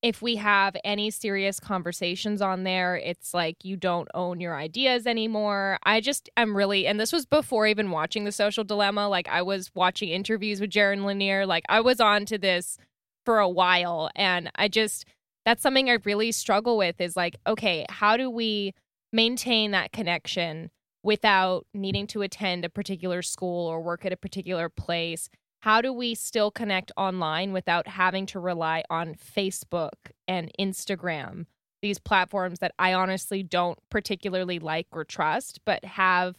If 0.00 0.22
we 0.22 0.36
have 0.36 0.76
any 0.84 1.10
serious 1.10 1.58
conversations 1.58 2.40
on 2.40 2.62
there, 2.62 2.96
it's 2.96 3.34
like 3.34 3.64
you 3.64 3.76
don't 3.76 4.08
own 4.14 4.40
your 4.40 4.56
ideas 4.56 5.08
anymore. 5.08 5.78
I 5.82 6.00
just 6.00 6.30
am 6.36 6.56
really, 6.56 6.86
and 6.86 7.00
this 7.00 7.12
was 7.12 7.26
before 7.26 7.66
even 7.66 7.90
watching 7.90 8.22
The 8.22 8.30
Social 8.30 8.62
Dilemma. 8.62 9.08
Like, 9.08 9.28
I 9.28 9.42
was 9.42 9.72
watching 9.74 10.10
interviews 10.10 10.60
with 10.60 10.70
Jaron 10.70 11.04
Lanier. 11.04 11.46
Like, 11.46 11.64
I 11.68 11.80
was 11.80 11.98
on 12.00 12.26
to 12.26 12.38
this 12.38 12.78
for 13.24 13.40
a 13.40 13.48
while. 13.48 14.08
And 14.14 14.52
I 14.54 14.68
just, 14.68 15.04
that's 15.44 15.62
something 15.62 15.90
I 15.90 15.98
really 16.04 16.30
struggle 16.30 16.78
with 16.78 17.00
is 17.00 17.16
like, 17.16 17.36
okay, 17.46 17.84
how 17.88 18.16
do 18.16 18.30
we 18.30 18.74
maintain 19.12 19.72
that 19.72 19.90
connection 19.92 20.70
without 21.02 21.66
needing 21.74 22.06
to 22.08 22.22
attend 22.22 22.64
a 22.64 22.68
particular 22.68 23.22
school 23.22 23.66
or 23.66 23.80
work 23.80 24.04
at 24.04 24.12
a 24.12 24.16
particular 24.16 24.68
place? 24.68 25.28
How 25.60 25.80
do 25.80 25.92
we 25.92 26.14
still 26.14 26.50
connect 26.50 26.92
online 26.96 27.52
without 27.52 27.88
having 27.88 28.26
to 28.26 28.40
rely 28.40 28.84
on 28.90 29.14
Facebook 29.14 30.12
and 30.28 30.52
Instagram, 30.58 31.46
these 31.82 31.98
platforms 31.98 32.60
that 32.60 32.74
I 32.78 32.94
honestly 32.94 33.42
don't 33.42 33.78
particularly 33.90 34.58
like 34.58 34.86
or 34.92 35.04
trust, 35.04 35.60
but 35.64 35.84
have 35.84 36.36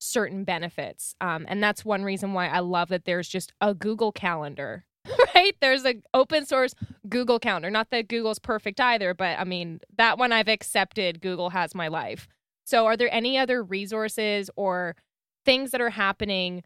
certain 0.00 0.44
benefits? 0.44 1.14
Um, 1.20 1.44
and 1.48 1.62
that's 1.62 1.84
one 1.84 2.02
reason 2.02 2.32
why 2.32 2.48
I 2.48 2.60
love 2.60 2.88
that 2.88 3.04
there's 3.04 3.28
just 3.28 3.52
a 3.60 3.74
Google 3.74 4.12
Calendar 4.12 4.86
right? 5.34 5.54
There's 5.60 5.84
a 5.84 5.96
open 6.14 6.46
source 6.46 6.74
Google 7.08 7.38
Calendar. 7.38 7.70
Not 7.70 7.90
that 7.90 8.08
Google's 8.08 8.38
perfect 8.38 8.80
either, 8.80 9.14
but 9.14 9.38
I 9.38 9.44
mean, 9.44 9.80
that 9.96 10.18
one 10.18 10.32
I've 10.32 10.48
accepted 10.48 11.20
Google 11.20 11.50
has 11.50 11.74
my 11.74 11.88
life. 11.88 12.28
So 12.64 12.86
are 12.86 12.96
there 12.96 13.12
any 13.12 13.38
other 13.38 13.62
resources 13.62 14.50
or 14.56 14.96
things 15.44 15.70
that 15.72 15.80
are 15.80 15.90
happening 15.90 16.62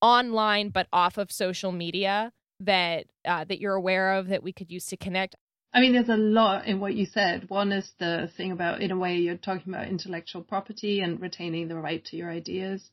online 0.00 0.70
but 0.70 0.86
off 0.92 1.18
of 1.18 1.30
social 1.30 1.72
media 1.72 2.32
that 2.60 3.06
uh, 3.24 3.44
that 3.44 3.60
you're 3.60 3.74
aware 3.74 4.14
of 4.14 4.28
that 4.28 4.42
we 4.42 4.52
could 4.52 4.70
use 4.70 4.86
to 4.86 4.96
connect? 4.96 5.36
I 5.72 5.80
mean, 5.80 5.92
there's 5.92 6.08
a 6.08 6.16
lot 6.16 6.66
in 6.66 6.78
what 6.78 6.94
you 6.94 7.04
said. 7.04 7.50
One 7.50 7.72
is 7.72 7.90
the 7.98 8.30
thing 8.36 8.52
about, 8.52 8.80
in 8.80 8.92
a 8.92 8.96
way, 8.96 9.16
you're 9.16 9.36
talking 9.36 9.74
about 9.74 9.88
intellectual 9.88 10.42
property 10.42 11.00
and 11.00 11.20
retaining 11.20 11.66
the 11.66 11.74
right 11.74 12.04
to 12.04 12.16
your 12.16 12.30
ideas. 12.30 12.90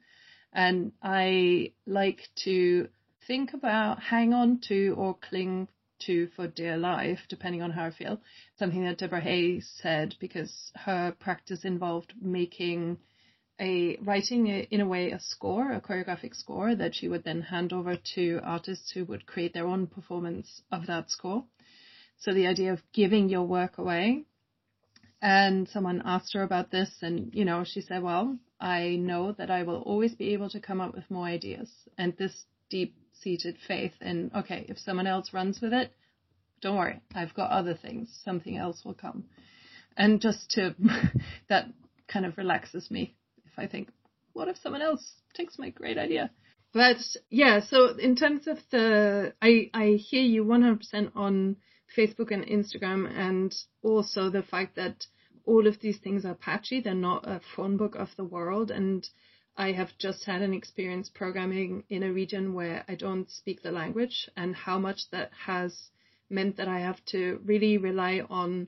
And 0.51 0.91
I 1.03 1.73
like 1.85 2.27
to 2.43 2.89
think 3.27 3.53
about, 3.53 4.01
hang 4.01 4.33
on 4.33 4.61
to, 4.67 4.95
or 4.97 5.15
cling 5.29 5.67
to 6.05 6.27
for 6.35 6.47
dear 6.47 6.77
life, 6.77 7.19
depending 7.29 7.61
on 7.61 7.71
how 7.71 7.85
I 7.85 7.91
feel. 7.91 8.21
Something 8.57 8.83
that 8.83 8.97
Deborah 8.97 9.21
Hay 9.21 9.61
said 9.61 10.15
because 10.19 10.71
her 10.75 11.15
practice 11.19 11.63
involved 11.63 12.13
making 12.21 12.97
a 13.59 13.97
writing 13.97 14.47
a, 14.47 14.67
in 14.71 14.81
a 14.81 14.87
way 14.87 15.11
a 15.11 15.19
score, 15.19 15.71
a 15.71 15.81
choreographic 15.81 16.35
score 16.35 16.75
that 16.75 16.95
she 16.95 17.07
would 17.07 17.23
then 17.23 17.41
hand 17.41 17.71
over 17.71 17.95
to 18.15 18.39
artists 18.43 18.91
who 18.91 19.05
would 19.05 19.25
create 19.25 19.53
their 19.53 19.67
own 19.67 19.87
performance 19.87 20.61
of 20.71 20.87
that 20.87 21.09
score. 21.11 21.45
So 22.17 22.33
the 22.33 22.47
idea 22.47 22.73
of 22.73 22.81
giving 22.93 23.29
your 23.29 23.43
work 23.43 23.77
away. 23.77 24.25
And 25.21 25.69
someone 25.69 26.01
asked 26.03 26.33
her 26.33 26.41
about 26.41 26.71
this, 26.71 26.89
and 27.03 27.31
you 27.33 27.45
know, 27.45 27.63
she 27.63 27.81
said, 27.81 28.01
"Well, 28.01 28.39
I 28.59 28.95
know 28.95 29.33
that 29.33 29.51
I 29.51 29.61
will 29.61 29.81
always 29.81 30.15
be 30.15 30.33
able 30.33 30.49
to 30.49 30.59
come 30.59 30.81
up 30.81 30.95
with 30.95 31.11
more 31.11 31.25
ideas, 31.25 31.69
and 31.95 32.17
this 32.17 32.45
deep 32.71 32.95
seated 33.21 33.57
faith 33.67 33.93
in, 34.01 34.31
okay, 34.35 34.65
if 34.69 34.77
someone 34.79 35.07
else 35.07 35.33
runs 35.33 35.61
with 35.61 35.73
it, 35.73 35.91
don't 36.61 36.77
worry, 36.77 37.01
I've 37.15 37.33
got 37.33 37.51
other 37.51 37.73
things, 37.73 38.09
something 38.23 38.57
else 38.57 38.83
will 38.85 38.93
come. 38.93 39.25
And 39.97 40.21
just 40.21 40.51
to, 40.51 40.75
that 41.49 41.67
kind 42.07 42.25
of 42.25 42.37
relaxes 42.37 42.89
me 42.91 43.15
if 43.45 43.51
I 43.57 43.67
think, 43.67 43.89
what 44.33 44.47
if 44.47 44.57
someone 44.57 44.81
else 44.81 45.13
takes 45.33 45.59
my 45.59 45.69
great 45.69 45.97
idea? 45.97 46.31
But 46.73 46.97
yeah, 47.29 47.59
so 47.59 47.97
in 47.97 48.15
terms 48.15 48.47
of 48.47 48.57
the, 48.69 49.33
I, 49.41 49.69
I 49.73 49.99
hear 49.99 50.23
you 50.23 50.45
100% 50.45 51.11
on 51.15 51.57
Facebook 51.97 52.31
and 52.31 52.45
Instagram 52.45 53.11
and 53.13 53.53
also 53.83 54.29
the 54.29 54.43
fact 54.43 54.75
that 54.77 55.05
all 55.45 55.67
of 55.67 55.79
these 55.81 55.97
things 55.97 56.23
are 56.25 56.35
patchy. 56.35 56.79
They're 56.79 56.93
not 56.93 57.27
a 57.27 57.41
phone 57.55 57.77
book 57.77 57.95
of 57.95 58.09
the 58.15 58.23
world. 58.23 58.71
And 58.71 59.07
I 59.57 59.73
have 59.73 59.97
just 59.97 60.23
had 60.25 60.41
an 60.41 60.53
experience 60.53 61.09
programming 61.09 61.83
in 61.89 62.03
a 62.03 62.11
region 62.11 62.53
where 62.53 62.83
I 62.87 62.95
don't 62.95 63.29
speak 63.29 63.61
the 63.61 63.71
language 63.71 64.29
and 64.35 64.55
how 64.55 64.79
much 64.79 65.09
that 65.11 65.31
has 65.45 65.91
meant 66.29 66.57
that 66.57 66.67
I 66.67 66.79
have 66.79 67.03
to 67.07 67.41
really 67.43 67.77
rely 67.77 68.21
on 68.29 68.67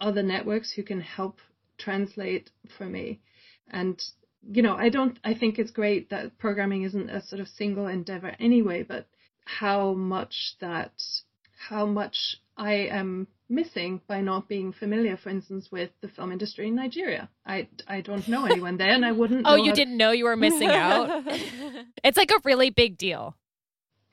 other 0.00 0.22
networks 0.22 0.72
who 0.72 0.82
can 0.82 1.00
help 1.00 1.38
translate 1.78 2.50
for 2.76 2.86
me. 2.86 3.20
And, 3.70 4.02
you 4.50 4.62
know, 4.62 4.74
I 4.74 4.88
don't, 4.88 5.18
I 5.22 5.34
think 5.34 5.58
it's 5.58 5.70
great 5.70 6.10
that 6.10 6.38
programming 6.38 6.82
isn't 6.82 7.10
a 7.10 7.22
sort 7.22 7.40
of 7.40 7.48
single 7.48 7.86
endeavor 7.86 8.34
anyway, 8.40 8.82
but 8.82 9.06
how 9.44 9.92
much 9.92 10.56
that, 10.60 10.92
how 11.68 11.86
much 11.86 12.36
I 12.56 12.74
am 12.74 13.28
missing 13.52 14.00
by 14.08 14.20
not 14.20 14.48
being 14.48 14.72
familiar, 14.72 15.16
for 15.16 15.28
instance, 15.28 15.68
with 15.70 15.90
the 16.00 16.08
film 16.08 16.32
industry 16.32 16.68
in 16.68 16.74
Nigeria. 16.74 17.28
I, 17.46 17.68
I 17.86 18.00
don't 18.00 18.26
know 18.26 18.46
anyone 18.46 18.78
there, 18.78 18.90
and 18.90 19.04
I 19.04 19.12
wouldn't. 19.12 19.42
oh, 19.46 19.56
you 19.56 19.72
didn't 19.72 19.96
know 19.96 20.10
you 20.10 20.24
were 20.24 20.36
missing 20.36 20.70
out. 20.70 21.22
it's 22.04 22.16
like 22.16 22.30
a 22.30 22.40
really 22.44 22.70
big 22.70 22.96
deal. 22.96 23.36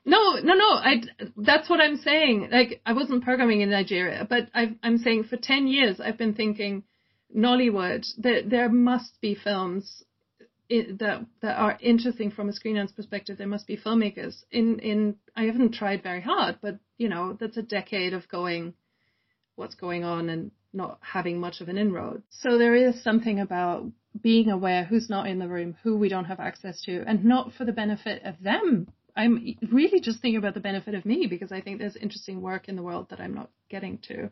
No, 0.04 0.34
no, 0.34 0.54
no. 0.54 0.70
I. 0.74 1.02
That's 1.36 1.68
what 1.68 1.80
I'm 1.80 1.96
saying. 1.96 2.48
Like 2.52 2.80
I 2.86 2.92
wasn't 2.92 3.24
programming 3.24 3.62
in 3.62 3.70
Nigeria, 3.70 4.26
but 4.28 4.48
i 4.54 4.76
am 4.82 4.98
saying 4.98 5.24
for 5.24 5.36
ten 5.36 5.66
years 5.66 6.00
I've 6.00 6.18
been 6.18 6.34
thinking 6.34 6.84
Nollywood. 7.34 8.06
That 8.18 8.48
there 8.48 8.68
must 8.68 9.20
be 9.20 9.34
films 9.34 10.04
that 10.70 11.26
that 11.42 11.56
are 11.56 11.78
interesting 11.80 12.30
from 12.30 12.48
a 12.48 12.52
screener's 12.52 12.92
perspective. 12.92 13.38
There 13.38 13.46
must 13.46 13.66
be 13.66 13.76
filmmakers. 13.76 14.44
In 14.50 14.78
in 14.78 15.16
I 15.36 15.44
haven't 15.44 15.74
tried 15.74 16.02
very 16.02 16.20
hard, 16.20 16.58
but 16.62 16.78
you 16.96 17.08
know 17.08 17.36
that's 17.38 17.56
a 17.56 17.62
decade 17.62 18.14
of 18.14 18.28
going 18.28 18.74
what's 19.60 19.76
going 19.76 20.02
on 20.02 20.28
and 20.28 20.50
not 20.72 20.98
having 21.00 21.38
much 21.38 21.60
of 21.60 21.68
an 21.68 21.78
inroad. 21.78 22.22
So 22.30 22.58
there 22.58 22.74
is 22.74 23.02
something 23.04 23.38
about 23.38 23.84
being 24.20 24.50
aware 24.50 24.84
who's 24.84 25.08
not 25.08 25.28
in 25.28 25.38
the 25.38 25.48
room, 25.48 25.76
who 25.82 25.96
we 25.96 26.08
don't 26.08 26.24
have 26.24 26.40
access 26.40 26.82
to, 26.82 27.04
and 27.06 27.24
not 27.24 27.52
for 27.52 27.64
the 27.64 27.72
benefit 27.72 28.22
of 28.24 28.34
them. 28.42 28.88
I'm 29.16 29.56
really 29.70 30.00
just 30.00 30.20
thinking 30.20 30.38
about 30.38 30.54
the 30.54 30.60
benefit 30.60 30.94
of 30.94 31.04
me 31.04 31.26
because 31.28 31.52
I 31.52 31.60
think 31.60 31.78
there's 31.78 31.96
interesting 31.96 32.40
work 32.40 32.68
in 32.68 32.76
the 32.76 32.82
world 32.82 33.10
that 33.10 33.20
I'm 33.20 33.34
not 33.34 33.50
getting 33.68 33.98
to. 34.08 34.30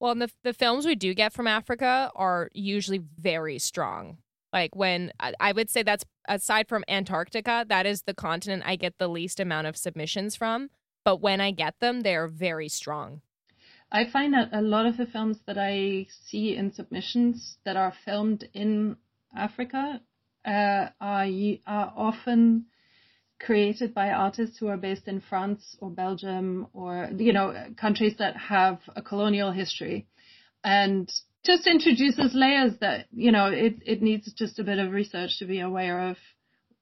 Well, 0.00 0.14
the 0.14 0.30
the 0.42 0.54
films 0.54 0.86
we 0.86 0.94
do 0.94 1.14
get 1.14 1.32
from 1.32 1.46
Africa 1.46 2.10
are 2.14 2.48
usually 2.52 3.02
very 3.18 3.58
strong. 3.58 4.18
Like 4.52 4.74
when 4.74 5.12
I 5.38 5.52
would 5.52 5.70
say 5.70 5.82
that's 5.82 6.04
aside 6.26 6.68
from 6.68 6.84
Antarctica, 6.88 7.64
that 7.68 7.86
is 7.86 8.02
the 8.02 8.14
continent 8.14 8.64
I 8.66 8.76
get 8.76 8.98
the 8.98 9.08
least 9.08 9.38
amount 9.38 9.68
of 9.68 9.76
submissions 9.76 10.34
from. 10.34 10.70
But 11.04 11.20
when 11.20 11.40
I 11.40 11.50
get 11.52 11.78
them, 11.80 12.00
they're 12.00 12.26
very 12.26 12.68
strong. 12.68 13.20
I 13.92 14.08
find 14.10 14.34
that 14.34 14.50
a 14.52 14.62
lot 14.62 14.86
of 14.86 14.96
the 14.96 15.06
films 15.06 15.38
that 15.46 15.58
I 15.58 16.06
see 16.26 16.54
in 16.54 16.72
submissions 16.72 17.56
that 17.64 17.76
are 17.76 17.92
filmed 18.04 18.48
in 18.54 18.96
Africa 19.34 20.00
uh, 20.44 20.88
are 21.00 21.26
are 21.66 21.92
often 21.96 22.66
created 23.40 23.92
by 23.94 24.10
artists 24.10 24.58
who 24.58 24.68
are 24.68 24.76
based 24.76 25.08
in 25.08 25.20
France 25.20 25.76
or 25.80 25.90
Belgium 25.90 26.68
or 26.72 27.10
you 27.16 27.32
know 27.32 27.52
countries 27.76 28.14
that 28.18 28.36
have 28.36 28.78
a 28.94 29.02
colonial 29.02 29.50
history, 29.50 30.06
and 30.62 31.10
just 31.44 31.66
introduces 31.66 32.32
layers 32.32 32.78
that 32.80 33.06
you 33.10 33.32
know 33.32 33.46
it 33.46 33.76
it 33.84 34.02
needs 34.02 34.32
just 34.34 34.60
a 34.60 34.64
bit 34.64 34.78
of 34.78 34.92
research 34.92 35.38
to 35.38 35.46
be 35.46 35.60
aware 35.60 36.10
of 36.10 36.16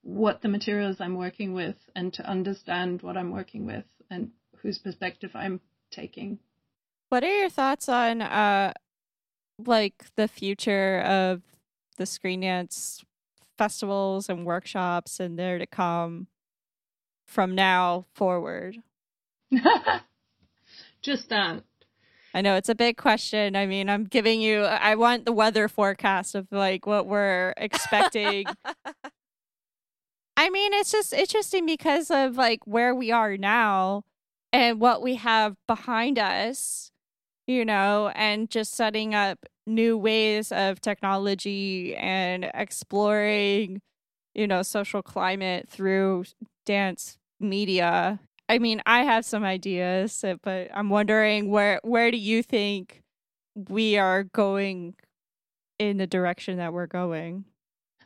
what 0.03 0.43
the 0.43 0.49
materials 0.49 0.97
I'm 1.01 1.17
working 1.17 1.55
with 1.55 1.77
and 1.97 2.13
to 2.15 2.29
understand 2.29 3.03
what 3.03 3.17
I'm 3.17 3.31
working 3.31 3.67
with 3.67 3.85
and 4.11 4.31
whose 4.63 4.79
perspective 4.79 5.31
I'm 5.35 5.61
taking. 5.91 6.39
What 7.09 7.25
are 7.25 7.39
your 7.39 7.49
thoughts 7.51 7.89
on 7.89 8.23
uh 8.23 8.73
like 9.65 10.07
the 10.17 10.29
future 10.29 11.01
of 11.01 11.43
the 11.97 12.07
Screen 12.07 12.41
Dance 12.41 13.05
festivals 13.57 14.29
and 14.29 14.47
workshops 14.47 15.19
and 15.19 15.39
there 15.39 15.59
to 15.59 15.67
come? 15.67 16.29
from 17.29 17.55
now 17.55 18.07
forward? 18.15 18.79
Just 21.03 21.29
that. 21.29 21.63
I 22.35 22.41
know 22.41 22.57
it's 22.57 22.69
a 22.69 22.75
big 22.75 22.97
question. 22.97 23.55
I 23.57 23.67
mean, 23.67 23.89
I'm 23.89 24.05
giving 24.05 24.41
you, 24.41 24.63
I 24.63 24.97
want 24.97 25.25
the 25.25 25.33
weather 25.33 25.69
forecast 25.69 26.35
of 26.35 26.49
like 26.51 26.85
what 26.87 27.07
we're 27.07 27.55
expecting. 27.57 28.47
I 30.37 30.51
mean, 30.51 30.73
it's 30.75 30.93
just 30.93 31.13
interesting 31.13 31.65
because 31.67 32.11
of 32.11 32.37
like 32.37 32.61
where 32.65 32.95
we 32.95 33.11
are 33.11 33.37
now 33.37 34.03
and 34.53 34.81
what 34.81 35.03
we 35.03 35.17
have 35.17 35.57
behind 35.67 36.19
us, 36.19 36.91
you 37.49 37.65
know, 37.65 38.13
and 38.15 38.51
just 38.51 38.75
setting 38.75 39.15
up 39.15 39.47
new 39.67 39.97
ways 39.97 40.53
of 40.53 40.81
technology 40.81 41.97
and 41.97 42.49
exploring, 42.55 43.81
you 44.35 44.47
know, 44.47 44.63
social 44.63 45.03
climate 45.03 45.67
through 45.69 46.25
dance 46.67 47.17
media. 47.41 48.21
I 48.51 48.59
mean, 48.59 48.83
I 48.85 49.01
have 49.01 49.25
some 49.25 49.45
ideas, 49.45 50.23
but 50.43 50.69
I'm 50.75 50.91
wondering 50.91 51.51
where 51.51 51.81
where 51.83 52.11
do 52.11 52.19
you 52.19 52.43
think 52.43 53.01
we 53.55 53.97
are 53.97 54.25
going 54.25 54.95
in 55.79 55.97
the 55.97 56.07
direction 56.07 56.59
that 56.59 56.75
we're 56.75 56.87
going? 56.87 57.45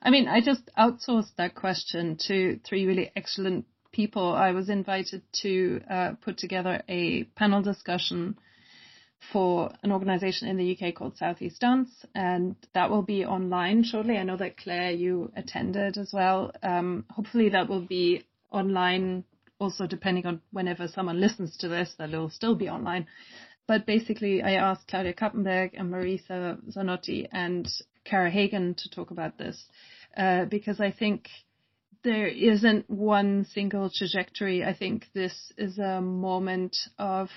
I 0.01 0.11
mean, 0.11 0.29
I 0.29 0.41
just 0.41 0.71
outsourced 0.79 1.35
that 1.37 1.57
question 1.57 2.17
to 2.29 2.61
three 2.65 2.87
really 2.87 3.11
excellent 3.17 3.67
people. 3.93 4.33
I 4.33 4.53
was 4.53 4.69
invited 4.69 5.23
to 5.43 5.81
uh, 5.91 6.11
put 6.21 6.39
together 6.39 6.83
a 6.89 7.25
panel 7.37 7.63
discussion 7.63 8.37
for 9.31 9.71
an 9.83 9.93
organization 9.93 10.49
in 10.49 10.57
the 10.57 10.77
UK 10.77 10.95
called 10.95 11.17
Southeast 11.17 11.61
Dance, 11.61 11.91
and 12.15 12.57
that 12.75 12.91
will 12.91 13.03
be 13.03 13.25
online 13.25 13.85
shortly. 13.85 14.17
I 14.17 14.25
know 14.25 14.37
that 14.37 14.57
Claire, 14.57 14.91
you 14.91 15.31
attended 15.37 15.97
as 15.97 16.13
well. 16.13 16.53
Um, 16.63 17.05
hopefully, 17.11 17.51
that 17.51 17.69
will 17.69 17.83
be 17.83 18.25
online 18.51 19.25
also, 19.59 19.87
depending 19.87 20.27
on 20.27 20.41
whenever 20.51 20.89
someone 20.89 21.21
listens 21.21 21.57
to 21.59 21.69
this, 21.69 21.95
that 21.99 22.09
it'll 22.09 22.31
still 22.31 22.57
be 22.57 22.69
online. 22.69 23.07
But 23.69 23.87
basically, 23.87 24.43
I 24.43 24.55
asked 24.55 24.89
Claudia 24.89 25.15
Kappenberg 25.15 25.71
and 25.75 25.93
Marisa 25.93 26.59
Zanotti 26.69 27.29
and 27.31 27.69
Kara 28.05 28.31
Hagen 28.31 28.75
to 28.75 28.91
talk 28.91 29.13
about 29.13 29.39
this 29.39 29.65
uh, 30.17 30.47
because 30.47 30.81
I 30.81 30.91
think 30.91 31.29
there 32.03 32.27
isn't 32.27 32.91
one 32.91 33.45
single 33.45 33.89
trajectory. 33.89 34.65
I 34.65 34.75
think 34.75 35.07
this 35.15 35.53
is 35.57 35.79
a 35.79 36.01
moment 36.01 36.77
of 36.99 37.29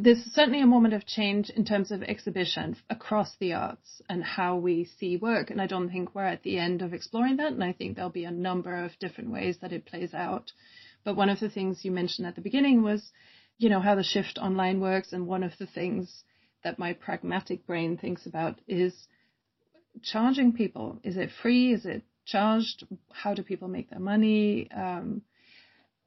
this 0.00 0.18
is 0.18 0.32
certainly 0.32 0.60
a 0.60 0.66
moment 0.66 0.94
of 0.94 1.06
change 1.06 1.50
in 1.50 1.64
terms 1.64 1.90
of 1.90 2.02
exhibition 2.02 2.76
across 2.88 3.34
the 3.38 3.52
arts 3.52 4.00
and 4.08 4.22
how 4.22 4.56
we 4.56 4.88
see 4.98 5.16
work. 5.16 5.50
And 5.50 5.60
I 5.60 5.66
don't 5.66 5.90
think 5.90 6.14
we're 6.14 6.24
at 6.24 6.42
the 6.42 6.58
end 6.58 6.82
of 6.82 6.92
exploring 6.92 7.36
that. 7.36 7.52
And 7.52 7.64
I 7.64 7.72
think 7.72 7.96
there'll 7.96 8.10
be 8.10 8.24
a 8.24 8.30
number 8.30 8.84
of 8.84 8.98
different 8.98 9.30
ways 9.30 9.58
that 9.60 9.72
it 9.72 9.86
plays 9.86 10.14
out. 10.14 10.52
But 11.04 11.16
one 11.16 11.28
of 11.28 11.40
the 11.40 11.50
things 11.50 11.84
you 11.84 11.90
mentioned 11.90 12.26
at 12.26 12.34
the 12.34 12.40
beginning 12.40 12.82
was, 12.82 13.10
you 13.58 13.68
know, 13.68 13.80
how 13.80 13.94
the 13.94 14.02
shift 14.02 14.38
online 14.38 14.80
works. 14.80 15.12
And 15.12 15.26
one 15.26 15.42
of 15.42 15.52
the 15.58 15.66
things 15.66 16.24
that 16.64 16.78
my 16.78 16.92
pragmatic 16.92 17.66
brain 17.66 17.96
thinks 17.96 18.26
about 18.26 18.58
is 18.66 18.94
charging 20.02 20.52
people. 20.52 21.00
Is 21.02 21.16
it 21.16 21.30
free? 21.42 21.72
Is 21.72 21.86
it 21.86 22.02
charged? 22.24 22.86
How 23.12 23.34
do 23.34 23.42
people 23.42 23.68
make 23.68 23.90
their 23.90 24.00
money? 24.00 24.70
Um, 24.70 25.22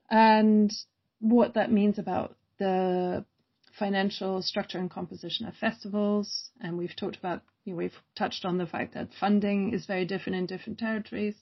and 0.09 0.71
what 1.19 1.53
that 1.53 1.71
means 1.71 1.99
about 1.99 2.35
the 2.59 3.25
financial 3.77 4.41
structure 4.41 4.77
and 4.77 4.89
composition 4.89 5.47
of 5.47 5.55
festivals. 5.55 6.51
And 6.61 6.77
we've 6.77 6.95
talked 6.95 7.17
about, 7.17 7.41
you 7.65 7.73
know, 7.73 7.77
we've 7.77 7.99
touched 8.15 8.45
on 8.45 8.57
the 8.57 8.65
fact 8.65 8.93
that 8.93 9.13
funding 9.19 9.73
is 9.73 9.85
very 9.85 10.05
different 10.05 10.37
in 10.37 10.45
different 10.45 10.79
territories. 10.79 11.35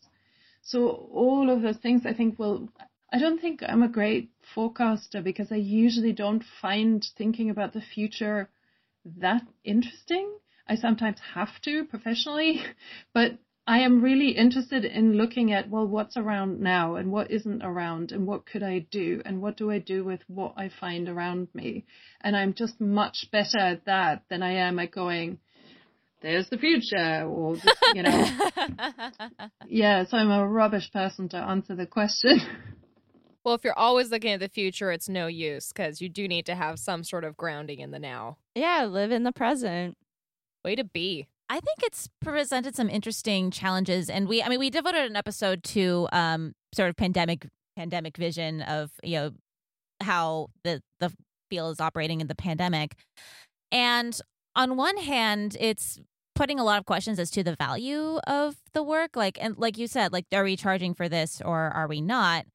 So 0.62 0.90
all 0.90 1.50
of 1.50 1.62
those 1.62 1.78
things 1.78 2.06
I 2.06 2.14
think 2.14 2.38
will, 2.38 2.70
I 3.12 3.20
don't 3.20 3.42
think 3.42 3.64
I'm 3.64 3.84
a 3.84 3.88
great 3.88 4.30
forecaster 4.54 5.22
because 5.22 5.52
I 5.52 5.56
usually 5.56 6.14
don't 6.14 6.44
find 6.62 7.06
thinking 7.18 7.50
about 7.50 7.74
the 7.74 7.82
future 7.82 8.50
that 9.18 9.42
interesting. 9.64 10.32
I 10.68 10.76
sometimes 10.76 11.18
have 11.34 11.60
to 11.64 11.86
professionally, 11.86 12.62
but 13.14 13.40
I 13.70 13.82
am 13.82 14.02
really 14.02 14.32
interested 14.32 14.84
in 14.84 15.14
looking 15.14 15.54
at, 15.54 15.70
well, 15.70 15.86
what's 15.86 16.18
around 16.18 16.60
now 16.60 16.96
and 16.96 17.12
what 17.12 17.30
isn't 17.30 17.62
around 17.62 18.12
and 18.12 18.26
what 18.26 18.48
could 18.48 18.64
I 18.64 18.80
do 18.90 19.22
and 19.24 19.44
what 19.44 19.58
do 19.58 19.70
I 19.70 19.78
do 19.78 20.04
with 20.04 20.22
what 20.28 20.56
I 20.58 20.72
find 20.80 21.08
around 21.08 21.50
me. 21.54 21.86
And 22.20 22.36
I'm 22.36 22.56
just 22.56 22.82
much 22.82 23.28
better 23.32 23.60
at 23.60 23.86
that 23.86 24.24
than 24.28 24.42
I 24.42 24.54
am 24.54 24.80
at 24.80 24.90
going, 24.90 25.38
there's 26.24 26.50
the 26.50 26.58
future 26.58 27.24
or, 27.28 27.58
you 27.94 28.02
know. 28.02 28.28
yeah, 29.68 30.04
so 30.06 30.18
I'm 30.18 30.32
a 30.32 30.48
rubbish 30.48 30.92
person 30.92 31.30
to 31.30 31.38
answer 31.38 31.76
the 31.76 31.86
question. 31.86 32.42
Well, 33.46 33.56
if 33.56 33.64
you're 33.64 33.80
always 33.80 34.12
looking 34.12 34.34
at 34.34 34.42
the 34.42 34.50
future, 34.50 34.92
it's 34.92 35.08
no 35.08 35.28
use 35.28 35.72
because 35.72 36.02
you 36.02 36.10
do 36.10 36.28
need 36.28 36.46
to 36.48 36.56
have 36.56 36.78
some 36.78 37.06
sort 37.06 37.24
of 37.24 37.38
grounding 37.38 37.80
in 37.80 37.92
the 37.92 37.98
now. 37.98 38.38
Yeah, 38.54 38.84
live 38.84 39.12
in 39.12 39.24
the 39.24 39.32
present. 39.32 39.98
Way 40.66 40.76
to 40.76 40.84
be. 40.84 41.30
I 41.50 41.56
think 41.56 41.80
it's 41.82 42.08
presented 42.22 42.76
some 42.76 42.90
interesting 42.90 43.50
challenges, 43.50 44.10
and 44.10 44.28
we, 44.28 44.44
I 44.44 44.50
mean, 44.50 44.60
we 44.60 44.70
devoted 44.70 45.10
an 45.10 45.16
episode 45.16 45.64
to 45.66 46.08
um, 46.12 46.54
sort 46.76 46.90
of 46.90 46.96
pandemic 46.96 47.48
pandemic 47.76 48.18
vision 48.18 48.62
of 48.62 48.92
you 49.04 49.16
know 49.16 49.32
how 50.02 50.48
the 50.64 50.82
the 51.00 51.12
field 51.50 51.72
is 51.72 51.80
operating 51.80 52.22
in 52.22 52.28
the 52.28 52.36
pandemic, 52.36 52.96
and 53.72 54.20
on 54.56 54.78
one 54.78 54.98
hand, 54.98 55.58
it's 55.60 56.00
putting 56.36 56.60
a 56.60 56.64
lot 56.64 56.80
of 56.80 56.86
questions 56.86 57.20
as 57.20 57.32
to 57.32 57.44
the 57.44 57.56
value 57.56 58.18
of 58.28 58.56
the 58.74 58.84
work, 58.84 59.16
like 59.16 59.38
and 59.42 59.58
like 59.58 59.78
you 59.78 59.88
said, 59.88 60.14
like 60.14 60.26
are 60.32 60.44
we 60.44 60.56
charging 60.56 60.94
for 60.94 61.10
this 61.10 61.42
or 61.44 61.72
are 61.72 61.88
we 61.88 62.00
not? 62.00 62.46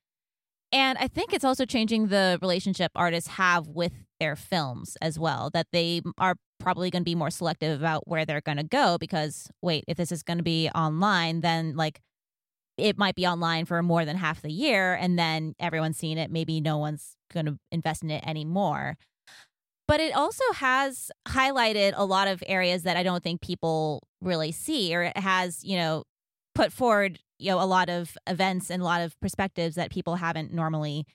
And 0.72 0.99
I 0.99 1.07
think 1.09 1.32
it's 1.32 1.45
also 1.45 1.64
changing 1.64 2.09
the 2.09 2.38
relationship 2.42 2.90
artists 2.95 3.30
have 3.30 3.68
with 3.68 3.92
their 4.18 4.36
films 4.36 4.97
as 5.01 5.18
well, 5.18 5.51
that 5.53 5.66
they 5.72 6.03
are 6.18 6.34
probably 6.59 6.90
going 6.90 7.02
to 7.02 7.05
be 7.05 7.14
more 7.14 7.30
selective 7.30 7.78
about 7.78 8.07
where 8.09 8.24
they're 8.24 8.40
going 8.40 8.59
to 8.59 8.64
go 8.64 8.98
because, 8.98 9.48
wait, 9.62 9.84
if 9.88 9.96
this 9.96 10.12
is 10.12 10.22
going 10.22 10.38
to 10.38 10.44
be 10.44 10.68
online, 10.74 11.40
then 11.40 11.76
like 11.76 12.00
it 12.76 12.98
might 12.98 13.14
be 13.14 13.26
online 13.26 13.64
for 13.64 13.82
more 13.82 14.05
than 14.05 14.16
half 14.16 14.42
the 14.42 14.52
year 14.52 14.94
and 14.94 15.18
then 15.18 15.55
everyone's 15.61 15.96
seen 15.96 16.18
it. 16.18 16.30
Maybe 16.30 16.61
no 16.61 16.78
one's 16.78 17.16
going 17.32 17.46
to 17.46 17.59
invest 17.70 18.02
in 18.02 18.11
it 18.11 18.26
anymore. 18.26 18.96
But 19.86 20.00
it 20.00 20.16
also 20.16 20.44
has 20.55 21.11
highlighted 21.28 21.92
a 21.94 22.07
lot 22.07 22.26
of 22.26 22.42
areas 22.46 22.84
that 22.84 22.96
I 22.96 23.02
don't 23.02 23.22
think 23.22 23.42
people 23.42 24.02
really 24.22 24.50
see, 24.50 24.94
or 24.96 25.02
it 25.02 25.18
has, 25.18 25.62
you 25.62 25.76
know, 25.76 26.05
put 26.55 26.72
forward 26.72 27.18
you 27.38 27.50
know 27.50 27.61
a 27.61 27.66
lot 27.66 27.88
of 27.88 28.16
events 28.26 28.70
and 28.70 28.80
a 28.82 28.84
lot 28.84 29.02
of 29.02 29.18
perspectives 29.20 29.74
that 29.76 29.90
people 29.90 30.16
haven't 30.16 30.52
normally 30.52 31.07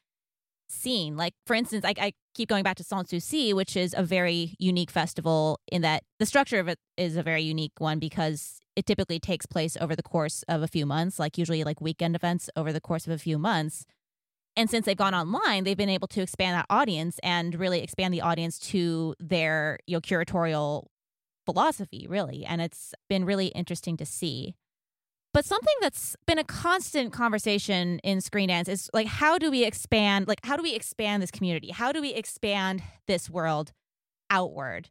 seen. 0.67 1.17
Like 1.17 1.33
for 1.45 1.55
instance, 1.55 1.85
I, 1.85 1.93
I 1.99 2.13
keep 2.39 2.47
going 2.47 2.63
back 2.63 2.77
to 2.77 2.85
Sans 2.85 3.09
Souci, 3.09 3.53
which 3.53 3.75
is 3.75 3.93
a 3.97 4.01
very 4.01 4.55
unique 4.59 4.89
festival 4.89 5.59
in 5.69 5.81
that 5.81 6.03
the 6.19 6.25
structure 6.25 6.57
of 6.57 6.69
it 6.69 6.79
is 6.95 7.17
a 7.17 7.23
very 7.23 7.41
unique 7.41 7.73
one 7.79 7.99
because 7.99 8.61
it 8.77 8.85
typically 8.85 9.19
takes 9.19 9.45
place 9.45 9.75
over 9.81 9.93
the 9.93 10.01
course 10.01 10.45
of 10.47 10.63
a 10.63 10.67
few 10.67 10.85
months, 10.85 11.19
like 11.19 11.37
usually 11.37 11.65
like 11.65 11.81
weekend 11.81 12.15
events 12.15 12.49
over 12.55 12.71
the 12.71 12.79
course 12.79 13.05
of 13.05 13.11
a 13.11 13.17
few 13.17 13.37
months. 13.37 13.85
And 14.55 14.69
since 14.69 14.85
they've 14.85 14.95
gone 14.95 15.13
online, 15.13 15.65
they've 15.65 15.75
been 15.75 15.89
able 15.89 16.07
to 16.07 16.21
expand 16.21 16.55
that 16.55 16.65
audience 16.69 17.19
and 17.23 17.55
really 17.55 17.81
expand 17.83 18.13
the 18.13 18.21
audience 18.21 18.57
to 18.71 19.15
their 19.19 19.77
you 19.85 19.97
know 19.97 20.01
curatorial 20.01 20.85
philosophy, 21.45 22.07
really. 22.07 22.45
And 22.45 22.61
it's 22.61 22.93
been 23.09 23.25
really 23.25 23.47
interesting 23.47 23.97
to 23.97 24.05
see. 24.05 24.55
But 25.33 25.45
something 25.45 25.73
that's 25.81 26.15
been 26.25 26.39
a 26.39 26.43
constant 26.43 27.13
conversation 27.13 27.99
in 27.99 28.19
Screen 28.19 28.49
Dance 28.49 28.67
is 28.67 28.89
like, 28.93 29.07
how 29.07 29.37
do 29.37 29.51
we 29.51 29.63
expand? 29.63 30.27
Like, 30.27 30.39
how 30.43 30.57
do 30.57 30.63
we 30.63 30.73
expand 30.73 31.21
this 31.21 31.29
community? 31.29 31.69
How 31.69 31.91
do 31.91 32.01
we 32.01 32.13
expand 32.13 32.81
this 33.07 33.29
world 33.29 33.71
outward? 34.31 34.89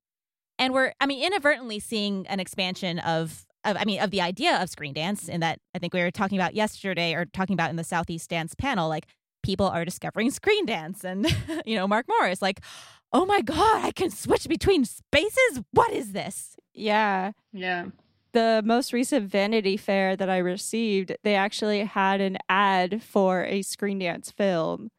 And 0.59 0.72
we're, 0.72 0.93
I 1.01 1.07
mean, 1.07 1.24
inadvertently 1.24 1.80
seeing 1.80 2.26
an 2.28 2.39
expansion 2.39 3.01
of, 3.01 3.47
of, 3.64 3.76
I 3.76 3.84
mean, 3.84 4.01
of 4.01 4.12
the 4.12 4.20
idea 4.20 4.62
of 4.62 4.70
Screen 4.70 4.95
Dance, 4.95 5.28
in 5.28 5.41
that 5.41 5.59
I 5.74 5.80
think 5.80 5.93
we 5.93 6.01
were 6.01 6.11
talking 6.12 6.39
about 6.39 6.55
yesterday, 6.55 7.14
or 7.14 7.24
talking 7.26 7.55
about 7.55 7.70
in 7.70 7.76
the 7.76 7.84
Southeast 7.84 8.30
Dance 8.30 8.55
panel, 8.55 8.89
like 8.89 9.07
people 9.43 9.66
are 9.66 9.84
discovering 9.84 10.30
Screen 10.32 10.66
Dance, 10.66 11.05
and 11.05 11.26
you 11.66 11.74
know, 11.74 11.89
Mark 11.89 12.07
Morris, 12.09 12.41
like, 12.41 12.61
oh 13.12 13.26
my 13.26 13.41
god, 13.41 13.84
I 13.84 13.91
can 13.91 14.11
switch 14.11 14.49
between 14.49 14.84
spaces. 14.84 15.62
What 15.72 15.93
is 15.93 16.12
this? 16.12 16.57
Yeah, 16.74 17.32
yeah 17.53 17.86
the 18.33 18.62
most 18.64 18.93
recent 18.93 19.31
Vanity 19.31 19.76
Fair 19.76 20.16
that 20.16 20.29
I 20.29 20.39
received, 20.39 21.16
they 21.22 21.35
actually 21.35 21.85
had 21.85 22.20
an 22.20 22.39
ad 22.49 23.03
for 23.03 23.45
a 23.45 23.62
screen 23.62 23.99
dance 23.99 24.31
film 24.31 24.91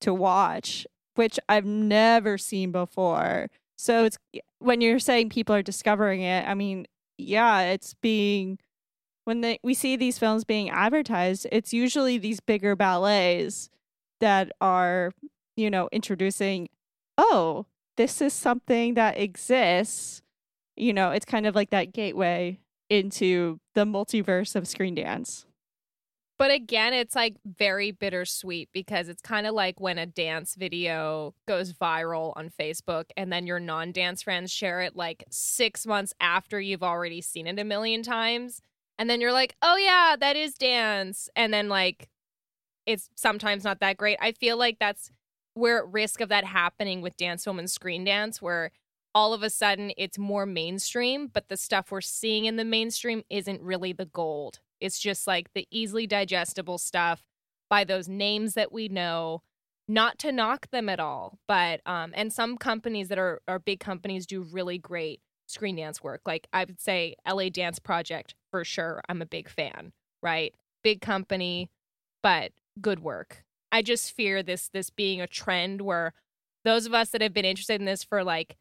to 0.00 0.14
watch, 0.14 0.86
which 1.14 1.38
I've 1.48 1.64
never 1.64 2.38
seen 2.38 2.72
before. 2.72 3.48
So 3.76 4.04
it's 4.04 4.18
when 4.58 4.80
you're 4.80 4.98
saying 4.98 5.30
people 5.30 5.54
are 5.54 5.62
discovering 5.62 6.22
it, 6.22 6.46
I 6.46 6.54
mean, 6.54 6.86
yeah, 7.16 7.62
it's 7.62 7.94
being 7.94 8.58
when 9.24 9.42
they, 9.42 9.58
we 9.62 9.74
see 9.74 9.94
these 9.94 10.18
films 10.18 10.44
being 10.44 10.70
advertised, 10.70 11.46
it's 11.52 11.74
usually 11.74 12.16
these 12.16 12.40
bigger 12.40 12.74
ballets 12.74 13.68
that 14.20 14.50
are, 14.60 15.12
you 15.54 15.68
know, 15.70 15.88
introducing, 15.92 16.68
oh, 17.18 17.66
this 17.98 18.22
is 18.22 18.32
something 18.32 18.94
that 18.94 19.18
exists. 19.18 20.22
You 20.76 20.94
know, 20.94 21.10
it's 21.10 21.26
kind 21.26 21.46
of 21.46 21.54
like 21.54 21.70
that 21.70 21.92
gateway 21.92 22.58
into 22.90 23.60
the 23.74 23.84
multiverse 23.84 24.54
of 24.56 24.66
screen 24.66 24.94
dance. 24.94 25.46
But 26.38 26.52
again, 26.52 26.94
it's 26.94 27.16
like 27.16 27.34
very 27.44 27.90
bittersweet 27.90 28.68
because 28.72 29.08
it's 29.08 29.20
kind 29.20 29.44
of 29.46 29.54
like 29.54 29.80
when 29.80 29.98
a 29.98 30.06
dance 30.06 30.54
video 30.54 31.34
goes 31.48 31.72
viral 31.72 32.32
on 32.36 32.48
Facebook 32.48 33.06
and 33.16 33.32
then 33.32 33.46
your 33.46 33.58
non 33.58 33.90
dance 33.90 34.22
friends 34.22 34.52
share 34.52 34.80
it 34.80 34.94
like 34.94 35.24
six 35.30 35.84
months 35.84 36.14
after 36.20 36.60
you've 36.60 36.84
already 36.84 37.20
seen 37.20 37.48
it 37.48 37.58
a 37.58 37.64
million 37.64 38.04
times. 38.04 38.62
And 39.00 39.10
then 39.10 39.20
you're 39.20 39.32
like, 39.32 39.56
oh, 39.62 39.76
yeah, 39.76 40.14
that 40.18 40.36
is 40.36 40.54
dance. 40.54 41.28
And 41.34 41.52
then 41.52 41.68
like 41.68 42.08
it's 42.86 43.10
sometimes 43.16 43.64
not 43.64 43.80
that 43.80 43.96
great. 43.96 44.16
I 44.20 44.32
feel 44.32 44.56
like 44.56 44.78
that's 44.78 45.10
we're 45.56 45.78
at 45.78 45.92
risk 45.92 46.20
of 46.20 46.28
that 46.28 46.44
happening 46.44 47.02
with 47.02 47.16
dance 47.16 47.46
and 47.46 47.70
screen 47.70 48.04
dance 48.04 48.40
where 48.40 48.70
all 49.18 49.34
of 49.34 49.42
a 49.42 49.50
sudden 49.50 49.90
it's 49.96 50.16
more 50.16 50.46
mainstream, 50.46 51.26
but 51.26 51.48
the 51.48 51.56
stuff 51.56 51.90
we're 51.90 52.00
seeing 52.00 52.44
in 52.44 52.54
the 52.54 52.64
mainstream 52.64 53.24
isn't 53.28 53.60
really 53.60 53.92
the 53.92 54.04
gold. 54.04 54.60
It's 54.80 55.00
just 55.00 55.26
like 55.26 55.52
the 55.54 55.66
easily 55.72 56.06
digestible 56.06 56.78
stuff 56.78 57.24
by 57.68 57.82
those 57.82 58.08
names 58.08 58.54
that 58.54 58.70
we 58.70 58.86
know. 58.86 59.42
Not 59.88 60.20
to 60.20 60.30
knock 60.30 60.70
them 60.70 60.88
at 60.88 61.00
all, 61.00 61.40
but 61.48 61.80
um, 61.84 62.12
and 62.14 62.32
some 62.32 62.58
companies 62.58 63.08
that 63.08 63.18
are 63.18 63.40
are 63.48 63.58
big 63.58 63.80
companies 63.80 64.24
do 64.24 64.40
really 64.42 64.78
great 64.78 65.20
screen 65.48 65.74
dance 65.74 66.00
work. 66.00 66.20
Like 66.24 66.46
I 66.52 66.62
would 66.64 66.80
say 66.80 67.16
LA 67.28 67.48
Dance 67.48 67.80
Project 67.80 68.36
for 68.52 68.64
sure. 68.64 69.02
I'm 69.08 69.20
a 69.20 69.26
big 69.26 69.48
fan, 69.48 69.94
right? 70.22 70.54
Big 70.84 71.00
company, 71.00 71.70
but 72.22 72.52
good 72.80 73.00
work. 73.00 73.42
I 73.72 73.82
just 73.82 74.14
fear 74.14 74.44
this 74.44 74.68
this 74.68 74.90
being 74.90 75.20
a 75.20 75.26
trend 75.26 75.80
where 75.80 76.12
those 76.64 76.86
of 76.86 76.94
us 76.94 77.08
that 77.10 77.20
have 77.20 77.34
been 77.34 77.44
interested 77.44 77.80
in 77.80 77.84
this 77.84 78.04
for 78.04 78.22
like 78.22 78.56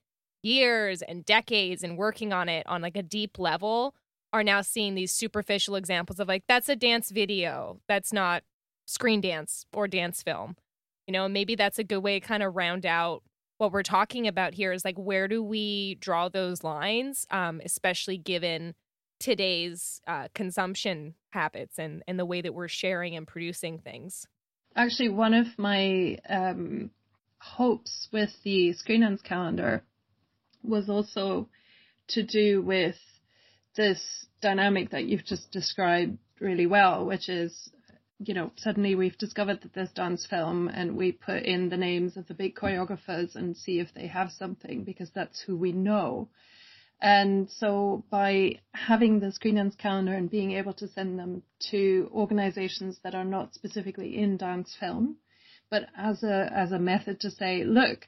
years 0.48 1.02
and 1.02 1.26
decades 1.26 1.84
and 1.84 1.98
working 1.98 2.32
on 2.32 2.50
it 2.50 2.66
on 2.68 2.82
like 2.82 2.98
a 2.98 3.04
deep 3.04 3.38
level 3.38 3.94
are 4.34 4.44
now 4.44 4.62
seeing 4.62 4.96
these 4.96 5.12
superficial 5.12 5.76
examples 5.76 6.20
of 6.20 6.28
like 6.28 6.44
that's 6.48 6.70
a 6.70 6.76
dance 6.76 7.12
video 7.12 7.80
that's 7.88 8.14
not 8.14 8.44
screen 8.86 9.22
dance 9.22 9.66
or 9.74 9.88
dance 9.88 10.24
film. 10.24 10.56
You 11.06 11.14
know 11.14 11.28
maybe 11.28 11.56
that's 11.56 11.80
a 11.80 11.84
good 11.84 12.00
way 12.00 12.20
to 12.20 12.26
kind 12.26 12.44
of 12.44 12.56
round 12.56 12.86
out 12.86 13.24
what 13.58 13.72
we're 13.72 13.84
talking 13.84 14.28
about 14.28 14.54
here 14.54 14.72
is 14.72 14.86
like 14.86 14.98
where 14.98 15.28
do 15.28 15.44
we 15.44 15.96
draw 15.96 16.30
those 16.30 16.64
lines 16.64 17.26
um, 17.32 17.62
especially 17.64 18.18
given 18.18 18.76
today's 19.20 20.00
uh, 20.08 20.28
consumption 20.34 21.16
habits 21.32 21.78
and 21.80 22.04
and 22.08 22.20
the 22.20 22.26
way 22.26 22.42
that 22.42 22.54
we're 22.54 22.68
sharing 22.68 23.16
and 23.16 23.28
producing 23.28 23.80
things? 23.80 24.28
Actually 24.76 25.10
one 25.10 25.34
of 25.34 25.48
my 25.58 26.18
um, 26.30 26.92
hopes 27.40 28.08
with 28.12 28.32
the 28.44 28.74
screen 28.74 29.02
dance 29.02 29.22
calendar 29.22 29.84
was 30.68 30.90
also 30.90 31.50
to 32.10 32.24
do 32.24 32.62
with 32.62 32.96
this 33.76 34.02
dynamic 34.42 34.92
that 34.92 35.06
you've 35.06 35.26
just 35.26 35.52
described 35.52 36.18
really 36.40 36.66
well, 36.66 37.06
which 37.06 37.30
is, 37.30 37.70
you 38.20 38.34
know, 38.34 38.52
suddenly 38.56 38.96
we've 38.96 39.18
discovered 39.18 39.62
that 39.62 39.74
there's 39.74 39.92
dance 39.92 40.26
film 40.26 40.68
and 40.68 40.96
we 40.96 41.12
put 41.12 41.44
in 41.44 41.70
the 41.70 41.78
names 41.78 42.18
of 42.18 42.28
the 42.28 42.34
big 42.34 42.56
choreographers 42.56 43.36
and 43.36 43.56
see 43.56 43.80
if 43.80 43.94
they 43.94 44.08
have 44.08 44.32
something 44.32 44.84
because 44.84 45.10
that's 45.14 45.42
who 45.42 45.56
we 45.56 45.72
know. 45.72 46.30
And 47.00 47.50
so 47.52 48.04
by 48.10 48.60
having 48.74 49.20
the 49.20 49.32
screen 49.32 49.56
dance 49.56 49.76
calendar 49.76 50.14
and 50.14 50.32
being 50.32 50.54
able 50.54 50.74
to 50.74 50.88
send 50.88 51.20
them 51.20 51.44
to 51.70 52.10
organizations 52.12 53.00
that 53.04 53.14
are 53.14 53.26
not 53.26 53.54
specifically 53.54 54.18
in 54.18 54.38
dance 54.38 54.76
film, 54.80 55.18
but 55.70 55.88
as 55.96 56.24
a, 56.24 56.52
as 56.52 56.72
a 56.72 56.80
method 56.80 57.20
to 57.20 57.30
say, 57.30 57.64
look, 57.64 58.08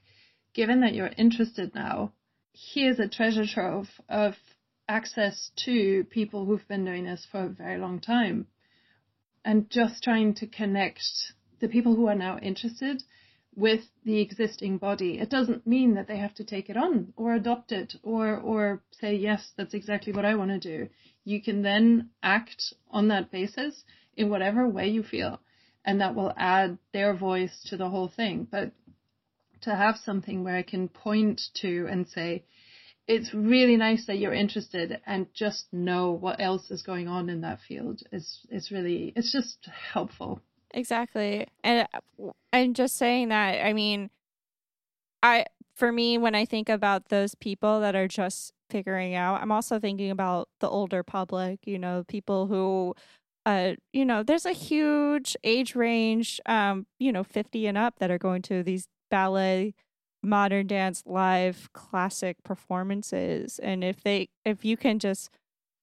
given 0.53 0.81
that 0.81 0.95
you're 0.95 1.11
interested 1.17 1.75
now, 1.75 2.13
here's 2.53 2.99
a 2.99 3.07
treasure 3.07 3.45
trove 3.45 3.87
of 4.07 4.35
access 4.87 5.51
to 5.65 6.03
people 6.05 6.45
who've 6.45 6.67
been 6.67 6.85
doing 6.85 7.05
this 7.05 7.25
for 7.31 7.43
a 7.43 7.49
very 7.49 7.77
long 7.77 7.99
time 7.99 8.47
and 9.45 9.69
just 9.69 10.03
trying 10.03 10.33
to 10.33 10.47
connect 10.47 11.01
the 11.59 11.67
people 11.67 11.95
who 11.95 12.07
are 12.07 12.15
now 12.15 12.37
interested 12.39 13.01
with 13.55 13.81
the 14.05 14.19
existing 14.19 14.77
body. 14.77 15.19
It 15.19 15.29
doesn't 15.29 15.67
mean 15.67 15.95
that 15.95 16.07
they 16.07 16.17
have 16.17 16.33
to 16.35 16.43
take 16.43 16.69
it 16.69 16.77
on 16.77 17.13
or 17.17 17.33
adopt 17.33 17.71
it 17.71 17.93
or 18.03 18.37
or 18.37 18.81
say 18.91 19.15
yes, 19.15 19.51
that's 19.57 19.73
exactly 19.73 20.13
what 20.13 20.25
I 20.25 20.35
want 20.35 20.51
to 20.51 20.59
do. 20.59 20.89
You 21.25 21.41
can 21.41 21.61
then 21.61 22.09
act 22.23 22.73
on 22.89 23.09
that 23.09 23.31
basis 23.31 23.83
in 24.15 24.29
whatever 24.29 24.67
way 24.67 24.89
you 24.89 25.03
feel 25.03 25.39
and 25.85 26.01
that 26.01 26.15
will 26.15 26.33
add 26.37 26.77
their 26.93 27.15
voice 27.15 27.63
to 27.69 27.77
the 27.77 27.89
whole 27.89 28.07
thing. 28.07 28.47
But 28.49 28.71
to 29.61 29.75
have 29.75 29.97
something 29.97 30.43
where 30.43 30.55
I 30.55 30.63
can 30.63 30.87
point 30.87 31.41
to 31.61 31.87
and 31.89 32.07
say, 32.07 32.43
it's 33.07 33.33
really 33.33 33.75
nice 33.75 34.05
that 34.05 34.19
you're 34.19 34.33
interested 34.33 35.01
and 35.05 35.27
just 35.33 35.65
know 35.71 36.11
what 36.11 36.39
else 36.39 36.69
is 36.69 36.83
going 36.83 37.07
on 37.07 37.29
in 37.29 37.41
that 37.41 37.59
field. 37.67 38.03
Is 38.11 38.45
is 38.49 38.71
really 38.71 39.13
it's 39.15 39.31
just 39.31 39.67
helpful. 39.93 40.41
Exactly. 40.71 41.47
And 41.63 41.87
i'm 42.53 42.73
just 42.73 42.95
saying 42.95 43.29
that 43.29 43.65
i 43.65 43.73
mean 43.73 44.09
i 45.23 45.45
for 45.75 45.91
me 45.91 46.17
when 46.17 46.35
i 46.35 46.45
think 46.45 46.69
about 46.69 47.09
those 47.09 47.35
people 47.35 47.79
that 47.79 47.95
are 47.95 48.07
just 48.07 48.53
figuring 48.69 49.15
out 49.15 49.41
i'm 49.41 49.51
also 49.51 49.79
thinking 49.79 50.11
about 50.11 50.47
the 50.59 50.69
older 50.69 51.03
public 51.03 51.59
you 51.65 51.79
know 51.79 52.03
people 52.07 52.47
who 52.47 52.93
uh 53.45 53.73
you 53.93 54.05
know 54.05 54.23
there's 54.23 54.45
a 54.45 54.51
huge 54.51 55.35
age 55.43 55.75
range 55.75 56.39
um 56.45 56.85
you 56.99 57.11
know 57.11 57.23
50 57.23 57.67
and 57.67 57.77
up 57.77 57.99
that 57.99 58.11
are 58.11 58.17
going 58.17 58.41
to 58.43 58.63
these 58.63 58.87
ballet 59.09 59.73
modern 60.21 60.67
dance 60.67 61.03
live 61.05 61.69
classic 61.73 62.37
performances 62.43 63.59
and 63.59 63.83
if 63.83 64.03
they 64.03 64.27
if 64.45 64.65
you 64.65 64.75
can 64.75 64.99
just 64.99 65.29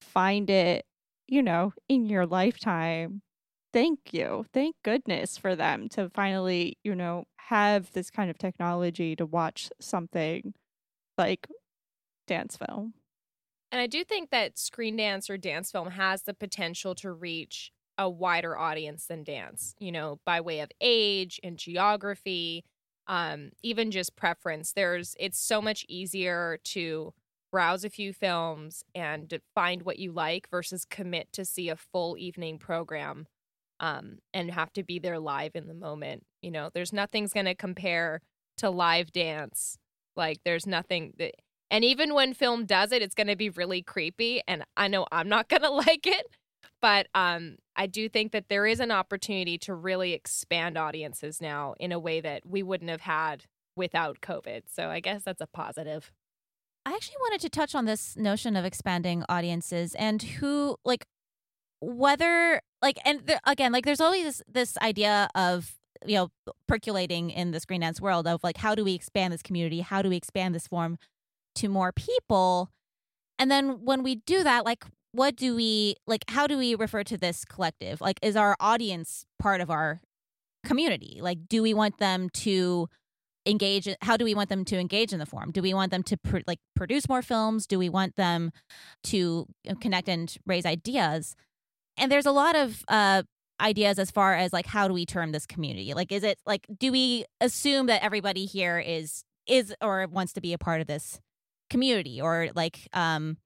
find 0.00 0.50
it 0.50 0.84
you 1.26 1.42
know 1.42 1.72
in 1.88 2.06
your 2.06 2.26
lifetime 2.26 3.22
thank 3.76 4.14
you. 4.14 4.46
Thank 4.54 4.74
goodness 4.82 5.36
for 5.36 5.54
them 5.54 5.90
to 5.90 6.08
finally 6.14 6.78
you 6.82 6.94
know 6.94 7.24
have 7.36 7.92
this 7.92 8.10
kind 8.10 8.30
of 8.30 8.38
technology 8.38 9.14
to 9.16 9.26
watch 9.26 9.68
something 9.80 10.54
like 11.18 11.46
dance 12.26 12.56
film. 12.56 12.94
And 13.70 13.80
i 13.80 13.86
do 13.86 14.02
think 14.02 14.30
that 14.30 14.58
screen 14.58 14.96
dance 14.96 15.28
or 15.28 15.36
dance 15.36 15.70
film 15.70 15.90
has 15.90 16.22
the 16.22 16.32
potential 16.32 16.94
to 16.96 17.12
reach 17.12 17.70
a 17.98 18.08
wider 18.08 18.56
audience 18.56 19.06
than 19.06 19.24
dance 19.24 19.74
you 19.78 19.92
know 19.92 20.20
by 20.24 20.40
way 20.40 20.60
of 20.60 20.70
age 20.80 21.38
and 21.42 21.58
geography 21.58 22.64
um, 23.06 23.50
even 23.62 23.90
just 23.90 24.16
preference. 24.16 24.72
There's 24.72 25.14
it's 25.18 25.38
so 25.38 25.62
much 25.62 25.84
easier 25.88 26.58
to 26.64 27.12
browse 27.52 27.84
a 27.84 27.90
few 27.90 28.12
films 28.12 28.84
and 28.94 29.40
find 29.54 29.82
what 29.82 29.98
you 29.98 30.12
like 30.12 30.48
versus 30.50 30.84
commit 30.84 31.32
to 31.32 31.44
see 31.44 31.68
a 31.68 31.76
full 31.76 32.16
evening 32.18 32.58
program 32.58 33.26
um, 33.80 34.18
and 34.34 34.50
have 34.50 34.72
to 34.72 34.82
be 34.82 34.98
there 34.98 35.18
live 35.18 35.52
in 35.54 35.68
the 35.68 35.74
moment. 35.74 36.24
You 36.42 36.50
know, 36.50 36.70
there's 36.72 36.92
nothing's 36.92 37.32
going 37.32 37.46
to 37.46 37.54
compare 37.54 38.20
to 38.58 38.70
live 38.70 39.12
dance. 39.12 39.78
Like 40.16 40.38
there's 40.44 40.66
nothing 40.66 41.12
that 41.18 41.34
and 41.70 41.84
even 41.84 42.14
when 42.14 42.32
film 42.32 42.64
does 42.64 42.92
it, 42.92 43.02
it's 43.02 43.14
going 43.14 43.26
to 43.26 43.36
be 43.36 43.50
really 43.50 43.82
creepy 43.82 44.40
and 44.46 44.64
I 44.76 44.88
know 44.88 45.06
I'm 45.10 45.28
not 45.28 45.48
going 45.48 45.62
to 45.62 45.70
like 45.70 46.06
it, 46.06 46.26
but 46.86 47.08
um 47.16 47.56
I 47.74 47.86
do 47.88 48.08
think 48.08 48.30
that 48.30 48.44
there 48.48 48.64
is 48.64 48.78
an 48.78 48.92
opportunity 48.92 49.58
to 49.58 49.74
really 49.74 50.12
expand 50.12 50.78
audiences 50.78 51.40
now 51.40 51.74
in 51.80 51.90
a 51.90 51.98
way 51.98 52.20
that 52.20 52.46
we 52.46 52.62
wouldn't 52.62 52.90
have 52.90 53.00
had 53.00 53.42
without 53.74 54.20
COVID. 54.20 54.62
So 54.72 54.88
I 54.88 55.00
guess 55.00 55.24
that's 55.24 55.40
a 55.40 55.48
positive. 55.48 56.12
I 56.86 56.92
actually 56.92 57.16
wanted 57.22 57.40
to 57.40 57.48
touch 57.48 57.74
on 57.74 57.86
this 57.86 58.16
notion 58.16 58.54
of 58.54 58.64
expanding 58.64 59.24
audiences 59.28 59.96
and 59.96 60.22
who, 60.22 60.76
like, 60.84 61.04
whether, 61.80 62.62
like, 62.80 62.98
and 63.04 63.36
again, 63.44 63.72
like, 63.72 63.84
there's 63.84 64.00
always 64.00 64.24
this, 64.24 64.42
this 64.46 64.78
idea 64.78 65.28
of, 65.34 65.74
you 66.06 66.14
know, 66.14 66.28
percolating 66.68 67.30
in 67.30 67.50
the 67.50 67.58
screen 67.58 67.80
dance 67.80 68.00
world 68.00 68.28
of 68.28 68.44
like, 68.44 68.58
how 68.58 68.76
do 68.76 68.84
we 68.84 68.94
expand 68.94 69.32
this 69.32 69.42
community? 69.42 69.80
How 69.80 70.02
do 70.02 70.08
we 70.08 70.16
expand 70.16 70.54
this 70.54 70.68
form 70.68 70.98
to 71.56 71.68
more 71.68 71.90
people? 71.90 72.70
And 73.40 73.50
then 73.50 73.84
when 73.84 74.04
we 74.04 74.14
do 74.14 74.44
that, 74.44 74.64
like, 74.64 74.84
what 75.16 75.34
do 75.34 75.56
we 75.56 75.96
like 76.06 76.24
how 76.28 76.46
do 76.46 76.58
we 76.58 76.74
refer 76.74 77.02
to 77.04 77.16
this 77.16 77.44
collective? 77.44 78.00
Like 78.00 78.18
is 78.22 78.36
our 78.36 78.56
audience 78.60 79.24
part 79.38 79.60
of 79.60 79.70
our 79.70 80.00
community? 80.64 81.18
Like 81.22 81.48
do 81.48 81.62
we 81.62 81.72
want 81.72 81.98
them 81.98 82.28
to 82.30 82.88
engage 83.46 83.88
how 84.02 84.16
do 84.16 84.24
we 84.24 84.34
want 84.34 84.50
them 84.50 84.64
to 84.66 84.78
engage 84.78 85.12
in 85.12 85.18
the 85.18 85.26
forum? 85.26 85.52
Do 85.52 85.62
we 85.62 85.72
want 85.72 85.90
them 85.90 86.02
to 86.04 86.16
pr- 86.18 86.40
like 86.46 86.58
produce 86.74 87.08
more 87.08 87.22
films? 87.22 87.66
Do 87.66 87.78
we 87.78 87.88
want 87.88 88.16
them 88.16 88.52
to 89.04 89.46
uh, 89.68 89.74
connect 89.80 90.08
and 90.08 90.34
raise 90.46 90.66
ideas? 90.66 91.34
And 91.96 92.12
there's 92.12 92.26
a 92.26 92.32
lot 92.32 92.54
of 92.54 92.84
uh 92.88 93.22
ideas 93.58 93.98
as 93.98 94.10
far 94.10 94.34
as 94.34 94.52
like 94.52 94.66
how 94.66 94.86
do 94.86 94.92
we 94.92 95.06
term 95.06 95.32
this 95.32 95.46
community? 95.46 95.94
Like 95.94 96.12
is 96.12 96.24
it 96.24 96.38
like 96.44 96.66
do 96.78 96.92
we 96.92 97.24
assume 97.40 97.86
that 97.86 98.04
everybody 98.04 98.44
here 98.44 98.78
is 98.78 99.24
is 99.46 99.74
or 99.80 100.06
wants 100.08 100.34
to 100.34 100.42
be 100.42 100.52
a 100.52 100.58
part 100.58 100.82
of 100.82 100.86
this 100.86 101.20
community? 101.70 102.20
Or 102.20 102.50
like 102.54 102.86
um 102.92 103.38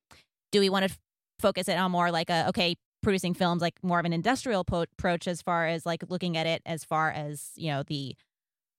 do 0.50 0.58
we 0.58 0.68
want 0.68 0.90
to 0.90 0.98
focus 1.40 1.68
it 1.68 1.78
on 1.78 1.90
more 1.90 2.10
like 2.10 2.30
a 2.30 2.48
okay 2.48 2.76
producing 3.02 3.32
films 3.32 3.62
like 3.62 3.74
more 3.82 3.98
of 3.98 4.04
an 4.04 4.12
industrial 4.12 4.62
po- 4.62 4.82
approach 4.82 5.26
as 5.26 5.40
far 5.40 5.66
as 5.66 5.86
like 5.86 6.04
looking 6.08 6.36
at 6.36 6.46
it 6.46 6.60
as 6.66 6.84
far 6.84 7.10
as 7.10 7.50
you 7.56 7.70
know 7.70 7.82
the 7.86 8.14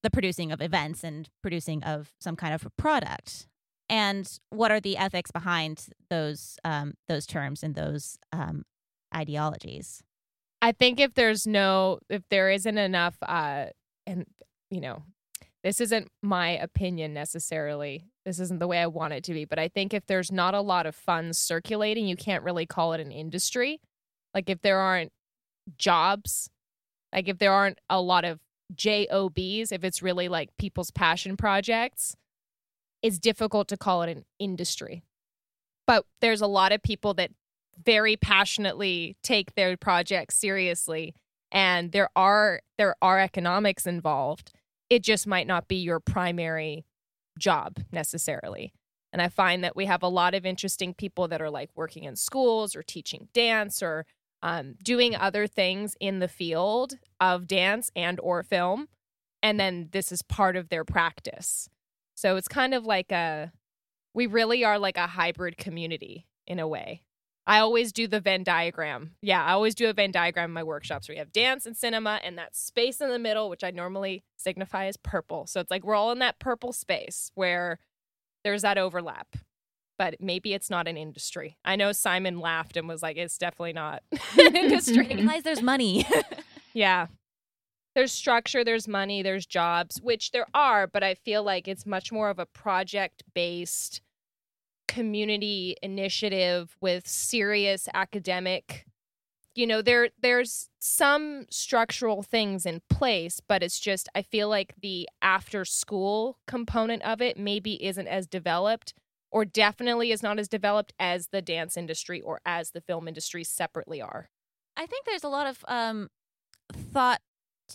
the 0.03 0.09
producing 0.09 0.51
of 0.51 0.62
events 0.62 1.03
and 1.03 1.30
producing 1.41 1.84
of 1.84 2.12
some 2.20 2.36
kind 2.36 2.53
of 2.53 2.66
product 2.78 3.47
and 3.89 4.39
what 4.49 4.72
are 4.72 4.80
the 4.80 4.97
ethics 4.97 5.32
behind 5.32 5.88
those 6.09 6.57
um, 6.64 6.93
those 7.07 7.26
terms 7.26 7.64
and 7.64 7.76
those 7.76 8.18
um, 8.32 8.64
ideologies 9.14 10.03
I 10.62 10.72
think 10.72 10.99
if 10.99 11.16
there's 11.16 11.47
no, 11.47 11.99
if 12.09 12.22
there 12.30 12.51
isn't 12.51 12.78
enough, 12.78 13.18
uh, 13.24 13.66
and 14.05 14.26
you 14.70 14.80
know, 14.80 15.03
this 15.64 15.82
isn't 15.82 16.09
my 16.22 16.49
opinion 16.49 17.14
necessarily. 17.14 18.05
This 18.26 18.39
isn't 18.39 18.59
the 18.59 18.67
way 18.67 18.80
I 18.80 18.88
want 18.88 19.13
it 19.13 19.24
to 19.26 19.34
be, 19.34 19.45
but 19.45 19.57
I 19.57 19.67
think 19.67 19.93
if 19.93 20.05
there's 20.05 20.32
not 20.32 20.53
a 20.53 20.61
lot 20.61 20.86
of 20.86 20.95
funds 20.95 21.38
circulating, 21.38 22.07
you 22.07 22.15
can't 22.15 22.43
really 22.43 22.65
call 22.65 22.93
it 22.93 23.01
an 23.01 23.11
industry. 23.11 23.82
Like 24.34 24.49
if 24.49 24.61
there 24.61 24.80
aren't 24.80 25.11
jobs, 25.78 26.49
like 27.13 27.28
if 27.28 27.39
there 27.39 27.51
aren't 27.51 27.80
a 27.89 27.99
lot 27.99 28.24
of 28.24 28.39
JOBs, 28.76 29.72
if 29.72 29.84
it's 29.84 30.01
really 30.01 30.30
like 30.30 30.49
people's 30.57 30.91
passion 30.91 31.36
projects, 31.36 32.15
it's 33.01 33.17
difficult 33.17 33.67
to 33.69 33.78
call 33.78 34.03
it 34.03 34.09
an 34.09 34.24
industry. 34.39 35.03
But 35.88 36.05
there's 36.22 36.41
a 36.41 36.47
lot 36.47 36.72
of 36.72 36.84
people 36.84 37.15
that 37.15 37.32
very 37.84 38.15
passionately 38.15 39.17
take 39.24 39.55
their 39.55 39.76
projects 39.76 40.38
seriously 40.38 41.15
and 41.51 41.91
there 41.91 42.09
are 42.15 42.61
there 42.78 42.95
are 43.01 43.19
economics 43.19 43.86
involved. 43.86 44.53
It 44.89 45.03
just 45.03 45.28
might 45.28 45.47
not 45.47 45.67
be 45.67 45.78
your 45.78 45.99
primary 45.99 46.86
job 47.42 47.80
necessarily. 47.92 48.74
And 49.12 49.22
I 49.22 49.28
find 49.28 49.64
that 49.64 49.76
we 49.76 49.86
have 49.88 50.04
a 50.04 50.08
lot 50.08 50.34
of 50.34 50.46
interesting 50.46 50.94
people 50.94 51.28
that 51.28 51.42
are 51.42 51.50
like 51.50 51.70
working 51.76 52.06
in 52.06 52.16
schools 52.16 52.76
or 52.76 52.84
teaching 52.84 53.28
dance 53.34 53.84
or 53.84 54.06
um, 54.42 54.76
doing 54.82 55.16
other 55.16 55.48
things 55.48 55.96
in 56.00 56.20
the 56.20 56.30
field 56.30 56.98
of 57.20 57.48
dance 57.48 57.92
and 57.96 58.20
or 58.22 58.42
film. 58.42 58.88
And 59.44 59.60
then 59.60 59.89
this 59.92 60.12
is 60.12 60.22
part 60.22 60.56
of 60.56 60.70
their 60.70 60.86
practice. 60.86 61.68
So 62.16 62.38
it's 62.38 62.48
kind 62.48 62.74
of 62.74 62.86
like 62.86 63.12
a 63.12 63.52
we 64.14 64.28
really 64.28 64.64
are 64.64 64.78
like 64.78 64.98
a 64.98 65.08
hybrid 65.08 65.58
community 65.58 66.28
in 66.46 66.60
a 66.60 66.68
way 66.68 67.02
i 67.48 67.60
always 67.60 67.92
do 67.92 68.08
the 68.08 68.20
venn 68.20 68.44
diagram 68.44 69.12
yeah 69.22 69.44
i 69.44 69.52
always 69.52 69.76
do 69.76 69.89
a 69.89 69.94
venn 69.94 70.12
diagram 70.12 70.50
in 70.50 70.54
my 70.54 70.64
workshops 70.64 71.08
where 71.08 71.16
you 71.16 71.20
have 71.20 71.32
dance 71.32 71.66
and 71.66 71.76
cinema 71.76 72.20
and 72.24 72.38
that 72.38 72.56
space 72.56 73.02
in 73.02 73.10
the 73.10 73.20
middle 73.20 73.50
which 73.50 73.64
i 73.64 73.72
normally 73.72 74.24
signify 74.38 74.86
as 74.86 74.98
purple 74.98 75.46
so 75.48 75.60
it's 75.60 75.72
like 75.72 75.84
we're 75.84 75.96
all 75.96 76.12
in 76.12 76.20
that 76.20 76.39
purple 76.39 76.74
space 76.74 77.32
where 77.36 77.80
there's 78.44 78.62
that 78.62 78.78
overlap 78.78 79.36
but 80.02 80.16
maybe 80.20 80.56
it's 80.56 80.72
not 80.72 80.88
an 80.88 80.98
industry. 80.98 81.60
I 81.64 81.76
know 81.76 81.92
Simon 81.92 82.39
laughed 82.39 82.76
and 82.76 82.88
was 82.88 83.04
like, 83.04 83.18
it's 83.18 83.38
definitely 83.38 83.74
not 83.74 84.02
an 84.36 84.56
industry. 84.56 85.12
Implies 85.12 85.44
there's 85.44 85.62
money. 85.62 86.08
yeah. 86.74 87.06
There's 87.94 88.12
structure, 88.12 88.64
there's 88.64 88.88
money, 88.88 89.22
there's 89.22 89.46
jobs, 89.46 90.02
which 90.02 90.32
there 90.32 90.48
are, 90.56 90.88
but 90.88 91.04
I 91.04 91.14
feel 91.14 91.44
like 91.44 91.68
it's 91.68 91.86
much 91.86 92.12
more 92.12 92.32
of 92.32 92.39
a 92.39 92.48
project 92.48 93.22
based 93.36 94.02
community 94.92 95.76
initiative 95.82 96.76
with 96.82 97.08
serious 97.08 97.88
academic 97.94 98.86
you 99.56 99.66
know 99.66 99.82
there 99.82 100.10
there's 100.22 100.70
some 100.80 101.46
structural 101.50 102.22
things 102.24 102.66
in 102.66 102.82
place 102.89 103.39
but 103.48 103.64
it's 103.64 103.80
just 103.80 104.10
i 104.16 104.22
feel 104.22 104.50
like 104.50 104.74
the 104.82 105.08
after 105.22 105.64
school 105.64 106.39
component 106.46 107.02
of 107.04 107.22
it 107.22 107.38
maybe 107.38 107.84
isn't 107.84 108.08
as 108.08 108.28
developed 108.28 108.94
or 109.32 109.46
definitely 109.46 110.12
is 110.12 110.22
not 110.22 110.38
as 110.38 110.48
developed 110.48 110.94
as 111.00 111.28
the 111.28 111.42
dance 111.42 111.78
industry 111.78 112.22
or 112.22 112.42
as 112.46 112.72
the 112.72 112.82
film 112.82 113.08
industry 113.08 113.44
separately 113.44 114.02
are. 114.02 114.30
I 114.76 114.86
think 114.86 115.06
there's 115.06 115.24
a 115.24 115.30
lot 115.30 115.48
of 115.48 115.64
um, 115.68 116.10
thought 116.74 117.22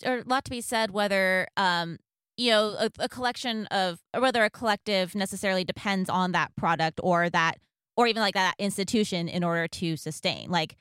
or 0.05 0.19
a 0.19 0.25
lot 0.27 0.45
to 0.45 0.51
be 0.51 0.61
said 0.61 0.91
whether 0.91 1.49
um, 1.57 1.99
you 2.37 2.51
know 2.51 2.77
a, 2.79 2.91
a 2.99 3.09
collection 3.09 3.67
of 3.67 3.99
or 4.15 4.21
whether 4.21 4.45
a 4.45 4.51
collective 4.51 5.15
necessarily 5.15 5.65
depends 5.65 6.11
on 6.11 6.33
that 6.33 6.55
product 6.57 7.01
or 7.03 7.31
that 7.31 7.59
or 7.97 8.07
even 8.07 8.23
like 8.23 8.35
that 8.35 8.55
institution 8.59 9.29
in 9.29 9.43
order 9.43 9.67
to 9.67 9.97
sustain. 9.97 10.51
Like 10.51 10.77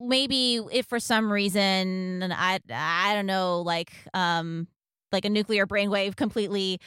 maybe 0.00 0.60
if 0.72 0.86
for 0.86 0.98
some 0.98 1.30
reason 1.30 2.32
i 2.34 2.58
i 2.70 3.14
don't 3.14 3.26
know 3.26 3.60
like 3.60 3.92
um 4.14 4.66
like 5.12 5.26
a 5.26 5.28
nuclear 5.28 5.66
brainwave 5.66 6.16
completely 6.16 6.80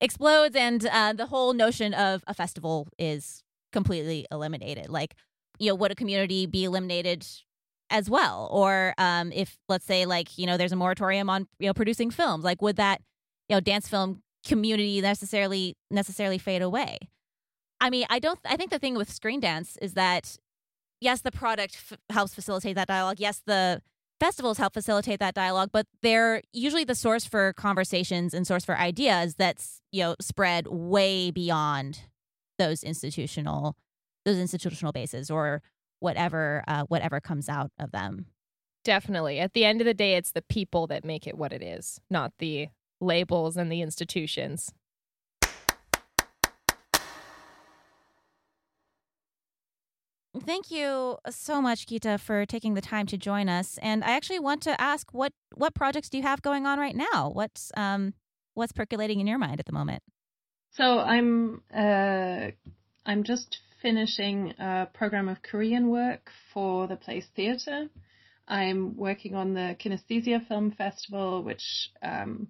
explodes 0.00 0.56
and 0.56 0.84
uh, 0.86 1.12
the 1.12 1.26
whole 1.26 1.52
notion 1.52 1.94
of 1.94 2.24
a 2.26 2.34
festival 2.34 2.88
is 2.98 3.44
completely 3.70 4.26
eliminated 4.32 4.88
like 4.88 5.14
you 5.60 5.68
know 5.68 5.76
would 5.76 5.92
a 5.92 5.94
community 5.94 6.46
be 6.46 6.64
eliminated 6.64 7.24
as 7.90 8.10
well? 8.10 8.48
Or 8.50 8.94
um, 8.98 9.32
if 9.32 9.56
let's 9.68 9.84
say 9.84 10.06
like 10.06 10.38
you 10.38 10.46
know 10.46 10.56
there's 10.56 10.72
a 10.72 10.76
moratorium 10.76 11.30
on 11.30 11.46
you 11.58 11.66
know 11.66 11.74
producing 11.74 12.10
films 12.10 12.44
like 12.44 12.62
would 12.62 12.76
that 12.76 13.00
you 13.48 13.56
know 13.56 13.60
dance 13.60 13.88
film 13.88 14.22
community 14.46 15.00
necessarily 15.00 15.76
necessarily 15.90 16.38
fade 16.38 16.62
away. 16.62 16.98
I 17.80 17.90
mean 17.90 18.06
i 18.08 18.18
don't 18.18 18.38
i 18.44 18.56
think 18.56 18.70
the 18.70 18.78
thing 18.78 18.94
with 18.94 19.12
screen 19.12 19.40
dance 19.40 19.76
is 19.82 19.94
that 19.94 20.36
yes 21.00 21.20
the 21.20 21.32
product 21.32 21.74
f- 21.90 21.98
helps 22.10 22.34
facilitate 22.34 22.74
that 22.76 22.88
dialogue. 22.88 23.20
Yes 23.20 23.42
the 23.44 23.82
festivals 24.18 24.56
help 24.56 24.72
facilitate 24.72 25.20
that 25.20 25.34
dialogue 25.34 25.68
but 25.72 25.86
they're 26.02 26.40
usually 26.52 26.84
the 26.84 26.94
source 26.94 27.26
for 27.26 27.52
conversations 27.52 28.32
and 28.32 28.46
source 28.46 28.64
for 28.64 28.76
ideas 28.78 29.34
that's 29.34 29.82
you 29.92 30.02
know 30.02 30.16
spread 30.20 30.66
way 30.68 31.30
beyond 31.30 32.00
those 32.58 32.82
institutional 32.82 33.76
those 34.24 34.38
institutional 34.38 34.92
bases 34.92 35.30
or 35.30 35.60
whatever 36.00 36.64
uh, 36.66 36.84
whatever 36.84 37.20
comes 37.20 37.48
out 37.48 37.70
of 37.78 37.92
them. 37.92 38.26
Definitely. 38.84 39.38
At 39.40 39.52
the 39.52 39.64
end 39.64 39.80
of 39.80 39.84
the 39.84 39.94
day 39.94 40.14
it's 40.14 40.32
the 40.32 40.42
people 40.42 40.86
that 40.86 41.04
make 41.04 41.26
it 41.26 41.36
what 41.36 41.52
it 41.52 41.62
is 41.62 42.00
not 42.08 42.32
the 42.38 42.68
labels 43.00 43.56
and 43.56 43.70
the 43.70 43.82
institutions 43.82 44.72
Thank 50.44 50.70
you 50.70 51.16
so 51.30 51.62
much, 51.62 51.86
Gitta, 51.86 52.18
for 52.18 52.44
taking 52.44 52.74
the 52.74 52.80
time 52.80 53.06
to 53.06 53.16
join 53.16 53.48
us. 53.48 53.78
And 53.80 54.04
I 54.04 54.10
actually 54.10 54.38
want 54.38 54.62
to 54.64 54.78
ask 54.80 55.12
what 55.14 55.32
what 55.54 55.74
projects 55.74 56.08
do 56.08 56.18
you 56.18 56.22
have 56.22 56.42
going 56.42 56.66
on 56.66 56.78
right 56.78 56.94
now? 56.94 57.30
What's 57.32 57.72
um 57.76 58.12
what's 58.54 58.72
percolating 58.72 59.20
in 59.20 59.26
your 59.26 59.38
mind 59.38 59.60
at 59.60 59.66
the 59.66 59.72
moment? 59.72 60.02
So 60.72 60.98
I'm 60.98 61.62
uh, 61.74 62.50
I'm 63.06 63.24
just 63.24 63.58
finishing 63.80 64.54
a 64.58 64.88
program 64.92 65.28
of 65.28 65.42
Korean 65.42 65.88
work 65.88 66.30
for 66.52 66.86
the 66.86 66.96
Place 66.96 67.26
Theatre. 67.34 67.88
I'm 68.48 68.96
working 68.96 69.34
on 69.34 69.54
the 69.54 69.76
Kinesthesia 69.80 70.46
Film 70.46 70.70
Festival, 70.70 71.42
which 71.42 71.90
um, 72.02 72.48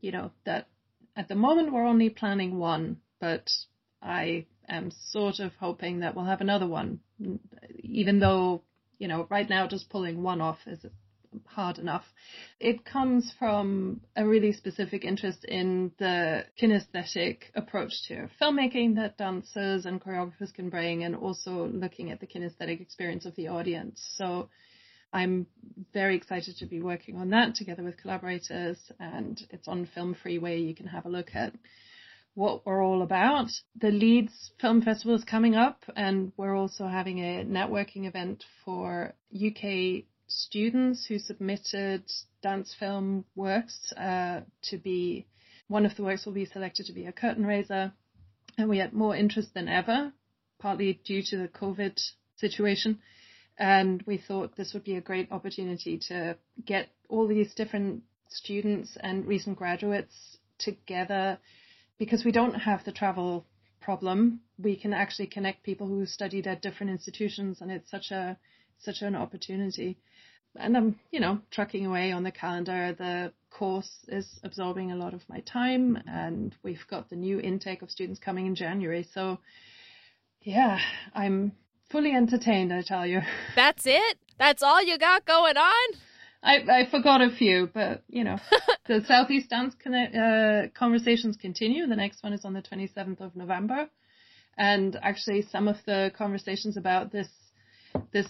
you 0.00 0.12
know 0.12 0.30
that 0.44 0.68
at 1.16 1.28
the 1.28 1.34
moment 1.34 1.72
we're 1.72 1.86
only 1.86 2.10
planning 2.10 2.58
one, 2.58 2.98
but 3.20 3.50
I 4.00 4.46
am 4.68 4.92
sort 5.10 5.40
of 5.40 5.52
hoping 5.58 6.00
that 6.00 6.14
we'll 6.14 6.26
have 6.26 6.40
another 6.40 6.66
one, 6.66 7.00
even 7.80 8.20
though, 8.20 8.62
you 8.98 9.08
know, 9.08 9.26
right 9.28 9.48
now 9.48 9.66
just 9.66 9.90
pulling 9.90 10.22
one 10.22 10.40
off 10.40 10.58
is 10.66 10.84
hard 11.46 11.78
enough. 11.78 12.04
It 12.60 12.84
comes 12.84 13.32
from 13.38 14.00
a 14.16 14.26
really 14.26 14.52
specific 14.52 15.04
interest 15.04 15.44
in 15.44 15.92
the 15.98 16.44
kinesthetic 16.60 17.38
approach 17.54 17.92
to 18.08 18.28
filmmaking 18.40 18.96
that 18.96 19.18
dancers 19.18 19.84
and 19.84 20.00
choreographers 20.00 20.54
can 20.54 20.70
bring, 20.70 21.04
and 21.04 21.16
also 21.16 21.66
looking 21.66 22.10
at 22.10 22.20
the 22.20 22.26
kinesthetic 22.26 22.80
experience 22.80 23.26
of 23.26 23.34
the 23.34 23.48
audience. 23.48 24.00
So 24.16 24.48
I'm 25.12 25.46
very 25.94 26.16
excited 26.16 26.56
to 26.58 26.66
be 26.66 26.82
working 26.82 27.16
on 27.16 27.30
that 27.30 27.54
together 27.54 27.82
with 27.82 27.96
collaborators, 27.96 28.78
and 29.00 29.40
it's 29.50 29.68
on 29.68 29.86
Film 29.94 30.14
Free 30.14 30.38
where 30.38 30.56
you 30.56 30.74
can 30.74 30.86
have 30.86 31.06
a 31.06 31.10
look 31.10 31.30
at 31.34 31.54
what 32.34 32.64
we're 32.64 32.84
all 32.84 33.02
about. 33.02 33.48
The 33.80 33.90
Leeds 33.90 34.52
Film 34.60 34.82
Festival 34.82 35.16
is 35.16 35.24
coming 35.24 35.56
up, 35.56 35.82
and 35.96 36.32
we're 36.36 36.56
also 36.56 36.86
having 36.86 37.18
a 37.18 37.44
networking 37.44 38.06
event 38.06 38.44
for 38.64 39.14
UK 39.34 40.04
students 40.28 41.06
who 41.06 41.18
submitted 41.18 42.04
dance 42.42 42.74
film 42.78 43.24
works 43.34 43.92
uh, 43.94 44.42
to 44.64 44.78
be. 44.78 45.26
One 45.68 45.84
of 45.84 45.96
the 45.96 46.04
works 46.04 46.24
will 46.24 46.32
be 46.32 46.46
selected 46.46 46.86
to 46.86 46.92
be 46.92 47.06
a 47.06 47.12
curtain 47.12 47.44
raiser, 47.44 47.92
and 48.56 48.68
we 48.68 48.78
had 48.78 48.92
more 48.92 49.16
interest 49.16 49.52
than 49.54 49.68
ever, 49.68 50.12
partly 50.58 51.00
due 51.04 51.22
to 51.22 51.36
the 51.38 51.48
COVID 51.48 51.98
situation. 52.36 53.00
And 53.58 54.02
we 54.06 54.18
thought 54.18 54.56
this 54.56 54.72
would 54.72 54.84
be 54.84 54.96
a 54.96 55.00
great 55.00 55.32
opportunity 55.32 55.98
to 56.08 56.36
get 56.64 56.88
all 57.08 57.26
these 57.26 57.54
different 57.54 58.02
students 58.28 58.96
and 59.00 59.26
recent 59.26 59.58
graduates 59.58 60.38
together 60.58 61.38
because 61.98 62.24
we 62.24 62.32
don't 62.32 62.54
have 62.54 62.84
the 62.84 62.92
travel 62.92 63.44
problem, 63.80 64.40
we 64.58 64.76
can 64.76 64.92
actually 64.92 65.26
connect 65.26 65.62
people 65.62 65.86
who 65.86 66.06
studied 66.06 66.46
at 66.46 66.62
different 66.62 66.92
institutions, 66.92 67.60
and 67.60 67.70
it's 67.70 67.90
such 67.90 68.10
a 68.10 68.36
such 68.80 69.02
an 69.02 69.16
opportunity. 69.16 69.98
And 70.56 70.76
I'm, 70.76 71.00
you 71.10 71.20
know, 71.20 71.40
trucking 71.50 71.86
away 71.86 72.12
on 72.12 72.22
the 72.22 72.30
calendar. 72.30 72.94
The 72.96 73.32
course 73.50 73.90
is 74.08 74.26
absorbing 74.44 74.92
a 74.92 74.96
lot 74.96 75.14
of 75.14 75.22
my 75.28 75.40
time, 75.40 75.98
and 76.06 76.54
we've 76.62 76.86
got 76.88 77.10
the 77.10 77.16
new 77.16 77.40
intake 77.40 77.82
of 77.82 77.90
students 77.90 78.20
coming 78.20 78.46
in 78.46 78.54
January. 78.54 79.08
So, 79.14 79.38
yeah, 80.42 80.78
I'm 81.14 81.52
fully 81.90 82.12
entertained. 82.12 82.72
I 82.72 82.82
tell 82.82 83.06
you. 83.06 83.20
That's 83.56 83.84
it. 83.86 84.18
That's 84.38 84.62
all 84.62 84.82
you 84.82 84.98
got 84.98 85.24
going 85.24 85.56
on. 85.56 85.98
I, 86.42 86.56
I 86.70 86.90
forgot 86.90 87.20
a 87.20 87.30
few, 87.30 87.68
but 87.72 88.04
you 88.08 88.22
know, 88.24 88.38
the 88.86 89.02
Southeast 89.06 89.50
Dance 89.50 89.74
uh, 89.86 90.68
conversations 90.78 91.36
continue. 91.36 91.86
The 91.86 91.96
next 91.96 92.22
one 92.22 92.32
is 92.32 92.44
on 92.44 92.52
the 92.52 92.62
27th 92.62 93.20
of 93.20 93.34
November, 93.34 93.88
and 94.56 94.96
actually, 95.02 95.42
some 95.50 95.66
of 95.66 95.76
the 95.86 96.12
conversations 96.16 96.76
about 96.76 97.10
this 97.10 97.28
this 98.12 98.28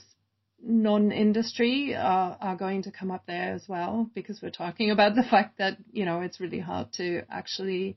non-industry 0.63 1.95
are, 1.95 2.37
are 2.41 2.57
going 2.57 2.83
to 2.83 2.91
come 2.91 3.11
up 3.11 3.25
there 3.27 3.53
as 3.55 3.65
well 3.69 4.11
because 4.15 4.41
we're 4.43 4.51
talking 4.51 4.91
about 4.91 5.15
the 5.15 5.23
fact 5.23 5.59
that 5.59 5.77
you 5.93 6.05
know 6.05 6.21
it's 6.21 6.41
really 6.41 6.59
hard 6.59 6.93
to 6.95 7.23
actually 7.31 7.97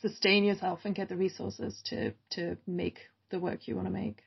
sustain 0.00 0.44
yourself 0.44 0.80
and 0.84 0.94
get 0.94 1.08
the 1.08 1.16
resources 1.16 1.80
to 1.84 2.12
to 2.30 2.56
make 2.66 3.00
the 3.30 3.40
work 3.40 3.66
you 3.66 3.74
want 3.74 3.86
to 3.86 3.92
make. 3.92 4.22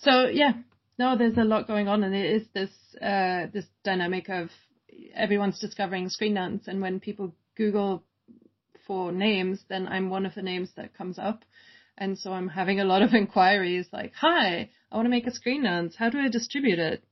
So 0.00 0.26
yeah, 0.26 0.52
no, 0.98 1.16
there's 1.16 1.38
a 1.38 1.44
lot 1.44 1.66
going 1.66 1.88
on, 1.88 2.04
and 2.04 2.14
it 2.14 2.42
is 2.42 2.48
this 2.54 2.70
uh, 3.00 3.46
this 3.52 3.66
dynamic 3.84 4.28
of 4.28 4.50
everyone's 5.14 5.58
discovering 5.58 6.08
screen 6.08 6.34
dance, 6.34 6.68
and 6.68 6.80
when 6.80 7.00
people 7.00 7.34
Google 7.56 8.04
for 8.86 9.12
names, 9.12 9.60
then 9.68 9.86
I'm 9.86 10.10
one 10.10 10.26
of 10.26 10.34
the 10.34 10.42
names 10.42 10.70
that 10.76 10.96
comes 10.96 11.18
up. 11.18 11.44
And 11.98 12.18
so 12.18 12.32
I'm 12.32 12.48
having 12.48 12.80
a 12.80 12.84
lot 12.84 13.02
of 13.02 13.12
inquiries 13.14 13.86
like, 13.92 14.12
hi, 14.14 14.70
I 14.90 14.96
want 14.96 15.06
to 15.06 15.10
make 15.10 15.26
a 15.26 15.32
screen 15.32 15.64
dance. 15.64 15.94
How 15.96 16.10
do 16.10 16.18
I 16.18 16.28
distribute 16.28 16.78
it? 16.78 17.04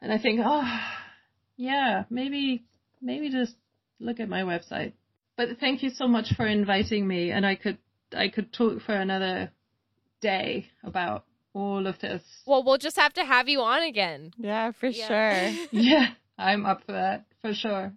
And 0.00 0.12
I 0.12 0.18
think, 0.18 0.40
oh, 0.44 0.80
yeah, 1.56 2.04
maybe, 2.10 2.64
maybe 3.00 3.30
just 3.30 3.54
look 3.98 4.20
at 4.20 4.28
my 4.28 4.42
website. 4.42 4.92
But 5.36 5.58
thank 5.58 5.82
you 5.82 5.90
so 5.90 6.06
much 6.06 6.34
for 6.36 6.46
inviting 6.46 7.06
me. 7.06 7.30
And 7.30 7.44
I 7.44 7.56
could, 7.56 7.78
I 8.16 8.28
could 8.28 8.52
talk 8.52 8.82
for 8.82 8.94
another 8.94 9.50
day 10.20 10.66
about 10.84 11.24
all 11.54 11.86
of 11.86 11.98
this. 12.00 12.22
Well, 12.46 12.62
we'll 12.62 12.78
just 12.78 12.96
have 12.96 13.12
to 13.14 13.24
have 13.24 13.48
you 13.48 13.60
on 13.62 13.82
again. 13.82 14.32
Yeah, 14.36 14.72
for 14.72 14.88
Yeah. 14.88 15.06
sure. 15.52 15.66
Yeah, 15.72 16.08
I'm 16.36 16.66
up 16.66 16.84
for 16.84 16.92
that 16.92 17.24
for 17.40 17.54
sure. 17.54 17.92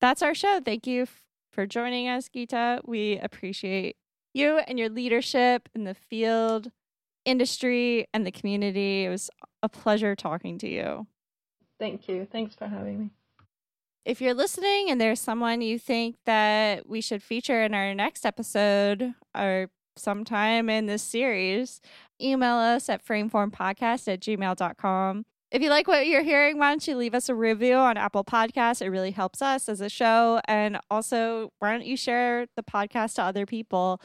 That's 0.00 0.22
our 0.22 0.34
show. 0.34 0.60
Thank 0.64 0.86
you 0.86 1.02
f- 1.02 1.22
for 1.52 1.66
joining 1.66 2.08
us, 2.08 2.28
Gitta. 2.28 2.80
We 2.86 3.18
appreciate 3.18 3.96
you 4.32 4.58
and 4.66 4.78
your 4.78 4.88
leadership 4.88 5.68
in 5.74 5.84
the 5.84 5.94
field, 5.94 6.70
industry, 7.24 8.06
and 8.14 8.24
the 8.24 8.30
community. 8.30 9.04
It 9.04 9.08
was 9.10 9.28
a 9.62 9.68
pleasure 9.68 10.14
talking 10.16 10.56
to 10.58 10.68
you. 10.68 11.06
Thank 11.78 12.08
you. 12.08 12.26
Thanks 12.30 12.54
for 12.54 12.66
having 12.68 13.00
me. 13.00 13.10
If 14.06 14.20
you're 14.22 14.34
listening 14.34 14.90
and 14.90 14.98
there's 15.00 15.20
someone 15.20 15.60
you 15.60 15.78
think 15.78 16.16
that 16.24 16.88
we 16.88 17.00
should 17.02 17.22
feature 17.22 17.62
in 17.62 17.74
our 17.74 17.92
next 17.94 18.24
episode 18.24 19.14
or 19.36 19.68
sometime 20.00 20.68
in 20.68 20.86
this 20.86 21.02
series, 21.02 21.80
email 22.20 22.56
us 22.56 22.88
at 22.88 23.04
frameformpodcast 23.04 24.12
at 24.12 24.20
gmail.com. 24.20 25.26
If 25.50 25.62
you 25.62 25.70
like 25.70 25.88
what 25.88 26.06
you're 26.06 26.22
hearing, 26.22 26.58
why 26.58 26.70
don't 26.70 26.86
you 26.86 26.96
leave 26.96 27.14
us 27.14 27.28
a 27.28 27.34
review 27.34 27.74
on 27.74 27.96
Apple 27.96 28.22
Podcasts? 28.24 28.80
It 28.80 28.88
really 28.88 29.10
helps 29.10 29.42
us 29.42 29.68
as 29.68 29.80
a 29.80 29.88
show. 29.88 30.40
And 30.46 30.78
also, 30.90 31.52
why 31.58 31.72
don't 31.72 31.84
you 31.84 31.96
share 31.96 32.46
the 32.56 32.62
podcast 32.62 33.16
to 33.16 33.22
other 33.22 33.46
people? 33.46 34.00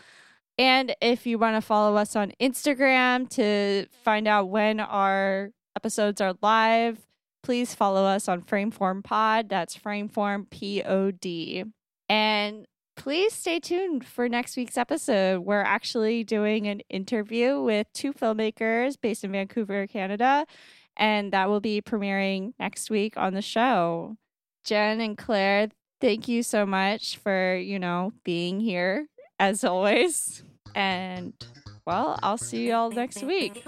And 0.57 0.95
if 1.01 1.27
you 1.27 1.37
want 1.37 1.55
to 1.55 1.61
follow 1.61 1.97
us 1.97 2.15
on 2.15 2.31
Instagram 2.41 3.29
to 3.31 3.85
find 4.03 4.27
out 4.27 4.49
when 4.49 4.79
our 4.79 5.51
episodes 5.75 6.19
are 6.19 6.33
live, 6.41 7.05
please 7.43 7.75
follow 7.75 8.05
us 8.05 8.27
on 8.27 8.41
Frameform 8.41 9.03
Pod. 9.03 9.49
That's 9.49 9.77
Frameform 9.77 10.49
P 10.49 10.81
O 10.81 11.11
D. 11.11 11.63
And 12.09 12.65
please 12.95 13.33
stay 13.33 13.59
tuned 13.59 14.05
for 14.05 14.27
next 14.27 14.57
week's 14.57 14.77
episode. 14.77 15.39
We're 15.39 15.61
actually 15.61 16.23
doing 16.23 16.67
an 16.67 16.81
interview 16.89 17.61
with 17.61 17.87
two 17.93 18.13
filmmakers 18.13 18.99
based 18.99 19.23
in 19.23 19.31
Vancouver, 19.31 19.87
Canada, 19.87 20.45
and 20.97 21.31
that 21.33 21.49
will 21.49 21.59
be 21.59 21.81
premiering 21.81 22.53
next 22.59 22.89
week 22.89 23.17
on 23.17 23.33
the 23.33 23.41
show. 23.41 24.17
Jen 24.63 25.01
and 25.01 25.17
Claire, 25.17 25.69
thank 26.01 26.27
you 26.27 26.41
so 26.41 26.65
much 26.65 27.17
for, 27.17 27.55
you 27.55 27.79
know, 27.79 28.13
being 28.23 28.59
here 28.59 29.07
as 29.39 29.63
always. 29.63 30.43
And 30.73 31.33
well, 31.85 32.17
I'll 32.23 32.37
see 32.37 32.67
you 32.67 32.73
all 32.73 32.89
next 32.89 33.23
week. 33.23 33.63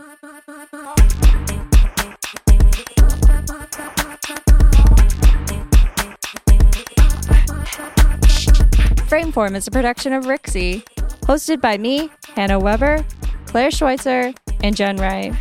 Frameform 9.08 9.55
is 9.55 9.66
a 9.68 9.72
production 9.72 10.12
of 10.12 10.26
Rixie, 10.26 10.84
hosted 11.22 11.62
by 11.62 11.78
me, 11.78 12.10
Hannah 12.36 12.60
Weber, 12.60 13.05
Claire 13.45 13.72
Schweitzer, 13.72 14.34
and 14.62 14.76
Jen 14.76 14.97
Wright. 14.97 15.34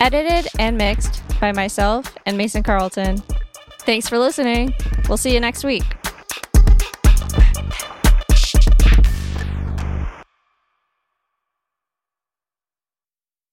Edited 0.00 0.50
and 0.58 0.76
mixed 0.76 1.22
by 1.40 1.52
myself 1.52 2.12
and 2.26 2.36
Mason 2.36 2.64
Carlton. 2.64 3.22
Thanks 3.82 4.08
for 4.08 4.18
listening. 4.18 4.74
We'll 5.08 5.16
see 5.16 5.32
you 5.32 5.38
next 5.38 5.62
week. 5.62 5.84